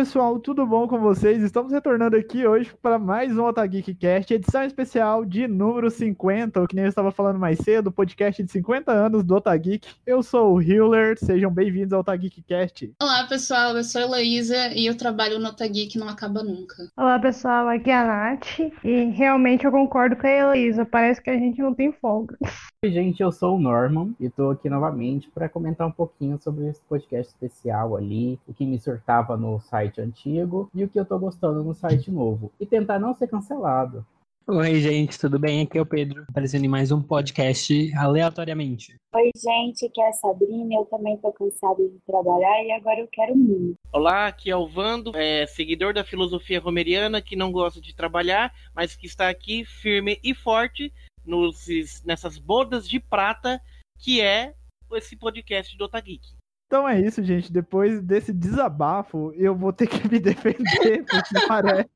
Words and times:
pessoal, 0.00 0.38
tudo 0.38 0.64
bom 0.64 0.88
com 0.88 0.98
vocês? 0.98 1.42
Estamos 1.42 1.70
retornando 1.70 2.16
aqui 2.16 2.46
hoje 2.46 2.72
para 2.80 2.98
mais 2.98 3.36
um 3.36 3.44
Otageek 3.44 3.94
Cast, 3.96 4.32
edição 4.32 4.64
especial 4.64 5.26
de 5.26 5.46
número 5.46 5.90
50, 5.90 6.62
o 6.62 6.66
que 6.66 6.74
nem 6.74 6.86
eu 6.86 6.88
estava 6.88 7.12
falando 7.12 7.38
mais 7.38 7.58
cedo, 7.58 7.92
podcast 7.92 8.42
de 8.42 8.50
50 8.50 8.90
anos 8.90 9.22
do 9.22 9.34
Otageek. 9.34 9.86
Eu 10.06 10.22
sou 10.22 10.54
o 10.54 10.62
Hiller, 10.62 11.18
sejam 11.18 11.52
bem-vindos 11.52 11.92
ao 11.92 12.00
Otageek 12.00 12.40
Cast. 12.44 12.90
Olá 13.02 13.26
pessoal, 13.26 13.76
eu 13.76 13.84
sou 13.84 14.00
a 14.00 14.04
Heloísa 14.04 14.68
e 14.74 14.86
eu 14.86 14.96
trabalho 14.96 15.38
no 15.38 15.50
Otageek 15.50 15.98
não 15.98 16.08
acaba 16.08 16.42
nunca. 16.42 16.76
Olá 16.96 17.18
pessoal, 17.18 17.68
aqui 17.68 17.90
é 17.90 17.98
a 17.98 18.06
Nath 18.06 18.58
e 18.82 19.04
realmente 19.10 19.66
eu 19.66 19.70
concordo 19.70 20.16
com 20.16 20.26
a 20.26 20.30
Heloísa, 20.30 20.86
parece 20.86 21.20
que 21.20 21.28
a 21.28 21.36
gente 21.36 21.60
não 21.60 21.74
tem 21.74 21.92
folga. 21.92 22.38
Oi 22.82 22.90
gente, 22.90 23.22
eu 23.22 23.30
sou 23.30 23.56
o 23.56 23.60
Norman 23.60 24.14
e 24.18 24.24
estou 24.24 24.52
aqui 24.52 24.70
novamente 24.70 25.28
para 25.28 25.50
comentar 25.50 25.86
um 25.86 25.92
pouquinho 25.92 26.38
sobre 26.40 26.66
esse 26.68 26.80
podcast 26.88 27.30
especial 27.30 27.94
ali, 27.94 28.40
o 28.48 28.54
que 28.54 28.64
me 28.64 28.78
surtava 28.78 29.36
no 29.36 29.60
site 29.60 29.89
antigo 29.98 30.70
e 30.74 30.84
o 30.84 30.88
que 30.88 31.00
eu 31.00 31.06
tô 31.06 31.18
gostando 31.18 31.64
no 31.64 31.74
site 31.74 32.10
novo. 32.10 32.52
E 32.60 32.66
tentar 32.66 32.98
não 32.98 33.14
ser 33.14 33.28
cancelado. 33.28 34.04
Oi, 34.46 34.80
gente, 34.80 35.16
tudo 35.16 35.38
bem? 35.38 35.62
Aqui 35.62 35.78
é 35.78 35.80
o 35.80 35.86
Pedro, 35.86 36.24
aparecendo 36.28 36.64
em 36.64 36.68
mais 36.68 36.90
um 36.90 37.00
podcast 37.00 37.96
aleatoriamente. 37.96 38.96
Oi, 39.14 39.30
gente, 39.36 39.86
aqui 39.86 40.00
é 40.00 40.08
a 40.08 40.12
Sabrina. 40.12 40.74
Eu 40.74 40.84
também 40.86 41.16
tô 41.18 41.32
cansada 41.32 41.80
de 41.88 41.98
trabalhar 42.04 42.64
e 42.64 42.72
agora 42.72 42.98
eu 42.98 43.08
quero 43.12 43.36
mim. 43.36 43.74
Olá, 43.92 44.26
aqui 44.26 44.50
é 44.50 44.56
o 44.56 44.66
Vando, 44.66 45.16
é, 45.16 45.46
seguidor 45.46 45.94
da 45.94 46.02
filosofia 46.02 46.58
romeriana 46.58 47.22
que 47.22 47.36
não 47.36 47.52
gosta 47.52 47.80
de 47.80 47.94
trabalhar, 47.94 48.52
mas 48.74 48.96
que 48.96 49.06
está 49.06 49.28
aqui 49.28 49.64
firme 49.64 50.18
e 50.24 50.34
forte 50.34 50.92
nos, 51.24 52.02
nessas 52.04 52.36
bodas 52.36 52.88
de 52.88 52.98
prata 52.98 53.60
que 54.00 54.20
é 54.20 54.54
esse 54.96 55.16
podcast 55.16 55.76
do 55.78 55.84
Otageek. 55.84 56.39
Então 56.70 56.88
é 56.88 57.00
isso, 57.00 57.20
gente. 57.24 57.52
Depois 57.52 58.00
desse 58.00 58.32
desabafo, 58.32 59.32
eu 59.34 59.56
vou 59.56 59.72
ter 59.72 59.88
que 59.88 59.96
me 60.08 60.20
defender, 60.20 61.04
porque 61.04 61.46
parece 61.48 61.90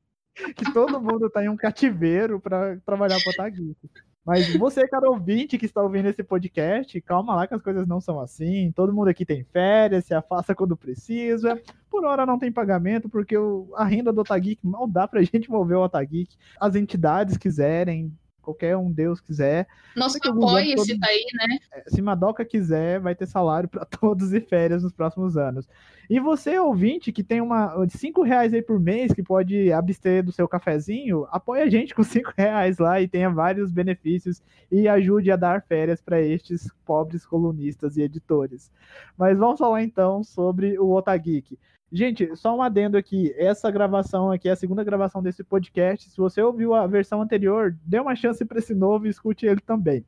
que 0.53 0.73
todo 0.73 1.01
mundo 1.01 1.29
tá 1.29 1.41
em 1.41 1.47
um 1.47 1.55
cativeiro 1.55 2.41
para 2.41 2.77
trabalhar 2.85 3.17
para 3.23 3.31
Otageek. 3.31 3.77
Mas 4.25 4.53
você, 4.57 4.85
cara 4.85 5.09
ouvinte 5.09 5.57
que 5.57 5.65
está 5.65 5.81
ouvindo 5.81 6.09
esse 6.09 6.21
podcast, 6.25 6.99
calma 6.99 7.35
lá 7.35 7.47
que 7.47 7.53
as 7.53 7.61
coisas 7.61 7.87
não 7.87 8.01
são 8.01 8.19
assim. 8.19 8.69
Todo 8.75 8.93
mundo 8.93 9.07
aqui 9.07 9.23
tem 9.23 9.45
férias, 9.45 10.03
se 10.03 10.13
afasta 10.13 10.53
quando 10.53 10.75
precisa. 10.75 11.57
Por 11.89 12.03
hora 12.03 12.25
não 12.25 12.37
tem 12.37 12.51
pagamento, 12.51 13.07
porque 13.07 13.37
a 13.75 13.85
renda 13.85 14.11
do 14.11 14.21
Otageek 14.21 14.59
não 14.61 14.89
dá 14.89 15.07
pra 15.07 15.21
gente 15.23 15.49
mover 15.49 15.77
o 15.77 15.85
Otageek. 15.85 16.35
As 16.59 16.75
entidades 16.75 17.37
quiserem, 17.37 18.11
qualquer 18.45 18.77
um 18.77 18.91
Deus 18.91 19.19
quiser. 19.19 19.67
Nosso 19.95 20.17
apoio 20.23 20.77
se 20.79 20.97
tá 20.99 21.07
aí, 21.07 21.25
né? 21.33 21.57
É, 21.73 21.89
se 21.89 22.01
Madoka 22.01 22.45
quiser, 22.45 22.99
vai 22.99 23.15
ter 23.15 23.25
salário 23.25 23.67
para 23.67 23.83
todos 23.99 24.31
e 24.33 24.39
férias 24.39 24.83
nos 24.83 24.93
próximos 24.93 25.35
anos. 25.35 25.67
E 26.09 26.19
você, 26.19 26.57
ouvinte, 26.59 27.11
que 27.11 27.23
tem 27.23 27.41
uma 27.41 27.83
de 27.85 27.97
5 27.97 28.21
reais 28.21 28.53
aí 28.53 28.61
por 28.61 28.79
mês, 28.79 29.11
que 29.11 29.23
pode 29.23 29.71
abster 29.73 30.23
do 30.23 30.31
seu 30.31 30.47
cafezinho, 30.47 31.27
apoie 31.31 31.61
a 31.61 31.69
gente 31.69 31.95
com 31.95 32.03
5 32.05 32.33
reais 32.37 32.77
lá 32.77 33.01
e 33.01 33.07
tenha 33.07 33.29
vários 33.29 33.71
benefícios 33.71 34.41
e 34.71 34.87
ajude 34.87 35.31
a 35.31 35.35
dar 35.35 35.63
férias 35.63 36.01
para 36.01 36.21
estes 36.21 36.71
pobres 36.85 37.25
colunistas 37.25 37.97
e 37.97 38.03
editores. 38.03 38.71
Mas 39.17 39.37
vamos 39.37 39.57
falar 39.57 39.83
então 39.83 40.23
sobre 40.23 40.77
o 40.79 40.91
Otageek. 40.93 41.57
Gente, 41.95 42.35
só 42.35 42.53
um 42.53 42.61
adendo 42.61 42.97
aqui. 42.97 43.33
Essa 43.37 43.71
gravação 43.71 44.29
aqui 44.29 44.49
é 44.49 44.51
a 44.51 44.55
segunda 44.57 44.83
gravação 44.83 45.23
desse 45.23 45.45
podcast. 45.45 46.09
Se 46.09 46.17
você 46.17 46.41
ouviu 46.41 46.73
a 46.73 46.85
versão 46.85 47.21
anterior, 47.21 47.73
dê 47.85 47.97
uma 47.97 48.17
chance 48.17 48.43
para 48.43 48.59
esse 48.59 48.75
novo 48.75 49.07
e 49.07 49.09
escute 49.09 49.45
ele 49.45 49.61
também. 49.61 50.05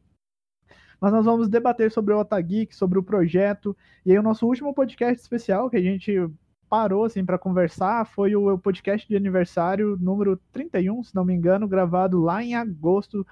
Mas 1.00 1.14
nós 1.14 1.24
vamos 1.24 1.48
debater 1.48 1.90
sobre 1.90 2.14
o 2.14 2.20
Otageek, 2.20 2.76
sobre 2.76 3.00
o 3.00 3.04
projeto. 3.04 3.74
E 4.06 4.12
aí, 4.12 4.20
o 4.20 4.22
nosso 4.22 4.46
último 4.46 4.74
podcast 4.74 5.22
especial 5.22 5.70
que 5.70 5.78
a 5.78 5.82
gente 5.82 6.30
parou 6.70 7.06
assim 7.06 7.24
para 7.24 7.38
conversar 7.38 8.06
foi 8.06 8.36
o 8.36 8.58
podcast 8.58 9.08
de 9.08 9.16
aniversário 9.16 9.96
número 9.98 10.36
31, 10.52 11.02
se 11.06 11.16
não 11.16 11.24
me 11.24 11.34
engano, 11.34 11.70
gravado 11.70 12.20
lá 12.20 12.44
em 12.44 12.54
agosto 12.54 13.26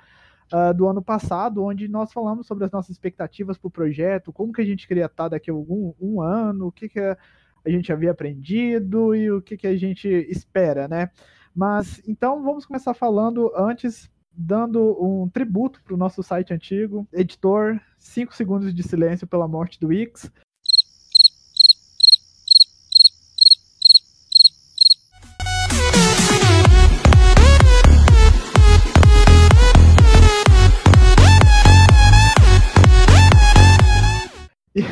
uh, 0.54 0.74
do 0.74 0.88
ano 0.88 1.02
passado, 1.02 1.62
onde 1.62 1.90
nós 1.90 2.14
falamos 2.14 2.48
sobre 2.48 2.64
as 2.64 2.72
nossas 2.72 2.92
expectativas 2.92 3.58
para 3.58 3.68
o 3.68 3.72
projeto, 3.72 4.32
como 4.32 4.54
que 4.54 4.62
a 4.62 4.66
gente 4.66 4.88
queria 4.88 5.08
estar 5.08 5.28
daqui 5.28 5.52
a 5.52 5.54
algum 5.54 5.94
um 6.00 6.22
ano, 6.22 6.68
o 6.68 6.72
que, 6.72 6.88
que 6.88 7.02
é 7.02 7.18
a 7.66 7.70
gente 7.70 7.92
havia 7.92 8.12
aprendido 8.12 9.16
e 9.16 9.32
o 9.32 9.42
que, 9.42 9.58
que 9.58 9.68
a 9.68 9.76
gente 9.76 10.08
espera, 10.08 10.88
né? 10.88 11.10
Mas 11.54 12.02
então 12.08 12.44
vamos 12.44 12.66
começar 12.66 12.94
falando 12.94 13.52
antes, 13.56 14.10
dando 14.32 14.98
um 15.02 15.30
tributo 15.30 15.82
para 15.84 15.94
o 15.94 15.98
nosso 15.98 16.22
site 16.22 16.54
antigo. 16.54 17.08
Editor, 17.14 17.80
5 17.98 18.36
segundos 18.36 18.74
de 18.74 18.84
silêncio 18.84 19.26
pela 19.26 19.48
morte 19.48 19.80
do 19.80 19.92
X. 19.92 20.32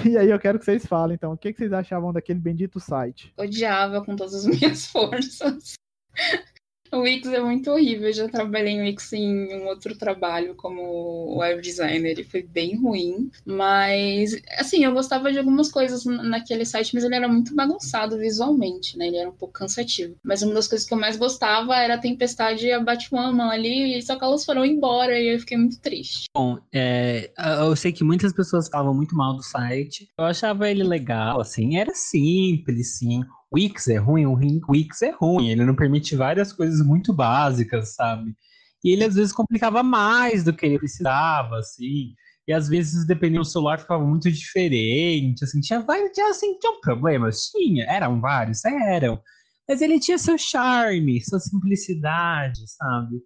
E 0.09 0.17
aí 0.17 0.29
eu 0.29 0.39
quero 0.39 0.59
que 0.59 0.65
vocês 0.65 0.85
falem, 0.85 1.15
então, 1.15 1.33
o 1.33 1.37
que, 1.37 1.53
vocês 1.53 1.71
achavam 1.71 2.11
daquele 2.11 2.39
bendito 2.39 2.79
site? 2.79 3.33
Odiava 3.37 4.03
com 4.03 4.15
todas 4.15 4.33
as 4.33 4.45
minhas 4.45 4.85
forças. 4.91 5.75
O 6.93 6.99
Wix 6.99 7.27
é 7.27 7.39
muito 7.41 7.71
horrível. 7.71 8.07
Eu 8.07 8.13
já 8.13 8.29
trabalhei 8.29 8.73
em 8.73 8.81
Wix 8.83 9.13
em 9.13 9.55
um 9.55 9.65
outro 9.65 9.97
trabalho 9.97 10.53
como 10.53 11.37
web 11.37 11.59
designer 11.59 12.19
e 12.19 12.23
foi 12.23 12.43
bem 12.43 12.75
ruim. 12.75 13.31
Mas, 13.43 14.39
assim, 14.59 14.85
eu 14.85 14.93
gostava 14.93 15.31
de 15.31 15.39
algumas 15.39 15.71
coisas 15.71 16.05
naquele 16.05 16.65
site, 16.65 16.93
mas 16.93 17.03
ele 17.03 17.15
era 17.15 17.27
muito 17.27 17.55
bagunçado 17.55 18.17
visualmente, 18.17 18.95
né? 18.95 19.07
Ele 19.07 19.17
era 19.17 19.29
um 19.29 19.33
pouco 19.33 19.53
cansativo. 19.53 20.15
Mas 20.23 20.43
uma 20.43 20.53
das 20.53 20.67
coisas 20.67 20.87
que 20.87 20.93
eu 20.93 20.99
mais 20.99 21.17
gostava 21.17 21.75
era 21.75 21.95
a 21.95 21.97
Tempestade 21.97 22.67
e 22.67 22.71
a 22.71 22.79
Batwoman 22.79 23.49
ali, 23.49 23.99
só 24.03 24.15
que 24.15 24.23
elas 24.23 24.45
foram 24.45 24.63
embora 24.63 25.19
e 25.19 25.33
eu 25.33 25.39
fiquei 25.39 25.57
muito 25.57 25.79
triste. 25.81 26.25
Bom, 26.35 26.59
é, 26.71 27.31
eu 27.59 27.75
sei 27.75 27.91
que 27.91 28.03
muitas 28.03 28.33
pessoas 28.33 28.69
falavam 28.69 28.93
muito 28.93 29.15
mal 29.15 29.35
do 29.35 29.41
site. 29.41 30.09
Eu 30.17 30.25
achava 30.25 30.69
ele 30.69 30.83
legal, 30.83 31.41
assim, 31.41 31.77
era 31.77 31.95
simples, 31.95 32.99
sim. 32.99 33.23
Wix 33.53 33.87
é 33.87 33.97
ruim, 33.97 34.25
o 34.25 34.37
Wix 34.69 35.01
é 35.01 35.11
ruim, 35.11 35.49
ele 35.49 35.63
não 35.63 35.75
permite 35.75 36.15
várias 36.15 36.51
coisas 36.51 36.85
muito 36.85 37.13
básicas, 37.13 37.93
sabe? 37.95 38.35
E 38.83 38.91
ele 38.91 39.03
às 39.03 39.15
vezes 39.15 39.31
complicava 39.31 39.83
mais 39.83 40.43
do 40.43 40.53
que 40.53 40.65
ele 40.65 40.79
precisava, 40.79 41.59
assim. 41.59 42.13
E 42.47 42.51
às 42.51 42.67
vezes, 42.67 43.07
dependendo 43.07 43.41
do 43.41 43.47
celular, 43.47 43.79
ficava 43.79 44.05
muito 44.05 44.29
diferente, 44.29 45.43
assim, 45.43 45.61
tinha 45.61 45.79
vários, 45.79 46.11
tinha, 46.11 46.29
assim, 46.29 46.57
tinha 46.59 46.73
problemas, 46.81 47.49
tinha, 47.49 47.85
eram 47.85 48.19
vários, 48.19 48.65
eram. 48.65 49.21
Mas 49.67 49.81
ele 49.81 49.99
tinha 49.99 50.17
seu 50.17 50.37
charme, 50.37 51.21
sua 51.21 51.39
simplicidade, 51.39 52.59
sabe? 52.67 53.21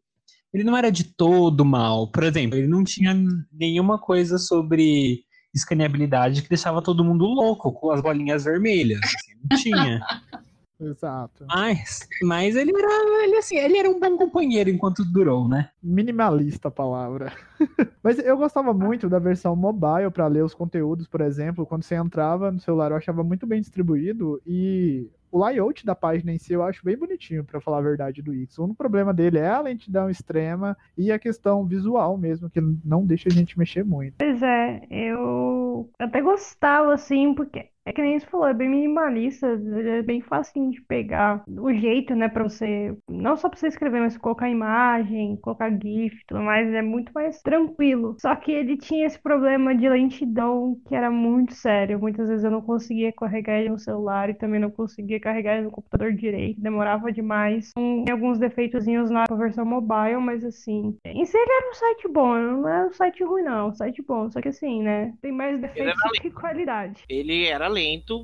Ele 0.54 0.64
não 0.64 0.78
era 0.78 0.92
de 0.92 1.04
todo 1.04 1.66
mal. 1.66 2.12
Por 2.12 2.24
exemplo, 2.24 2.58
ele 2.58 2.68
não 2.68 2.84
tinha 2.84 3.16
nenhuma 3.52 3.98
coisa 4.00 4.38
sobre 4.38 5.24
escaneabilidade 5.58 6.42
que 6.42 6.50
deixava 6.50 6.82
todo 6.82 7.04
mundo 7.04 7.26
louco 7.26 7.72
com 7.72 7.92
as 7.92 8.02
bolinhas 8.02 8.46
vermelhas. 8.46 9.00
Assim, 9.04 9.34
não 9.50 9.58
tinha. 9.58 10.02
Exato. 10.80 11.44
Mas, 11.48 12.08
mas 12.22 12.56
ele 12.56 12.72
era, 12.72 13.24
ele, 13.24 13.38
assim, 13.38 13.58
ele 13.58 13.80
era 13.80 13.90
um 13.90 14.00
bom 14.00 14.16
companheiro 14.16 14.70
enquanto 14.70 15.04
durou, 15.04 15.48
né? 15.48 15.72
Minimalista 15.82 16.68
a 16.68 16.72
palavra. 16.72 17.34
mas 18.04 18.20
eu 18.20 18.38
gostava 18.38 18.74
muito 18.74 19.10
da 19.10 19.18
versão 19.18 19.56
mobile 19.56 20.12
para 20.12 20.28
ler 20.28 20.44
os 20.44 20.54
conteúdos, 20.54 21.08
por 21.08 21.22
exemplo, 21.22 21.66
quando 21.66 21.84
você 21.84 21.96
entrava 21.96 22.52
no 22.52 22.60
celular, 22.60 22.92
eu 22.92 22.98
achava 22.98 23.24
muito 23.24 23.48
bem 23.48 23.60
distribuído 23.60 24.40
e 24.46 25.10
o 25.32 25.44
layout 25.44 25.86
da 25.86 25.96
página 25.96 26.32
em 26.32 26.38
si 26.38 26.54
eu 26.54 26.64
acho 26.64 26.84
bem 26.84 26.98
bonitinho, 26.98 27.44
para 27.44 27.62
falar 27.62 27.80
a 27.80 27.82
verdade, 27.82 28.22
do 28.22 28.34
X. 28.34 28.58
O 28.58 28.64
único 28.64 28.78
problema 28.78 29.14
dele 29.14 29.40
é 29.40 29.48
a 29.48 29.62
lentidão 29.62 30.10
extrema 30.10 30.78
e 30.98 31.12
a 31.12 31.20
questão 31.20 31.66
visual 31.66 32.18
mesmo, 32.18 32.50
que 32.50 32.62
não 32.84 33.06
deixa 33.06 33.30
a 33.30 33.34
gente 33.34 33.58
mexer 33.58 33.84
muito. 33.84 34.16
Pois 34.18 34.42
é, 34.42 34.82
eu 34.90 35.90
até 36.00 36.22
gostava, 36.22 36.94
assim, 36.94 37.34
porque 37.34 37.70
é 37.88 37.94
que 37.94 38.02
nem 38.02 38.20
você 38.20 38.26
falou, 38.26 38.48
é 38.48 38.54
bem 38.54 38.70
minimalista, 38.70 39.48
é 39.48 40.02
bem 40.02 40.20
fácil 40.20 40.70
de 40.70 40.82
pegar 40.82 41.42
o 41.48 41.74
jeito, 41.74 42.14
né, 42.16 42.28
pra 42.28 42.44
você, 42.44 42.94
não 43.10 43.38
só 43.38 43.48
pra 43.48 43.58
você 43.58 43.68
escrever, 43.68 44.02
mas 44.02 44.18
colocar 44.18 44.50
imagem, 44.50 45.38
colocar 45.38 45.72
GIF, 45.72 46.22
tudo 46.28 46.42
mais, 46.42 46.68
é 46.74 46.82
muito 46.82 47.14
mais 47.14 47.42
tranquilo. 47.42 48.18
Só 48.20 48.36
que 48.36 48.52
ele 48.52 48.76
tinha 48.76 49.06
esse 49.06 49.18
problema 49.18 49.74
de 49.74 49.88
lentidão 49.88 50.78
que 50.86 50.94
era 50.94 51.10
muito 51.10 51.54
sério. 51.54 52.00
Muitas 52.00 52.28
vezes 52.28 52.44
eu 52.44 52.52
não 52.52 52.62
conseguia 52.62 53.14
carregar 53.14 53.60
ele 53.60 53.70
no 53.70 53.80
celular 53.80 54.30
e 54.30 54.34
também 54.34 54.60
não 54.60 54.70
conseguia 54.70 55.20
carregar 55.20 55.56
ele 55.56 55.66
no 55.66 55.72
computador 55.72 56.12
direito, 56.14 56.60
demorava 56.60 57.12
demais. 57.12 57.72
Tem 57.74 58.12
alguns 58.12 58.38
defeitozinhos 58.38 59.10
na 59.10 59.24
versão 59.38 59.66
mobile, 59.66 60.20
mas 60.20 60.44
assim, 60.44 60.98
em 61.06 61.26
si 61.26 61.38
ele 61.38 61.52
era 61.52 61.70
um 61.70 61.74
site 61.74 62.08
bom, 62.10 62.36
não 62.36 62.68
é 62.68 62.86
um 62.88 62.92
site 62.92 63.24
ruim 63.24 63.44
não, 63.44 63.58
é 63.58 63.64
um 63.70 63.74
site 63.74 64.02
bom, 64.02 64.30
só 64.30 64.42
que 64.42 64.50
assim, 64.50 64.84
né, 64.84 65.14
tem 65.22 65.32
mais 65.32 65.60
defeitos 65.62 65.94
do 65.94 66.22
que 66.22 66.32
qualidade. 66.32 67.04
Ele 67.08 67.46
era 67.46 67.68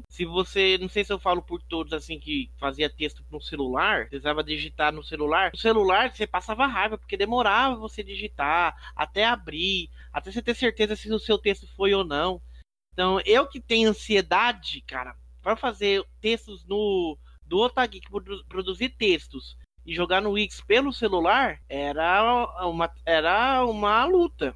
Se 0.09 0.25
você, 0.25 0.77
não 0.79 0.89
sei 0.89 1.03
se 1.03 1.11
eu 1.13 1.19
falo 1.19 1.41
por 1.41 1.61
todos 1.61 1.94
assim 1.94 2.19
que 2.19 2.50
fazia 2.57 2.89
texto 2.89 3.23
no 3.31 3.41
celular, 3.41 4.07
precisava 4.09 4.44
digitar 4.44 4.91
no 4.91 5.03
celular. 5.03 5.51
No 5.53 5.59
celular 5.59 6.11
você 6.11 6.25
passava 6.27 6.65
raiva 6.67 6.97
porque 6.97 7.17
demorava 7.17 7.75
você 7.75 8.03
digitar, 8.03 8.75
até 8.95 9.25
abrir, 9.25 9.89
até 10.11 10.31
você 10.31 10.41
ter 10.41 10.55
certeza 10.55 10.95
se 10.95 11.11
o 11.11 11.19
seu 11.19 11.38
texto 11.38 11.67
foi 11.75 11.94
ou 11.94 12.03
não. 12.03 12.41
Então, 12.94 13.19
eu 13.25 13.47
que 13.47 13.59
tenho 13.59 13.89
ansiedade, 13.89 14.81
cara, 14.81 15.15
para 15.41 15.55
fazer 15.55 16.03
textos 16.21 16.65
no 16.65 17.17
do 17.45 17.59
Otageek 17.59 18.09
produ- 18.09 18.45
produzir 18.45 18.89
textos 18.89 19.57
e 19.85 19.94
jogar 19.94 20.21
no 20.21 20.31
Wix 20.31 20.61
pelo 20.61 20.94
celular 20.94 21.59
era 21.67 22.47
uma, 22.65 22.91
era 23.05 23.65
uma 23.65 24.05
luta. 24.05 24.55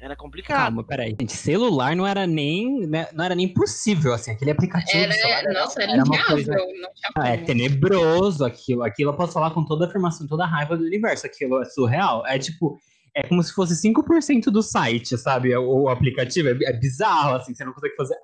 Era 0.00 0.14
complicado. 0.14 0.56
Calma, 0.58 0.84
peraí. 0.84 1.16
Gente, 1.20 1.32
celular 1.34 1.96
não 1.96 2.06
era 2.06 2.26
nem, 2.26 2.86
né, 2.86 3.08
não 3.12 3.24
era 3.24 3.34
nem 3.34 3.48
possível, 3.52 4.12
assim, 4.14 4.30
aquele 4.30 4.52
aplicativo. 4.52 5.06
do 5.06 5.12
celular 5.12 5.38
Era, 5.40 5.52
nossa, 5.60 5.82
era, 5.82 5.92
era 5.92 6.04
uma 6.04 6.14
inviável. 6.14 6.34
coisa- 6.34 6.52
Não 6.52 6.92
tinha 6.94 7.10
Ah, 7.16 7.28
é 7.30 7.36
tenebroso 7.38 8.44
aquilo. 8.44 8.82
Aquilo 8.84 9.10
eu 9.10 9.16
posso 9.16 9.32
falar 9.32 9.50
com 9.50 9.64
toda 9.64 9.84
a 9.84 9.88
afirmação, 9.88 10.26
toda 10.26 10.44
a 10.44 10.46
raiva 10.46 10.76
do 10.76 10.84
universo. 10.84 11.26
Aquilo 11.26 11.60
é 11.60 11.64
surreal. 11.64 12.24
É 12.26 12.38
tipo, 12.38 12.78
é 13.16 13.26
como 13.26 13.42
se 13.42 13.52
fosse 13.52 13.74
5% 13.76 14.44
do 14.52 14.62
site, 14.62 15.18
sabe? 15.18 15.56
O, 15.56 15.82
o 15.82 15.88
aplicativo 15.88 16.48
é, 16.48 16.56
é 16.62 16.72
bizarro, 16.72 17.34
assim, 17.36 17.52
você 17.52 17.64
não 17.64 17.72
consegue 17.72 17.96
fazer 17.96 18.14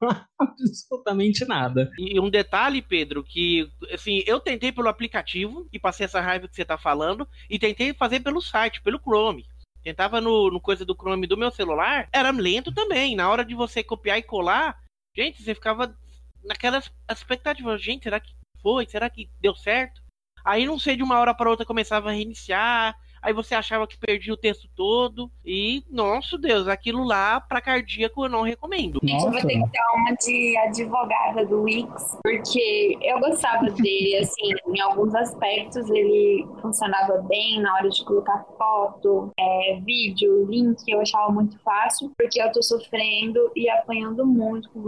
absolutamente 0.38 1.44
nada. 1.44 1.90
E 1.98 2.20
um 2.20 2.30
detalhe, 2.30 2.80
Pedro, 2.80 3.24
que 3.24 3.68
assim, 3.92 4.22
eu 4.26 4.38
tentei 4.40 4.70
pelo 4.70 4.88
aplicativo 4.88 5.66
e 5.72 5.78
passei 5.78 6.04
essa 6.06 6.20
raiva 6.20 6.46
que 6.48 6.54
você 6.54 6.64
tá 6.64 6.78
falando, 6.78 7.26
e 7.50 7.58
tentei 7.58 7.92
fazer 7.94 8.20
pelo 8.20 8.40
site, 8.40 8.80
pelo 8.82 9.00
Chrome. 9.00 9.44
Tentava 9.84 10.18
no, 10.18 10.50
no 10.50 10.60
coisa 10.60 10.84
do 10.84 10.94
Chrome 10.94 11.26
do 11.26 11.36
meu 11.36 11.50
celular, 11.50 12.08
era 12.10 12.30
lento 12.30 12.72
também. 12.72 13.14
Na 13.14 13.28
hora 13.28 13.44
de 13.44 13.54
você 13.54 13.84
copiar 13.84 14.18
e 14.18 14.22
colar, 14.22 14.80
gente, 15.14 15.42
você 15.42 15.54
ficava 15.54 15.94
naquela 16.42 16.82
expectativa, 17.10 17.76
gente, 17.76 18.04
será 18.04 18.18
que 18.18 18.32
foi? 18.62 18.86
Será 18.86 19.10
que 19.10 19.28
deu 19.40 19.54
certo? 19.54 20.02
Aí 20.42 20.64
não 20.64 20.78
sei, 20.78 20.96
de 20.96 21.02
uma 21.02 21.18
hora 21.18 21.34
para 21.34 21.50
outra 21.50 21.66
começava 21.66 22.08
a 22.08 22.12
reiniciar, 22.12 22.96
aí 23.24 23.32
você 23.32 23.54
achava 23.54 23.86
que 23.86 23.98
perdia 23.98 24.34
o 24.34 24.36
texto 24.36 24.68
todo, 24.76 25.30
e, 25.44 25.82
nossa 25.90 26.36
Deus, 26.36 26.68
aquilo 26.68 27.02
lá 27.02 27.40
para 27.40 27.60
cardíaco 27.60 28.26
eu 28.26 28.28
não 28.28 28.42
recomendo. 28.42 29.00
Gente, 29.02 29.24
eu 29.24 29.30
vou 29.30 29.40
ter 29.40 29.48
que 29.48 29.72
dar 29.72 29.92
uma 29.94 30.14
de 30.14 30.56
advogada 30.58 31.46
do 31.46 31.62
Wix, 31.62 32.18
porque 32.22 32.98
eu 33.00 33.18
gostava 33.18 33.70
dele, 33.70 34.16
assim, 34.22 34.50
em 34.74 34.80
alguns 34.80 35.14
aspectos 35.14 35.88
ele 35.88 36.46
funcionava 36.60 37.22
bem 37.22 37.60
na 37.60 37.74
hora 37.74 37.88
de 37.88 38.04
colocar 38.04 38.44
foto, 38.58 39.32
é, 39.38 39.80
vídeo, 39.80 40.46
link, 40.46 40.82
eu 40.86 41.00
achava 41.00 41.32
muito 41.32 41.58
fácil, 41.60 42.12
porque 42.16 42.40
eu 42.40 42.52
tô 42.52 42.62
sofrendo 42.62 43.50
e 43.56 43.70
apanhando 43.70 44.26
muito 44.26 44.68
com 44.70 44.80
o 44.80 44.82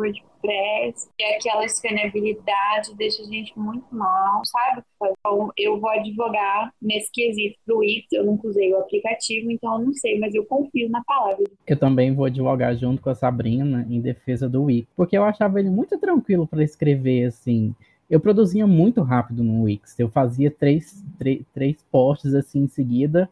WordPress, 0.47 1.09
e 1.19 1.25
aquela 1.25 1.65
escaneabilidade 1.65 2.95
deixa 2.97 3.23
a 3.23 3.27
gente 3.27 3.53
muito 3.59 3.87
mal, 3.95 4.41
sabe? 4.47 4.83
Então 4.97 5.53
eu 5.57 5.81
vou 5.81 5.91
advogar 5.91 6.73
nesse 6.81 7.11
quesito 7.13 7.59
pro 7.65 7.79
Wix, 7.79 8.07
eu 8.13 8.25
nunca 8.25 8.49
usei 8.49 8.73
o 8.73 8.79
aplicativo, 8.79 9.51
então 9.51 9.75
eu 9.75 9.87
não 9.87 9.93
sei, 9.93 10.19
mas 10.19 10.35
eu 10.35 10.45
confio 10.47 10.89
na 10.89 11.03
palavra 11.05 11.45
Eu 11.67 11.79
também 11.79 12.15
vou 12.15 12.25
advogar 12.25 12.77
junto 12.77 13.03
com 13.03 13.11
a 13.11 13.15
Sabrina 13.15 13.87
em 13.91 14.01
defesa 14.01 14.49
do 14.49 14.65
Wix, 14.65 14.89
porque 14.97 15.17
eu 15.17 15.25
achava 15.25 15.59
ele 15.59 15.71
muito 15.71 15.99
tranquilo 15.99 16.47
para 16.47 16.63
escrever 16.63 17.27
assim. 17.27 17.75
Eu 18.09 18.21
produzia 18.21 18.67
muito 18.69 19.03
rápido 19.03 19.43
no 19.43 19.65
Wix. 19.65 19.99
Eu 19.99 20.09
fazia 20.09 20.49
três, 20.49 21.05
três, 21.19 21.45
três 21.53 21.77
posts 21.91 22.35
assim 22.35 22.61
em 22.61 22.69
seguida, 22.69 23.29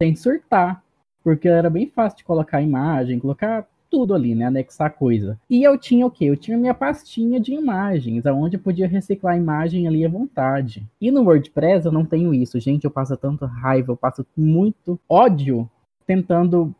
sem 0.00 0.14
surtar, 0.14 0.84
porque 1.24 1.48
era 1.48 1.70
bem 1.70 1.86
fácil 1.86 2.18
de 2.18 2.24
colocar 2.24 2.60
imagem, 2.60 3.18
colocar 3.18 3.66
tudo 3.90 4.14
ali, 4.14 4.34
né? 4.34 4.46
Anexar 4.46 4.94
coisa. 4.94 5.38
E 5.48 5.62
eu 5.62 5.78
tinha 5.78 6.06
o 6.06 6.10
quê? 6.10 6.26
Eu 6.26 6.36
tinha 6.36 6.56
minha 6.56 6.74
pastinha 6.74 7.40
de 7.40 7.52
imagens, 7.52 8.24
onde 8.26 8.56
eu 8.56 8.60
podia 8.60 8.88
reciclar 8.88 9.34
a 9.34 9.38
imagem 9.38 9.86
ali 9.86 10.04
à 10.04 10.08
vontade. 10.08 10.86
E 11.00 11.10
no 11.10 11.22
WordPress 11.22 11.86
eu 11.86 11.92
não 11.92 12.04
tenho 12.04 12.34
isso, 12.34 12.58
gente. 12.60 12.84
Eu 12.84 12.90
passo 12.90 13.16
tanta 13.16 13.46
raiva, 13.46 13.92
eu 13.92 13.96
passo 13.96 14.26
muito 14.36 14.98
ódio 15.08 15.68
tentando 16.06 16.74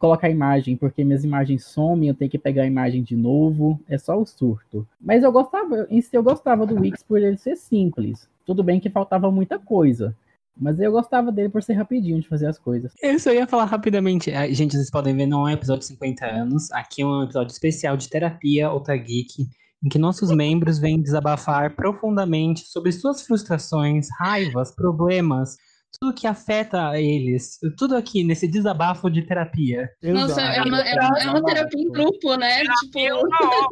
colocar 0.00 0.30
imagem, 0.30 0.76
porque 0.76 1.04
minhas 1.04 1.24
imagens 1.24 1.66
somem, 1.66 2.08
eu 2.08 2.14
tenho 2.14 2.30
que 2.30 2.38
pegar 2.38 2.62
a 2.62 2.66
imagem 2.66 3.02
de 3.02 3.14
novo, 3.14 3.78
é 3.86 3.98
só 3.98 4.18
o 4.18 4.24
surto. 4.24 4.88
Mas 4.98 5.22
eu 5.22 5.30
gostava, 5.30 5.86
em 5.90 6.00
si 6.00 6.16
eu 6.16 6.22
gostava 6.22 6.64
do 6.66 6.80
Wix 6.80 7.02
por 7.02 7.20
ele 7.20 7.36
ser 7.36 7.54
simples. 7.54 8.26
Tudo 8.46 8.64
bem 8.64 8.80
que 8.80 8.88
faltava 8.88 9.30
muita 9.30 9.58
coisa, 9.58 10.16
mas 10.56 10.78
eu 10.78 10.92
gostava 10.92 11.30
dele 11.32 11.48
por 11.48 11.62
ser 11.62 11.74
rapidinho 11.74 12.20
de 12.20 12.28
fazer 12.28 12.46
as 12.46 12.58
coisas. 12.58 12.92
Eu 13.02 13.18
só 13.18 13.32
ia 13.32 13.46
falar 13.46 13.64
rapidamente. 13.64 14.30
Gente, 14.54 14.76
vocês 14.76 14.90
podem 14.90 15.16
ver, 15.16 15.26
não 15.26 15.46
é 15.48 15.52
um 15.52 15.54
episódio 15.54 15.80
de 15.80 15.86
50 15.86 16.26
anos. 16.26 16.70
Aqui 16.72 17.02
é 17.02 17.06
um 17.06 17.22
episódio 17.22 17.52
especial 17.52 17.96
de 17.96 18.08
terapia 18.08 18.70
Otageek, 18.70 19.46
em 19.82 19.88
que 19.88 19.98
nossos 19.98 20.30
membros 20.30 20.78
vêm 20.78 21.00
desabafar 21.00 21.74
profundamente 21.74 22.60
sobre 22.66 22.92
suas 22.92 23.22
frustrações, 23.22 24.08
raivas, 24.18 24.74
problemas, 24.74 25.56
tudo 25.98 26.14
que 26.14 26.26
afeta 26.26 26.98
eles. 27.00 27.58
Tudo 27.78 27.96
aqui 27.96 28.22
nesse 28.22 28.46
desabafo 28.46 29.10
de 29.10 29.22
terapia. 29.22 29.88
Nossa, 30.02 30.40
é 30.42 30.62
uma, 30.62 30.80
é 30.82 30.94
uma- 30.94 31.18
é 31.18 31.30
uma 31.30 31.42
terapia 31.44 31.80
em 31.82 31.90
grupo, 31.90 32.36
né? 32.36 32.60
É 32.60 32.64
Tipo, 32.84 32.98
é 32.98 33.14
uma 33.14 33.22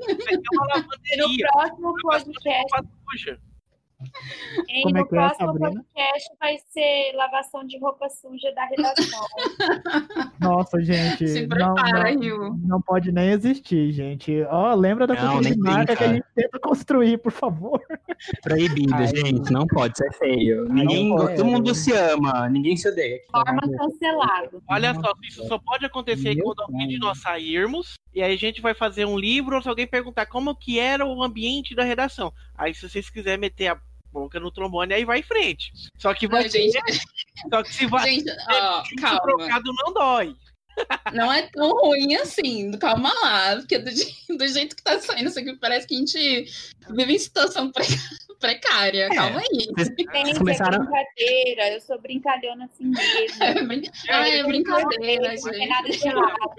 No 0.08 0.74
lavanderia. 0.74 1.46
próximo 1.52 1.80
Não 1.82 1.90
é 1.90 2.02
podcast, 2.24 2.88
hein, 4.68 4.82
Como 4.82 4.96
é 4.96 5.00
no 5.00 5.08
que 5.08 5.14
é, 5.14 5.18
próximo 5.18 5.46
Sabrina? 5.46 5.70
podcast 5.84 6.28
vai 6.40 6.58
ser 6.68 7.12
lavação 7.14 7.64
de 7.66 7.78
roupa 7.78 8.08
suja 8.08 8.52
da 8.54 8.64
redação. 8.66 9.26
Nossa, 10.40 10.80
gente. 10.82 11.26
se 11.26 11.46
não, 11.46 11.74
prepara, 11.74 12.14
não, 12.14 12.20
Rio. 12.20 12.60
não 12.64 12.80
pode 12.80 13.10
nem 13.12 13.30
existir, 13.30 13.92
gente. 13.92 14.42
Ó, 14.50 14.74
lembra 14.74 15.06
da 15.06 15.14
Não, 15.14 15.32
cultura 15.32 15.54
de 15.54 15.60
marca 15.60 15.96
que 15.96 16.04
a 16.04 16.08
gente 16.08 16.26
tenta 16.34 16.58
construir, 16.60 17.18
por 17.18 17.32
favor. 17.32 17.80
Proibido, 18.42 18.94
Ai. 18.94 19.08
gente. 19.08 19.52
Não 19.52 19.66
pode 19.66 19.96
ser 19.96 20.12
feio. 20.14 20.64
Ninguém, 20.72 21.14
pode. 21.14 21.36
todo 21.36 21.46
mundo 21.46 21.74
se 21.74 21.92
ama, 21.92 22.48
ninguém 22.48 22.76
se 22.76 22.88
odeia. 22.88 23.20
Forma 23.30 23.60
cancelado. 23.76 24.62
Olha 24.68 24.94
só, 24.94 25.12
isso 25.22 25.46
só 25.46 25.58
pode 25.58 25.84
acontecer 25.84 26.34
Meu 26.34 26.44
quando 26.44 26.60
alguém 26.60 26.88
de 26.88 26.98
nós 26.98 27.20
sairmos 27.20 27.98
e 28.14 28.22
aí 28.22 28.34
a 28.34 28.38
gente 28.38 28.60
vai 28.60 28.74
fazer 28.74 29.04
um 29.04 29.18
livro 29.18 29.56
ou 29.56 29.62
se 29.62 29.68
alguém 29.68 29.86
perguntar 29.86 30.26
como 30.26 30.54
que 30.54 30.78
era 30.78 31.04
o 31.06 31.22
ambiente 31.22 31.74
da 31.74 31.84
redação. 31.84 32.32
Aí 32.56 32.74
se 32.74 32.88
vocês 32.88 33.08
quiserem 33.08 33.38
meter 33.38 33.68
a 33.68 33.80
boca 34.12 34.38
no 34.40 34.50
trombone, 34.50 34.94
aí 34.94 35.04
vai 35.04 35.20
em 35.20 35.22
frente. 35.22 35.70
Só 35.98 36.12
que 36.14 36.26
vai 36.26 36.44
Não, 36.44 36.50
ter, 36.50 36.70
gente, 36.70 36.80
só 37.52 37.62
que 37.62 37.74
se 37.74 37.86
vai 37.86 38.08
gente, 38.10 38.30
ó, 38.50 38.82
calma. 39.00 39.20
trocado 39.20 39.72
não 39.84 39.92
dói. 39.92 40.34
Não 41.12 41.32
é 41.32 41.42
tão 41.42 41.72
ruim 41.72 42.14
assim. 42.14 42.70
Calma 42.78 43.12
lá. 43.22 43.56
Porque 43.56 43.78
do, 43.78 43.90
do 44.38 44.46
jeito 44.46 44.76
que 44.76 44.82
tá 44.82 44.98
saindo 45.00 45.28
isso 45.28 45.38
aqui, 45.38 45.52
parece 45.56 45.88
que 45.88 45.94
a 45.96 45.98
gente 45.98 46.44
vive 46.90 47.14
em 47.14 47.18
situação 47.18 47.70
pre- 47.72 47.84
precária. 48.38 49.06
É. 49.06 49.08
Calma 49.08 49.40
aí. 49.40 49.66
Gente, 50.24 50.38
começaram- 50.38 50.76
é 50.76 50.86
brincadeira. 50.86 51.68
Eu 51.74 51.80
sou 51.80 52.00
brincalhona 52.00 52.66
assim 52.66 52.84
mesmo. 52.84 53.34
É, 53.42 53.62
brin- 53.64 53.90
ah, 54.08 54.28
é 54.28 54.42
brincadeira, 54.44 55.30
gente. 55.36 55.66
nada 55.68 55.88
de 55.88 56.06
errado. 56.06 56.50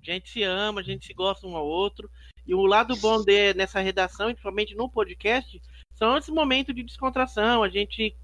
A 0.00 0.12
gente 0.12 0.30
se 0.30 0.42
ama, 0.44 0.80
a 0.80 0.84
gente 0.84 1.04
se 1.06 1.12
gosta 1.12 1.44
um 1.46 1.56
ao 1.56 1.66
outro. 1.66 2.08
E 2.46 2.54
o 2.54 2.64
lado 2.64 2.94
bom 2.96 3.20
de, 3.24 3.52
nessa 3.54 3.80
redação, 3.80 4.30
e 4.30 4.34
principalmente 4.34 4.76
no 4.76 4.88
podcast, 4.88 5.60
são 5.96 6.16
esses 6.16 6.32
momentos 6.32 6.74
de 6.74 6.82
descontração. 6.82 7.62
A 7.62 7.68
gente 7.68 8.14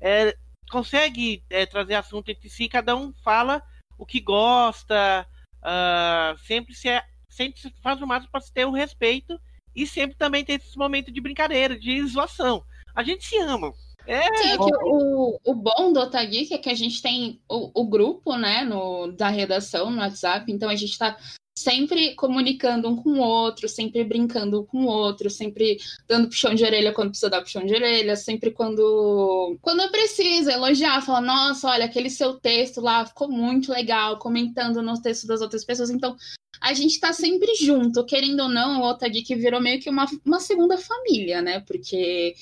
é, 0.00 0.36
consegue 0.70 1.42
é, 1.50 1.66
trazer 1.66 1.94
assunto 1.94 2.30
entre 2.30 2.48
si, 2.48 2.68
cada 2.68 2.94
um 2.94 3.12
fala 3.24 3.62
o 3.98 4.06
que 4.06 4.20
gosta, 4.20 5.26
ah, 5.62 6.34
sempre, 6.44 6.74
se 6.74 6.88
é, 6.88 7.04
sempre 7.28 7.60
se 7.60 7.72
faz 7.82 8.00
o 8.00 8.06
máximo 8.06 8.30
para 8.30 8.40
se 8.40 8.52
ter 8.52 8.66
o 8.66 8.72
respeito 8.72 9.38
e 9.74 9.86
sempre 9.86 10.16
também 10.16 10.44
ter 10.44 10.54
esses 10.54 10.76
momentos 10.76 11.12
de 11.12 11.20
brincadeira, 11.20 11.78
de 11.78 12.04
zoação. 12.06 12.64
A 12.94 13.02
gente 13.02 13.24
se 13.24 13.38
ama. 13.38 13.72
É, 14.06 14.22
Sim, 14.36 14.50
é 14.50 14.56
o, 14.58 15.38
o 15.44 15.54
bom 15.54 15.92
do 15.92 16.00
Otageek 16.00 16.52
é 16.52 16.58
que 16.58 16.68
a 16.68 16.74
gente 16.74 17.00
tem 17.00 17.40
o, 17.48 17.82
o 17.82 17.86
grupo, 17.86 18.36
né, 18.36 18.64
no, 18.64 19.12
da 19.12 19.28
redação 19.28 19.90
no 19.90 19.98
WhatsApp, 19.98 20.50
então 20.50 20.68
a 20.68 20.74
gente 20.74 20.98
tá 20.98 21.16
sempre 21.56 22.14
comunicando 22.14 22.88
um 22.88 22.96
com 22.96 23.10
o 23.10 23.18
outro, 23.18 23.68
sempre 23.68 24.02
brincando 24.04 24.60
um 24.60 24.64
com 24.64 24.84
o 24.84 24.86
outro, 24.86 25.28
sempre 25.28 25.78
dando 26.08 26.28
puxão 26.28 26.54
de 26.54 26.64
orelha 26.64 26.92
quando 26.92 27.10
precisa 27.10 27.30
dar 27.30 27.42
puxão 27.42 27.64
de 27.64 27.74
orelha, 27.74 28.16
sempre 28.16 28.50
quando 28.50 29.58
quando 29.60 29.90
precisa 29.90 30.52
elogiar, 30.52 31.02
falar, 31.02 31.20
nossa, 31.20 31.68
olha, 31.68 31.84
aquele 31.84 32.10
seu 32.10 32.34
texto 32.34 32.80
lá 32.80 33.04
ficou 33.04 33.28
muito 33.28 33.70
legal, 33.70 34.18
comentando 34.18 34.82
no 34.82 35.00
texto 35.00 35.26
das 35.26 35.40
outras 35.40 35.64
pessoas, 35.64 35.90
então 35.90 36.16
a 36.60 36.72
gente 36.74 36.98
tá 37.00 37.12
sempre 37.12 37.54
junto, 37.56 38.04
querendo 38.04 38.44
ou 38.44 38.48
não, 38.48 38.80
o 38.80 38.88
Otageek 38.88 39.34
virou 39.34 39.60
meio 39.60 39.80
que 39.80 39.90
uma, 39.90 40.06
uma 40.24 40.40
segunda 40.40 40.78
família, 40.78 41.42
né, 41.42 41.60
porque 41.60 42.34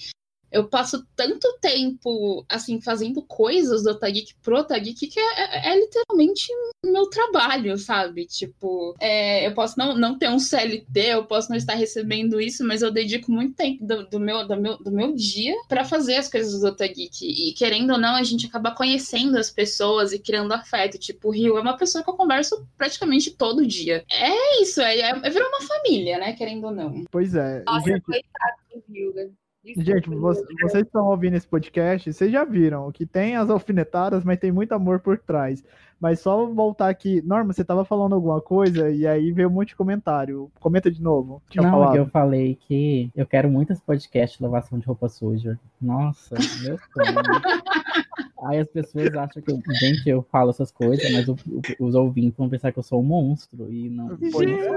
eu 0.51 0.69
passo 0.69 1.07
tanto 1.15 1.47
tempo, 1.61 2.45
assim, 2.49 2.81
fazendo 2.81 3.23
coisas 3.23 3.83
do 3.83 3.91
Otageek 3.91 4.35
pro 4.43 4.59
Otageek 4.59 5.07
que 5.07 5.19
é, 5.21 5.41
é- 5.41 5.73
é 5.73 5.81
literalmente 5.81 6.49
meu 6.85 7.07
trabalho, 7.09 7.77
sabe? 7.79 8.27
Tipo, 8.27 8.95
é, 8.99 9.47
eu 9.47 9.55
posso 9.55 9.79
não, 9.79 9.97
não 9.97 10.19
ter 10.19 10.29
um 10.29 10.39
CLT, 10.39 11.01
eu 11.01 11.25
posso 11.25 11.51
não 11.51 11.57
estar 11.57 11.75
recebendo 11.75 12.41
isso, 12.41 12.67
mas 12.67 12.83
eu 12.83 12.91
dedico 12.91 13.31
muito 13.31 13.55
tempo 13.55 13.85
do, 13.85 14.07
do 14.09 14.19
meu, 14.21 14.47
do, 14.47 14.57
meu, 14.57 14.77
do 14.79 14.91
meu 14.91 15.13
dia 15.15 15.55
pra 15.69 15.85
fazer 15.85 16.17
as 16.17 16.29
coisas 16.29 16.61
do 16.61 16.67
Otageek. 16.69 17.25
E 17.27 17.53
querendo 17.53 17.93
ou 17.93 17.99
não, 17.99 18.17
a 18.17 18.23
gente 18.23 18.47
acaba 18.47 18.73
conhecendo 18.75 19.39
as 19.39 19.51
pessoas 19.51 20.13
e 20.13 20.19
criando 20.19 20.53
afeto. 20.53 20.99
Tipo, 20.99 21.29
o 21.29 21.33
Rio 21.33 21.59
é 21.59 21.61
uma 21.61 21.77
pessoa 21.77 22.03
que 22.03 22.11
eu 22.11 22.15
converso 22.15 22.67
praticamente 22.77 23.31
todo 23.31 23.67
dia. 23.67 24.05
É 24.11 24.63
isso, 24.63 24.81
é, 24.81 24.99
é, 25.01 25.31
virou 25.31 25.49
uma 25.49 25.61
família, 25.63 26.19
né? 26.19 26.33
Querendo 26.33 26.65
ou 26.65 26.73
não. 26.73 27.05
Pois 27.11 27.35
é. 27.35 27.63
Nossa, 27.65 27.87
gente, 27.87 28.03
coitado 28.03 28.57
do 28.75 28.83
Vilga. 28.89 29.31
Desculpa, 29.63 29.85
Gente, 29.93 30.09
vo- 30.09 30.33
Yuri. 30.33 30.55
vocês 30.63 30.87
estão 30.87 31.05
ouvindo 31.07 31.37
esse 31.37 31.47
podcast, 31.47 32.11
vocês 32.13 32.33
já 32.33 32.45
viram 32.45 32.91
que 32.91 33.05
tem 33.05 33.37
as 33.37 33.51
alfinetadas, 33.51 34.25
mas 34.25 34.39
tem 34.39 34.51
muito 34.51 34.73
amor 34.73 35.01
por 35.01 35.19
trás. 35.19 35.63
Mas 36.01 36.21
só 36.21 36.47
voltar 36.47 36.89
aqui. 36.89 37.21
Norma, 37.21 37.53
você 37.53 37.63
tava 37.63 37.85
falando 37.85 38.15
alguma 38.15 38.41
coisa 38.41 38.89
e 38.91 39.07
aí 39.07 39.31
veio 39.33 39.49
um 39.49 39.53
monte 39.53 39.69
de 39.69 39.77
comentário. 39.77 40.51
Comenta 40.59 40.91
de 40.91 41.03
novo. 41.03 41.43
Tinha 41.51 41.61
Não, 41.63 41.69
é 41.69 41.73
falado. 41.73 41.97
eu 41.97 42.07
falei 42.07 42.55
que 42.67 43.11
eu 43.15 43.27
quero 43.27 43.51
muitos 43.51 43.79
podcasts 43.81 44.39
de 44.39 44.43
lavação 44.45 44.79
de 44.79 44.87
roupa 44.87 45.11
suja. 45.11 45.61
Nossa, 45.79 46.37
meu 46.63 46.79
sonho. 46.79 46.81
Aí 48.43 48.59
as 48.59 48.69
pessoas 48.69 49.15
acham 49.15 49.43
que, 49.43 49.51
eu, 49.53 49.61
gente, 49.81 50.09
eu 50.09 50.23
falo 50.31 50.51
essas 50.51 50.71
coisas, 50.71 51.11
mas 51.13 51.29
o- 51.29 51.37
o- 51.79 51.87
os 51.87 51.95
ouvintes 51.95 52.37
vão 52.37 52.49
pensar 52.49 52.73
que 52.73 52.79
eu 52.79 52.83
sou 52.83 53.01
um 53.01 53.05
monstro. 53.05 53.73
E 53.73 53.89
não, 53.91 54.07
um 54.07 54.19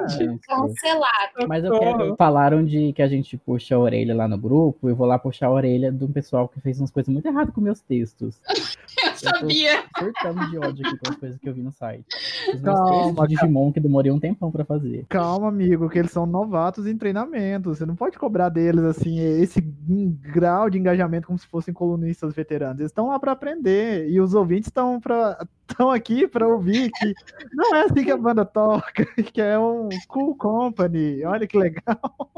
monstro. 0.01 0.39
Cancelado. 0.47 1.47
Mas 1.47 1.63
eu 1.63 1.79
quero. 1.79 2.15
Falaram 2.17 2.63
de 2.65 2.91
que 2.93 3.01
a 3.01 3.07
gente 3.07 3.37
puxa 3.37 3.75
a 3.75 3.79
orelha 3.79 4.15
lá 4.15 4.27
no 4.27 4.37
grupo. 4.37 4.89
Eu 4.89 4.95
vou 4.95 5.07
lá 5.07 5.17
puxar 5.17 5.47
a 5.47 5.51
orelha 5.51 5.91
do 5.91 6.07
pessoal 6.09 6.47
que 6.47 6.59
fez 6.59 6.79
umas 6.79 6.91
coisas 6.91 7.11
muito 7.11 7.25
erradas 7.27 7.53
com 7.53 7.61
meus 7.61 7.79
textos. 7.81 8.39
Eu 9.23 9.37
sabia. 9.37 9.83
Surtando 9.97 10.49
de 10.49 10.57
ódio 10.57 10.87
aqui 10.87 10.97
com 10.97 11.11
as 11.11 11.15
coisas 11.15 11.39
que 11.39 11.49
eu 11.49 11.53
vi 11.53 11.61
no 11.61 11.71
site. 11.71 12.05
Os 12.53 12.61
meus 12.61 12.75
Calma, 12.75 13.27
de 13.27 13.35
Digimon 13.35 13.71
que 13.71 13.79
demorei 13.79 14.11
um 14.11 14.19
tempão 14.19 14.51
pra 14.51 14.65
fazer. 14.65 15.05
Calma, 15.09 15.47
amigo, 15.47 15.89
que 15.89 15.99
eles 15.99 16.11
são 16.11 16.25
novatos 16.25 16.85
em 16.87 16.97
treinamento. 16.97 17.73
Você 17.73 17.85
não 17.85 17.95
pode 17.95 18.17
cobrar 18.17 18.49
deles 18.49 18.83
assim 18.83 19.19
esse 19.19 19.61
grau 19.61 20.69
de 20.69 20.77
engajamento 20.77 21.27
como 21.27 21.39
se 21.39 21.47
fossem 21.47 21.73
colunistas 21.73 22.33
veteranos. 22.33 22.79
Eles 22.79 22.91
estão 22.91 23.07
lá 23.07 23.19
para 23.19 23.31
aprender 23.31 24.09
e 24.09 24.19
os 24.19 24.33
ouvintes 24.33 24.67
estão 24.67 24.99
para 24.99 25.37
estão 25.69 25.89
aqui 25.91 26.27
para 26.27 26.47
ouvir 26.47 26.91
que 26.91 27.13
não 27.53 27.75
é 27.75 27.83
assim 27.83 28.03
que 28.03 28.11
a 28.11 28.17
banda 28.17 28.45
toca, 28.45 29.05
que 29.31 29.41
é 29.41 29.57
um 29.57 29.89
cool 30.07 30.35
company. 30.35 31.23
Olha 31.25 31.47
que 31.47 31.57
legal. 31.57 32.31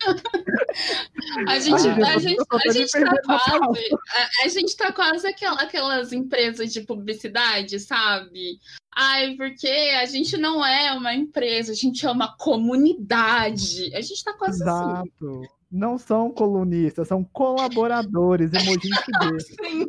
A 1.48 1.58
gente, 1.60 1.88
Ai, 1.88 2.02
a 2.14 2.18
gente, 2.18 2.42
a 2.50 2.72
gente 2.72 2.90
tá 2.92 3.16
quase. 3.24 3.94
A, 4.10 4.44
a 4.44 4.48
gente 4.48 4.76
tá 4.76 4.92
quase 4.92 5.26
aquela- 5.26 5.62
aquelas 5.62 6.12
empresas 6.12 6.72
de 6.72 6.80
publicidade, 6.82 7.78
sabe? 7.78 8.58
Ai, 8.94 9.34
porque 9.36 9.68
a 9.68 10.04
gente 10.06 10.36
não 10.36 10.64
é 10.64 10.92
uma 10.92 11.14
empresa, 11.14 11.72
a 11.72 11.74
gente 11.74 12.04
é 12.04 12.10
uma 12.10 12.36
comunidade. 12.36 13.94
A 13.94 14.00
gente 14.00 14.24
tá 14.24 14.32
quase 14.34 14.62
assim. 14.62 14.70
Exato. 14.90 15.42
Não 15.70 15.96
são 15.96 16.30
colunistas, 16.30 17.08
são 17.08 17.24
colaboradores, 17.24 18.50
emoji 18.52 18.90
de 18.90 18.90
Sim. 19.54 19.86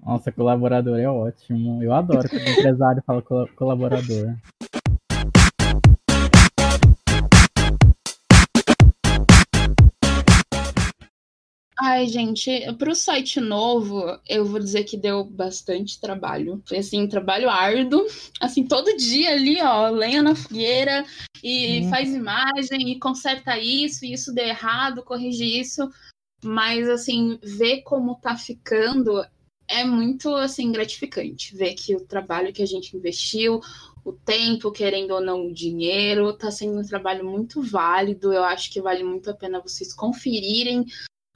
Nossa, 0.00 0.30
colaborador 0.30 0.98
é 1.00 1.08
ótimo. 1.08 1.82
Eu 1.82 1.92
adoro 1.92 2.28
quando 2.28 2.46
o 2.46 2.50
empresário 2.50 3.02
fala 3.04 3.22
col- 3.22 3.48
colaborador. 3.56 4.36
Ai, 11.78 12.06
gente, 12.06 12.50
pro 12.78 12.94
site 12.94 13.38
novo, 13.38 14.02
eu 14.26 14.46
vou 14.46 14.58
dizer 14.58 14.84
que 14.84 14.96
deu 14.96 15.22
bastante 15.22 16.00
trabalho. 16.00 16.62
Foi 16.66 16.78
assim, 16.78 17.06
trabalho 17.06 17.50
árduo. 17.50 18.06
Assim, 18.40 18.66
todo 18.66 18.96
dia 18.96 19.32
ali, 19.32 19.60
ó, 19.60 19.90
lenha 19.90 20.22
na 20.22 20.34
fogueira 20.34 21.04
e 21.42 21.82
Hum. 21.82 21.90
faz 21.90 22.14
imagem 22.14 22.92
e 22.92 22.98
conserta 22.98 23.58
isso, 23.58 24.06
e 24.06 24.14
isso 24.14 24.32
deu 24.32 24.46
errado, 24.46 25.02
corrige 25.02 25.44
isso. 25.44 25.86
Mas 26.42 26.88
assim, 26.88 27.38
ver 27.42 27.82
como 27.82 28.18
tá 28.20 28.36
ficando 28.36 29.22
é 29.68 29.84
muito 29.84 30.34
assim 30.34 30.72
gratificante. 30.72 31.54
Ver 31.54 31.74
que 31.74 31.94
o 31.94 32.06
trabalho 32.06 32.54
que 32.54 32.62
a 32.62 32.66
gente 32.66 32.96
investiu, 32.96 33.60
o 34.02 34.12
tempo, 34.12 34.70
querendo 34.70 35.10
ou 35.10 35.20
não, 35.20 35.48
o 35.48 35.52
dinheiro, 35.52 36.32
tá 36.32 36.50
sendo 36.50 36.78
um 36.78 36.86
trabalho 36.86 37.24
muito 37.24 37.60
válido. 37.60 38.32
Eu 38.32 38.44
acho 38.44 38.72
que 38.72 38.80
vale 38.80 39.02
muito 39.04 39.28
a 39.28 39.34
pena 39.34 39.60
vocês 39.60 39.92
conferirem 39.92 40.86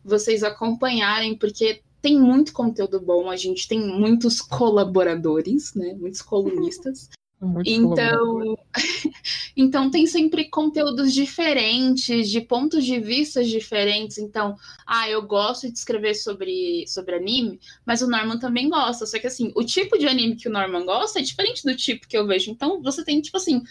vocês 0.04 0.42
acompanharem, 0.42 1.37
porque 1.37 1.83
tem 2.00 2.19
muito 2.19 2.52
conteúdo 2.52 3.00
bom, 3.00 3.30
a 3.30 3.37
gente 3.37 3.69
tem 3.69 3.80
muitos 3.80 4.40
colaboradores, 4.40 5.75
né? 5.75 5.95
Muitos 5.95 6.23
colunistas. 6.23 7.09
Colaboradores. 7.40 7.73
Então, 7.73 8.59
então 9.57 9.90
tem 9.90 10.07
sempre 10.07 10.50
conteúdos 10.50 11.14
diferentes, 11.14 12.28
de 12.28 12.38
pontos 12.42 12.85
de 12.85 13.00
vista 13.00 13.42
diferentes. 13.42 14.19
Então, 14.19 14.54
ah, 14.87 15.09
eu 15.09 15.23
gosto 15.23 15.66
de 15.66 15.78
escrever 15.78 16.14
sobre, 16.14 16.85
sobre 16.87 17.14
anime, 17.14 17.59
mas 17.87 18.02
o 18.02 18.11
Norman 18.11 18.38
também 18.38 18.69
gosta. 18.69 19.07
Só 19.07 19.19
que 19.19 19.26
assim, 19.26 19.52
o 19.57 19.64
tipo 19.64 19.97
de 19.97 20.07
anime 20.07 20.37
que 20.37 20.49
o 20.50 20.52
Norman 20.52 20.85
gosta 20.85 21.19
é 21.19 21.23
diferente 21.23 21.64
do 21.64 21.75
tipo 21.75 22.07
que 22.07 22.16
eu 22.16 22.26
vejo. 22.26 22.50
Então, 22.50 22.83
você 22.83 23.02
tem, 23.02 23.23
tipo 23.23 23.38
assim, 23.38 23.62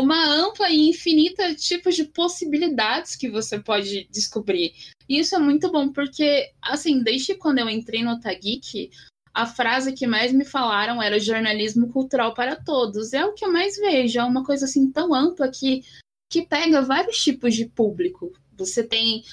uma 0.00 0.32
ampla 0.32 0.70
e 0.70 0.88
infinita 0.88 1.56
tipos 1.56 1.96
de 1.96 2.04
possibilidades 2.04 3.16
que 3.16 3.28
você 3.28 3.58
pode 3.58 4.06
descobrir. 4.12 4.72
E 5.08 5.18
isso 5.18 5.34
é 5.34 5.40
muito 5.40 5.72
bom, 5.72 5.88
porque, 5.92 6.52
assim, 6.62 7.02
desde 7.02 7.34
quando 7.34 7.58
eu 7.58 7.68
entrei 7.68 8.04
no 8.04 8.12
Otageek, 8.12 8.90
a 9.34 9.44
frase 9.44 9.92
que 9.92 10.06
mais 10.06 10.32
me 10.32 10.44
falaram 10.44 11.02
era 11.02 11.18
jornalismo 11.18 11.88
cultural 11.88 12.32
para 12.32 12.54
todos. 12.54 13.12
É 13.12 13.24
o 13.24 13.32
que 13.32 13.44
eu 13.44 13.52
mais 13.52 13.76
vejo, 13.76 14.20
é 14.20 14.24
uma 14.24 14.44
coisa 14.44 14.66
assim 14.66 14.88
tão 14.88 15.12
ampla 15.12 15.50
que, 15.50 15.82
que 16.30 16.42
pega 16.42 16.80
vários 16.80 17.18
tipos 17.18 17.56
de 17.56 17.66
público. 17.66 18.32
Você 18.56 18.84
tem 18.84 19.24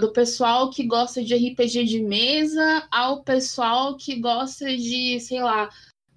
do 0.00 0.12
pessoal 0.12 0.70
que 0.70 0.84
gosta 0.84 1.22
de 1.22 1.36
RPG 1.36 1.84
de 1.84 2.02
mesa 2.02 2.88
ao 2.90 3.22
pessoal 3.22 3.96
que 3.96 4.18
gosta 4.18 4.76
de, 4.76 5.20
sei 5.20 5.40
lá, 5.40 5.70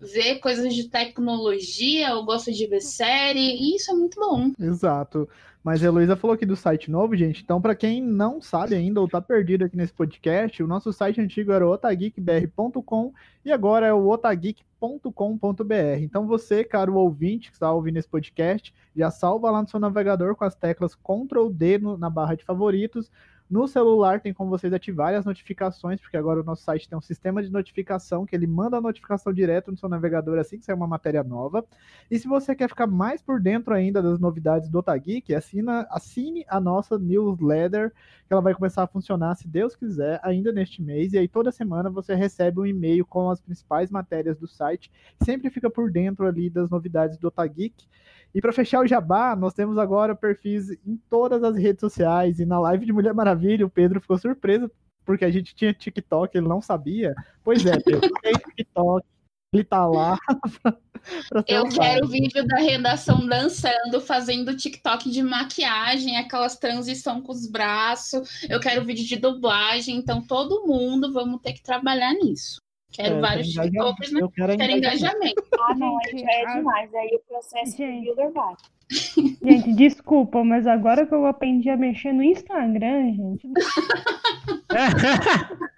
ver 0.03 0.39
coisas 0.39 0.73
de 0.73 0.89
tecnologia 0.89 2.15
ou 2.15 2.25
gosta 2.25 2.51
de 2.51 2.67
ver 2.67 2.81
série, 2.81 3.39
e 3.39 3.75
isso 3.75 3.91
é 3.91 3.93
muito 3.93 4.19
bom. 4.19 4.51
Exato. 4.59 5.27
Mas 5.63 5.81
a 5.81 5.85
Heloísa 5.87 6.17
falou 6.17 6.35
aqui 6.35 6.45
do 6.45 6.57
site 6.57 6.91
novo, 6.91 7.15
gente. 7.15 7.41
Então, 7.41 7.61
para 7.61 7.73
quem 7.73 8.01
não 8.01 8.41
sabe 8.41 8.75
ainda 8.75 8.99
ou 8.99 9.07
tá 9.07 9.21
perdido 9.21 9.63
aqui 9.63 9.77
nesse 9.77 9.93
podcast, 9.93 10.61
o 10.61 10.67
nosso 10.67 10.91
site 10.91 11.21
antigo 11.21 11.53
era 11.53 11.65
otageekbr.com 11.65 13.13
e 13.45 13.51
agora 13.51 13.87
é 13.87 13.93
o 13.93 14.09
otageek.com.br. 14.09 16.01
Então, 16.01 16.27
você, 16.27 16.65
caro 16.65 16.95
ouvinte 16.95 17.49
que 17.49 17.55
está 17.55 17.71
ouvindo 17.71 17.95
esse 17.95 18.09
podcast, 18.09 18.73
já 18.93 19.09
salva 19.09 19.49
lá 19.49 19.61
no 19.61 19.69
seu 19.69 19.79
navegador 19.79 20.35
com 20.35 20.43
as 20.43 20.53
teclas 20.53 20.95
Ctrl 20.95 21.47
D 21.49 21.77
na 21.97 22.09
barra 22.09 22.35
de 22.35 22.43
favoritos. 22.43 23.09
No 23.53 23.67
celular 23.67 24.19
tem 24.19 24.33
como 24.33 24.49
vocês 24.49 24.73
ativarem 24.73 25.15
as 25.15 25.25
notificações, 25.25 26.01
porque 26.01 26.17
agora 26.17 26.41
o 26.41 26.43
nosso 26.43 26.63
site 26.63 26.89
tem 26.89 26.97
um 26.97 27.01
sistema 27.01 27.43
de 27.43 27.51
notificação 27.51 28.25
que 28.25 28.35
ele 28.35 28.47
manda 28.47 28.77
a 28.77 28.81
notificação 28.81 29.31
direto 29.31 29.69
no 29.69 29.77
seu 29.77 29.87
navegador 29.87 30.39
assim 30.39 30.57
que 30.57 30.65
sair 30.65 30.73
uma 30.73 30.87
matéria 30.87 31.23
nova. 31.23 31.63
E 32.09 32.17
se 32.17 32.27
você 32.27 32.55
quer 32.55 32.67
ficar 32.67 32.87
mais 32.87 33.21
por 33.21 33.39
dentro 33.39 33.71
ainda 33.71 34.01
das 34.01 34.19
novidades 34.19 34.69
do 34.69 34.79
Otageek, 34.79 35.35
assina, 35.35 35.85
assine 35.91 36.43
a 36.47 36.59
nossa 36.59 36.97
newsletter, 36.97 37.91
que 38.25 38.33
ela 38.33 38.41
vai 38.41 38.55
começar 38.55 38.81
a 38.81 38.87
funcionar, 38.87 39.35
se 39.35 39.47
Deus 39.47 39.75
quiser, 39.75 40.19
ainda 40.23 40.51
neste 40.51 40.81
mês. 40.81 41.13
E 41.13 41.19
aí 41.19 41.27
toda 41.27 41.51
semana 41.51 41.91
você 41.91 42.15
recebe 42.15 42.59
um 42.59 42.65
e-mail 42.65 43.05
com 43.05 43.29
as 43.29 43.39
principais 43.39 43.91
matérias 43.91 44.35
do 44.35 44.47
site. 44.47 44.91
Sempre 45.23 45.51
fica 45.51 45.69
por 45.69 45.91
dentro 45.91 46.25
ali 46.25 46.49
das 46.49 46.71
novidades 46.71 47.19
do 47.19 47.27
Otageek. 47.27 47.85
E 48.33 48.41
para 48.41 48.51
fechar 48.51 48.79
o 48.79 48.87
jabá, 48.87 49.35
nós 49.35 49.53
temos 49.53 49.77
agora 49.77 50.15
perfis 50.15 50.71
em 50.71 50.99
todas 51.07 51.43
as 51.43 51.55
redes 51.55 51.81
sociais. 51.81 52.39
E 52.39 52.45
na 52.45 52.59
live 52.59 52.83
de 52.83 52.91
Mulher 52.91 53.13
Maravilha, 53.13 53.42
o 53.63 53.69
Pedro 53.69 53.99
ficou 54.01 54.17
surpreso 54.17 54.69
porque 55.05 55.25
a 55.25 55.31
gente 55.31 55.53
tinha 55.53 55.73
TikTok, 55.73 56.37
ele 56.37 56.47
não 56.47 56.61
sabia. 56.61 57.13
Pois 57.43 57.65
é, 57.65 57.77
Pedro, 57.79 58.09
tem 58.23 58.33
TikTok, 58.33 59.05
ele 59.53 59.63
tá 59.63 59.85
lá. 59.85 60.17
pra- 60.63 60.77
pra 61.29 61.43
Eu 61.49 61.63
usado. 61.65 61.79
quero 61.81 62.05
o 62.05 62.09
vídeo 62.09 62.47
da 62.47 62.55
redação 62.57 63.27
dançando, 63.27 63.99
fazendo 63.99 64.55
TikTok 64.55 65.11
de 65.11 65.21
maquiagem, 65.21 66.15
aquelas 66.17 66.57
transição 66.57 67.21
com 67.21 67.33
os 67.33 67.45
braços. 67.45 68.45
Eu 68.49 68.59
quero 68.61 68.85
vídeo 68.85 69.03
de 69.05 69.17
dublagem. 69.17 69.97
Então, 69.97 70.25
todo 70.25 70.65
mundo 70.65 71.11
vamos 71.11 71.41
ter 71.41 71.51
que 71.53 71.61
trabalhar 71.61 72.13
nisso. 72.13 72.61
Quero 72.93 73.15
É, 73.17 73.19
vários 73.19 73.47
eu 73.53 73.63
quero 73.63 73.67
engajamento. 73.67 73.95
TikTokers, 74.05 74.11
né? 74.13 74.21
Eu 74.21 74.29
quero 74.31 74.57
Quero 74.57 74.71
engajamento. 74.71 75.17
engajamento. 75.17 75.47
Ah, 75.59 75.75
não, 75.75 75.97
aí 75.97 76.19
já 76.19 76.31
é 76.31 76.45
demais. 76.55 76.93
Aí 76.95 77.09
o 77.15 77.19
processo 77.27 77.75
Gente. 77.77 78.05
Builder 78.05 78.31
vai. 78.31 78.55
Gente, 79.41 79.73
desculpa, 79.73 80.43
mas 80.43 80.67
agora 80.67 81.05
que 81.05 81.13
eu 81.13 81.25
aprendi 81.25 81.69
a 81.69 81.77
mexer 81.77 82.13
no 82.13 82.23
Instagram, 82.23 83.13
gente. 83.13 83.47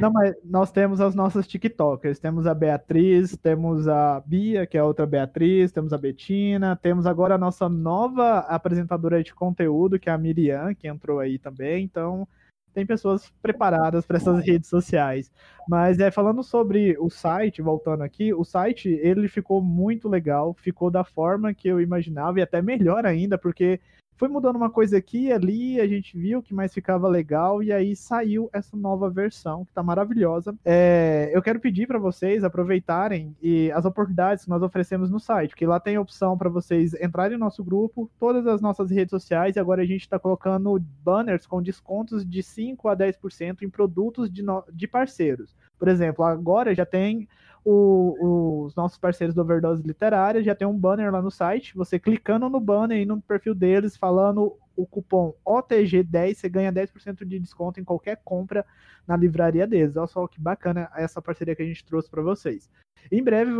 Não, 0.00 0.12
mas 0.12 0.34
nós 0.44 0.70
temos 0.70 1.00
as 1.00 1.14
nossas 1.14 1.46
TikTokers. 1.46 2.18
Temos 2.18 2.46
a 2.46 2.54
Beatriz, 2.54 3.36
temos 3.36 3.88
a 3.88 4.20
Bia, 4.26 4.66
que 4.66 4.76
é 4.76 4.82
outra 4.82 5.06
Beatriz, 5.06 5.72
temos 5.72 5.92
a 5.92 5.98
Betina, 5.98 6.76
temos 6.76 7.06
agora 7.06 7.36
a 7.36 7.38
nossa 7.38 7.68
nova 7.68 8.40
apresentadora 8.40 9.22
de 9.22 9.32
conteúdo, 9.34 9.98
que 9.98 10.08
é 10.08 10.12
a 10.12 10.18
Miriam, 10.18 10.74
que 10.74 10.88
entrou 10.88 11.20
aí 11.20 11.38
também. 11.38 11.84
Então, 11.84 12.26
tem 12.74 12.86
pessoas 12.86 13.32
preparadas 13.40 14.06
para 14.06 14.16
essas 14.16 14.44
redes 14.44 14.68
sociais. 14.68 15.30
Mas 15.68 15.98
é 15.98 16.10
falando 16.10 16.42
sobre 16.42 16.96
o 16.98 17.08
site, 17.08 17.62
voltando 17.62 18.02
aqui, 18.02 18.32
o 18.32 18.44
site 18.44 18.88
ele 19.02 19.28
ficou 19.28 19.62
muito 19.62 20.08
legal, 20.08 20.54
ficou 20.54 20.90
da 20.90 21.04
forma 21.04 21.54
que 21.54 21.68
eu 21.68 21.80
imaginava 21.80 22.38
e 22.38 22.42
até 22.42 22.60
melhor 22.60 23.06
ainda, 23.06 23.38
porque 23.38 23.80
foi 24.16 24.28
mudando 24.28 24.56
uma 24.56 24.70
coisa 24.70 24.96
aqui 24.98 25.26
e 25.26 25.32
ali, 25.32 25.80
a 25.80 25.86
gente 25.86 26.16
viu 26.16 26.42
que 26.42 26.54
mais 26.54 26.72
ficava 26.72 27.08
legal 27.08 27.62
e 27.62 27.72
aí 27.72 27.96
saiu 27.96 28.48
essa 28.52 28.76
nova 28.76 29.10
versão 29.10 29.64
que 29.64 29.72
tá 29.72 29.82
maravilhosa. 29.82 30.54
É, 30.64 31.30
eu 31.32 31.42
quero 31.42 31.58
pedir 31.58 31.86
para 31.86 31.98
vocês 31.98 32.44
aproveitarem 32.44 33.36
e 33.42 33.70
as 33.72 33.84
oportunidades 33.84 34.44
que 34.44 34.50
nós 34.50 34.62
oferecemos 34.62 35.10
no 35.10 35.18
site, 35.18 35.50
porque 35.50 35.66
lá 35.66 35.80
tem 35.80 35.98
opção 35.98 36.38
para 36.38 36.48
vocês 36.48 36.94
entrarem 36.94 37.36
no 37.36 37.44
nosso 37.44 37.64
grupo, 37.64 38.10
todas 38.18 38.46
as 38.46 38.60
nossas 38.60 38.90
redes 38.90 39.10
sociais 39.10 39.56
e 39.56 39.60
agora 39.60 39.82
a 39.82 39.86
gente 39.86 40.02
está 40.02 40.18
colocando 40.18 40.78
banners 41.02 41.46
com 41.46 41.62
descontos 41.62 42.24
de 42.24 42.42
5 42.42 42.88
a 42.88 42.96
10% 42.96 43.62
em 43.62 43.70
produtos 43.70 44.30
de, 44.30 44.42
no, 44.42 44.64
de 44.72 44.86
parceiros. 44.86 45.56
Por 45.78 45.88
exemplo, 45.88 46.24
agora 46.24 46.74
já 46.74 46.86
tem 46.86 47.28
o, 47.64 48.64
os 48.64 48.74
nossos 48.74 48.98
parceiros 48.98 49.34
do 49.34 49.40
Overdose 49.40 49.82
Literária 49.82 50.42
já 50.42 50.54
tem 50.54 50.66
um 50.66 50.76
banner 50.76 51.12
lá 51.12 51.22
no 51.22 51.30
site. 51.30 51.76
Você 51.76 51.98
clicando 51.98 52.48
no 52.48 52.60
banner 52.60 52.98
e 52.98 53.06
no 53.06 53.20
perfil 53.20 53.54
deles, 53.54 53.96
falando 53.96 54.56
o 54.74 54.86
cupom 54.86 55.34
OTG10, 55.46 56.34
você 56.34 56.48
ganha 56.48 56.72
10% 56.72 57.24
de 57.24 57.38
desconto 57.38 57.78
em 57.78 57.84
qualquer 57.84 58.20
compra 58.24 58.64
na 59.06 59.16
livraria 59.16 59.66
deles. 59.66 59.96
Olha 59.96 60.06
só 60.06 60.26
que 60.26 60.40
bacana 60.40 60.90
essa 60.96 61.22
parceria 61.22 61.54
que 61.54 61.62
a 61.62 61.66
gente 61.66 61.84
trouxe 61.84 62.10
para 62.10 62.22
vocês. 62.22 62.68
Em 63.10 63.22
breve 63.22 63.52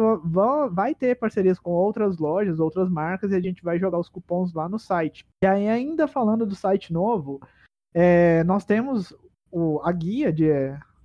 vai 0.70 0.94
ter 0.94 1.16
parcerias 1.16 1.58
com 1.58 1.70
outras 1.70 2.18
lojas, 2.18 2.60
outras 2.60 2.88
marcas, 2.88 3.32
e 3.32 3.36
a 3.36 3.40
gente 3.40 3.62
vai 3.62 3.78
jogar 3.78 3.98
os 3.98 4.08
cupons 4.08 4.52
lá 4.52 4.68
no 4.68 4.78
site. 4.78 5.26
E 5.42 5.46
aí, 5.46 5.68
ainda 5.68 6.06
falando 6.06 6.46
do 6.46 6.54
site 6.54 6.92
novo, 6.92 7.40
é, 7.92 8.44
nós 8.44 8.64
temos 8.64 9.14
o, 9.50 9.80
a 9.84 9.92
guia 9.92 10.32
de 10.32 10.48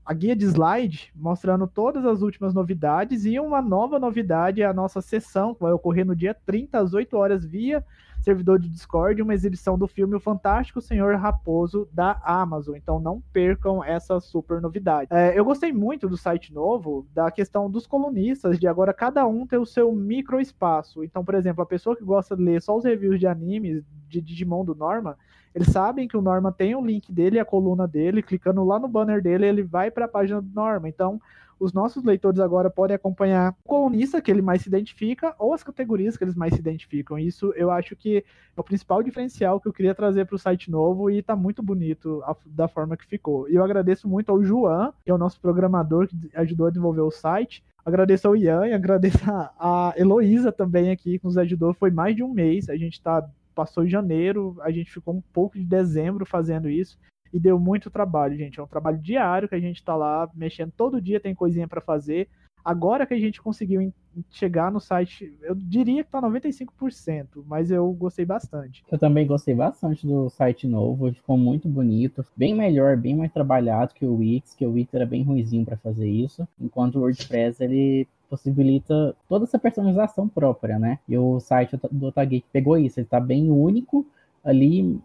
a 0.07 0.13
guia 0.13 0.33
de 0.33 0.45
slide 0.45 1.11
mostrando 1.13 1.67
todas 1.67 2.05
as 2.05 2.21
últimas 2.21 2.53
novidades 2.53 3.25
e 3.25 3.37
uma 3.41 3.61
nova 3.61 3.99
novidade 3.99 4.61
é 4.61 4.65
a 4.65 4.73
nossa 4.73 5.01
sessão, 5.01 5.53
que 5.53 5.61
vai 5.61 5.73
ocorrer 5.73 6.05
no 6.05 6.15
dia 6.15 6.33
30 6.45 6.79
às 6.79 6.93
8 6.93 7.17
horas 7.17 7.45
via 7.45 7.83
servidor 8.21 8.57
de 8.57 8.69
Discord, 8.69 9.21
uma 9.21 9.33
exibição 9.33 9.77
do 9.77 9.85
filme 9.85 10.15
O 10.15 10.19
Fantástico 10.19 10.79
Senhor 10.81 11.15
Raposo 11.15 11.89
da 11.91 12.21
Amazon. 12.23 12.75
Então 12.77 12.99
não 12.99 13.21
percam 13.33 13.83
essa 13.83 14.19
super 14.21 14.61
novidade. 14.61 15.09
É, 15.11 15.37
eu 15.37 15.43
gostei 15.43 15.73
muito 15.73 16.07
do 16.07 16.17
site 16.17 16.53
novo, 16.53 17.05
da 17.13 17.29
questão 17.29 17.69
dos 17.69 17.85
colunistas, 17.85 18.57
de 18.57 18.65
agora 18.65 18.93
cada 18.93 19.27
um 19.27 19.45
ter 19.45 19.57
o 19.57 19.65
seu 19.65 19.91
micro 19.91 20.39
espaço. 20.39 21.03
Então, 21.03 21.23
por 21.23 21.35
exemplo, 21.35 21.61
a 21.61 21.65
pessoa 21.65 21.97
que 21.97 22.03
gosta 22.03 22.35
de 22.35 22.43
ler 22.43 22.61
só 22.61 22.77
os 22.77 22.85
reviews 22.85 23.19
de 23.19 23.27
animes 23.27 23.83
de 24.07 24.21
Digimon 24.21 24.63
do 24.63 24.73
Norma, 24.73 25.17
eles 25.57 25.69
sabem 25.69 26.07
que 26.07 26.15
o 26.15 26.21
Norma 26.21 26.51
tem 26.51 26.75
o 26.75 26.85
link 26.85 27.11
dele, 27.11 27.39
a 27.39 27.45
coluna 27.45 27.87
dele, 27.87 28.21
clicando 28.21 28.63
lá 28.63 28.77
no 28.77 28.87
banner 28.87 29.23
dele, 29.23 29.47
ele 29.47 29.63
vai 29.63 29.89
para 29.89 30.05
a 30.05 30.07
página 30.07 30.39
do 30.39 30.53
Norma. 30.53 30.87
Então, 30.87 31.19
os 31.59 31.73
nossos 31.73 32.03
leitores 32.03 32.39
agora 32.39 32.69
podem 32.69 32.95
acompanhar 32.95 33.55
o 33.65 33.67
colunista 33.67 34.21
que 34.21 34.29
ele 34.29 34.43
mais 34.43 34.61
se 34.61 34.69
identifica 34.69 35.33
ou 35.39 35.55
as 35.55 35.63
categorias 35.63 36.15
que 36.15 36.23
eles 36.23 36.35
mais 36.35 36.53
se 36.53 36.59
identificam. 36.59 37.17
Isso 37.17 37.51
eu 37.55 37.71
acho 37.71 37.95
que 37.95 38.17
é 38.17 38.61
o 38.61 38.63
principal 38.63 39.01
diferencial 39.01 39.59
que 39.59 39.67
eu 39.67 39.73
queria 39.73 39.95
trazer 39.95 40.27
para 40.27 40.35
o 40.35 40.39
site 40.39 40.69
novo 40.69 41.09
e 41.09 41.17
está 41.17 41.35
muito 41.35 41.63
bonito 41.63 42.21
a, 42.23 42.35
da 42.45 42.67
forma 42.67 42.95
que 42.95 43.07
ficou. 43.07 43.49
E 43.49 43.55
eu 43.55 43.63
agradeço 43.63 44.07
muito 44.07 44.31
ao 44.31 44.43
João, 44.43 44.93
que 45.03 45.09
é 45.09 45.13
o 45.13 45.17
nosso 45.17 45.41
programador 45.41 46.07
que 46.07 46.15
ajudou 46.35 46.67
a 46.67 46.69
desenvolver 46.69 47.01
o 47.01 47.09
site. 47.09 47.63
Agradeço 47.83 48.27
ao 48.27 48.35
Ian 48.35 48.67
e 48.67 48.73
agradeço 48.73 49.17
a, 49.27 49.91
Heloísa 49.97 50.51
também 50.51 50.91
aqui, 50.91 51.17
que 51.17 51.25
nos 51.25 51.35
ajudou. 51.35 51.73
Foi 51.73 51.89
mais 51.89 52.15
de 52.15 52.21
um 52.21 52.31
mês, 52.31 52.69
a 52.69 52.77
gente 52.77 52.93
está 52.93 53.27
passou 53.57 53.83
em 53.83 53.89
janeiro, 53.89 54.55
a 54.61 54.69
gente 54.69 54.91
ficou 54.91 55.15
um 55.15 55.21
pouco 55.33 55.57
de 55.57 55.65
dezembro 55.65 56.27
fazendo 56.27 56.69
isso 56.69 56.95
e 57.33 57.39
deu 57.39 57.59
muito 57.59 57.89
trabalho, 57.89 58.37
gente. 58.37 58.59
É 58.59 58.63
um 58.63 58.67
trabalho 58.67 58.99
diário 58.99 59.49
que 59.49 59.55
a 59.55 59.59
gente 59.59 59.77
está 59.77 59.95
lá 59.95 60.29
mexendo 60.35 60.71
todo 60.77 61.01
dia, 61.01 61.19
tem 61.19 61.33
coisinha 61.33 61.67
para 61.67 61.81
fazer. 61.81 62.29
Agora 62.63 63.07
que 63.07 63.15
a 63.15 63.19
gente 63.19 63.41
conseguiu 63.41 63.91
chegar 64.29 64.71
no 64.71 64.79
site, 64.79 65.35
eu 65.41 65.55
diria 65.55 66.03
que 66.03 66.11
tá 66.11 66.21
95%, 66.21 67.43
mas 67.47 67.71
eu 67.71 67.91
gostei 67.93 68.25
bastante. 68.25 68.83
Eu 68.91 68.99
também 68.99 69.25
gostei 69.25 69.55
bastante 69.55 70.05
do 70.05 70.29
site 70.29 70.67
novo, 70.67 71.11
ficou 71.13 71.37
muito 71.37 71.67
bonito, 71.67 72.23
bem 72.35 72.53
melhor, 72.53 72.95
bem 72.95 73.15
mais 73.15 73.31
trabalhado 73.31 73.93
que 73.95 74.05
o 74.05 74.17
Wix, 74.17 74.53
que 74.53 74.65
o 74.65 74.73
Wix 74.73 74.93
era 74.93 75.05
bem 75.05 75.23
ruizinho 75.23 75.65
para 75.65 75.77
fazer 75.77 76.09
isso, 76.09 76.47
enquanto 76.59 76.97
o 76.97 77.01
WordPress 77.01 77.63
ele 77.63 78.07
possibilita 78.29 79.15
toda 79.27 79.45
essa 79.45 79.59
personalização 79.59 80.27
própria, 80.27 80.77
né? 80.77 80.99
E 81.07 81.17
o 81.17 81.39
site 81.39 81.77
do 81.91 82.07
Otageek 82.07 82.45
pegou 82.51 82.77
isso, 82.77 82.99
ele 82.99 83.07
tá 83.07 83.19
bem 83.19 83.49
único 83.49 84.05
ali, 84.43 84.99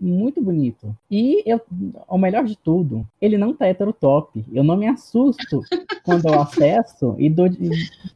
muito 0.00 0.42
bonito. 0.42 0.96
E 1.10 1.42
eu, 1.44 1.60
o 2.08 2.16
melhor 2.16 2.44
de 2.44 2.56
tudo, 2.56 3.06
ele 3.20 3.36
não 3.36 3.52
tá 3.52 3.66
top. 4.00 4.44
Eu 4.50 4.64
não 4.64 4.76
me 4.76 4.86
assusto 4.86 5.60
quando 6.04 6.26
eu 6.26 6.40
acesso 6.40 7.14
e 7.18 7.28
dou, 7.28 7.46
e, 7.46 7.70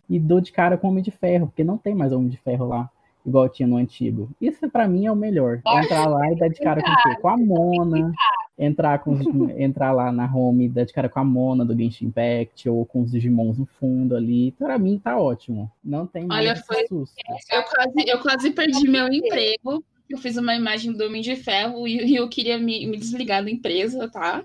e 0.08 0.18
dou 0.18 0.40
de 0.40 0.50
cara 0.50 0.78
com 0.78 0.86
o 0.86 0.90
Homem 0.90 1.02
de 1.02 1.10
Ferro, 1.10 1.48
porque 1.48 1.62
não 1.62 1.76
tem 1.76 1.94
mais 1.94 2.12
Homem 2.12 2.28
de 2.28 2.38
Ferro 2.38 2.66
lá 2.66 2.90
igual 3.24 3.48
tinha 3.48 3.68
no 3.68 3.76
antigo. 3.76 4.28
Isso 4.40 4.68
para 4.68 4.88
mim 4.88 5.06
é 5.06 5.12
o 5.12 5.16
melhor. 5.16 5.60
Entrar 5.64 6.06
lá 6.08 6.30
e 6.32 6.36
dar 6.36 6.48
de 6.48 6.58
cara 6.60 6.82
com 6.82 6.90
o 6.90 6.96
quê? 6.96 7.20
Com 7.20 7.28
a 7.28 7.36
Mona. 7.36 8.12
Entrar, 8.58 8.98
com, 8.98 9.16
entrar 9.58 9.92
lá 9.92 10.12
na 10.12 10.26
home 10.32 10.66
e 10.66 10.68
dar 10.68 10.84
de 10.84 10.92
cara 10.92 11.08
com 11.08 11.18
a 11.18 11.24
Mona 11.24 11.64
do 11.64 11.76
Genshin 11.76 12.06
Impact 12.06 12.68
ou 12.68 12.84
com 12.84 13.02
os 13.02 13.10
Digimons 13.10 13.58
no 13.58 13.66
fundo 13.66 14.14
ali. 14.14 14.52
Para 14.52 14.78
mim 14.78 14.98
tá 14.98 15.18
ótimo. 15.18 15.70
Não 15.82 16.06
tem 16.06 16.26
Olha, 16.30 16.54
foi... 16.56 16.86
susto. 16.86 17.16
Eu 17.50 17.62
quase, 17.62 18.10
eu 18.10 18.18
quase 18.20 18.50
perdi 18.50 18.88
meu 18.88 19.08
emprego. 19.08 19.82
Eu 20.08 20.18
fiz 20.18 20.36
uma 20.36 20.54
imagem 20.54 20.92
do 20.92 21.04
Homem 21.04 21.22
de 21.22 21.34
Ferro 21.36 21.88
e 21.88 22.14
eu 22.14 22.28
queria 22.28 22.58
me, 22.58 22.86
me 22.86 22.98
desligar 22.98 23.42
da 23.42 23.50
empresa, 23.50 24.08
tá? 24.08 24.44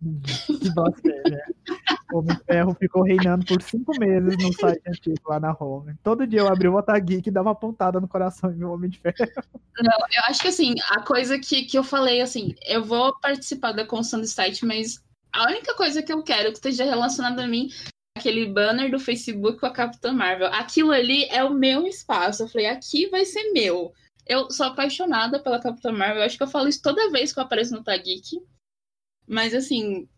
Você, 0.00 1.22
né? 1.28 1.42
O 2.12 2.18
Homem 2.18 2.36
Ferro 2.46 2.74
ficou 2.74 3.02
reinando 3.02 3.44
por 3.44 3.62
cinco 3.62 3.92
meses 3.98 4.36
no 4.38 4.52
site 4.52 4.82
antigo 4.86 5.20
lá 5.28 5.38
na 5.38 5.56
home. 5.58 5.94
Todo 6.02 6.26
dia 6.26 6.40
eu 6.40 6.48
abri 6.48 6.68
o 6.68 6.76
Otageek 6.76 7.28
e 7.28 7.32
dava 7.32 7.48
uma 7.48 7.54
pontada 7.54 8.00
no 8.00 8.08
coração 8.08 8.52
do 8.52 8.70
Homem 8.70 8.90
de 8.90 8.98
Ferro. 8.98 9.16
Não, 9.78 9.98
eu 10.16 10.22
acho 10.28 10.40
que 10.40 10.48
assim, 10.48 10.74
a 10.88 11.00
coisa 11.02 11.38
que, 11.38 11.64
que 11.64 11.78
eu 11.78 11.84
falei, 11.84 12.20
assim, 12.20 12.54
eu 12.66 12.84
vou 12.84 13.18
participar 13.20 13.72
da 13.72 13.86
construção 13.86 14.20
do 14.20 14.26
site, 14.26 14.64
mas 14.66 15.02
a 15.32 15.46
única 15.46 15.74
coisa 15.74 16.02
que 16.02 16.12
eu 16.12 16.22
quero 16.22 16.50
que 16.50 16.56
esteja 16.56 16.84
relacionada 16.84 17.44
a 17.44 17.48
mim 17.48 17.68
é 18.16 18.20
aquele 18.20 18.46
banner 18.46 18.90
do 18.90 18.98
Facebook 18.98 19.60
com 19.60 19.66
a 19.66 19.72
Capitã 19.72 20.12
Marvel. 20.12 20.48
Aquilo 20.48 20.90
ali 20.90 21.24
é 21.26 21.44
o 21.44 21.54
meu 21.54 21.86
espaço. 21.86 22.42
Eu 22.42 22.48
falei, 22.48 22.66
aqui 22.66 23.08
vai 23.08 23.24
ser 23.24 23.52
meu. 23.52 23.92
Eu 24.26 24.50
sou 24.50 24.66
apaixonada 24.66 25.40
pela 25.42 25.60
Capitã 25.60 25.92
Marvel. 25.92 26.18
Eu 26.18 26.26
acho 26.26 26.36
que 26.36 26.42
eu 26.42 26.48
falo 26.48 26.68
isso 26.68 26.82
toda 26.82 27.10
vez 27.10 27.32
que 27.32 27.38
eu 27.38 27.44
apareço 27.44 27.74
no 27.74 27.84
Tageek. 27.84 28.40
Mas 29.26 29.54
assim, 29.54 30.08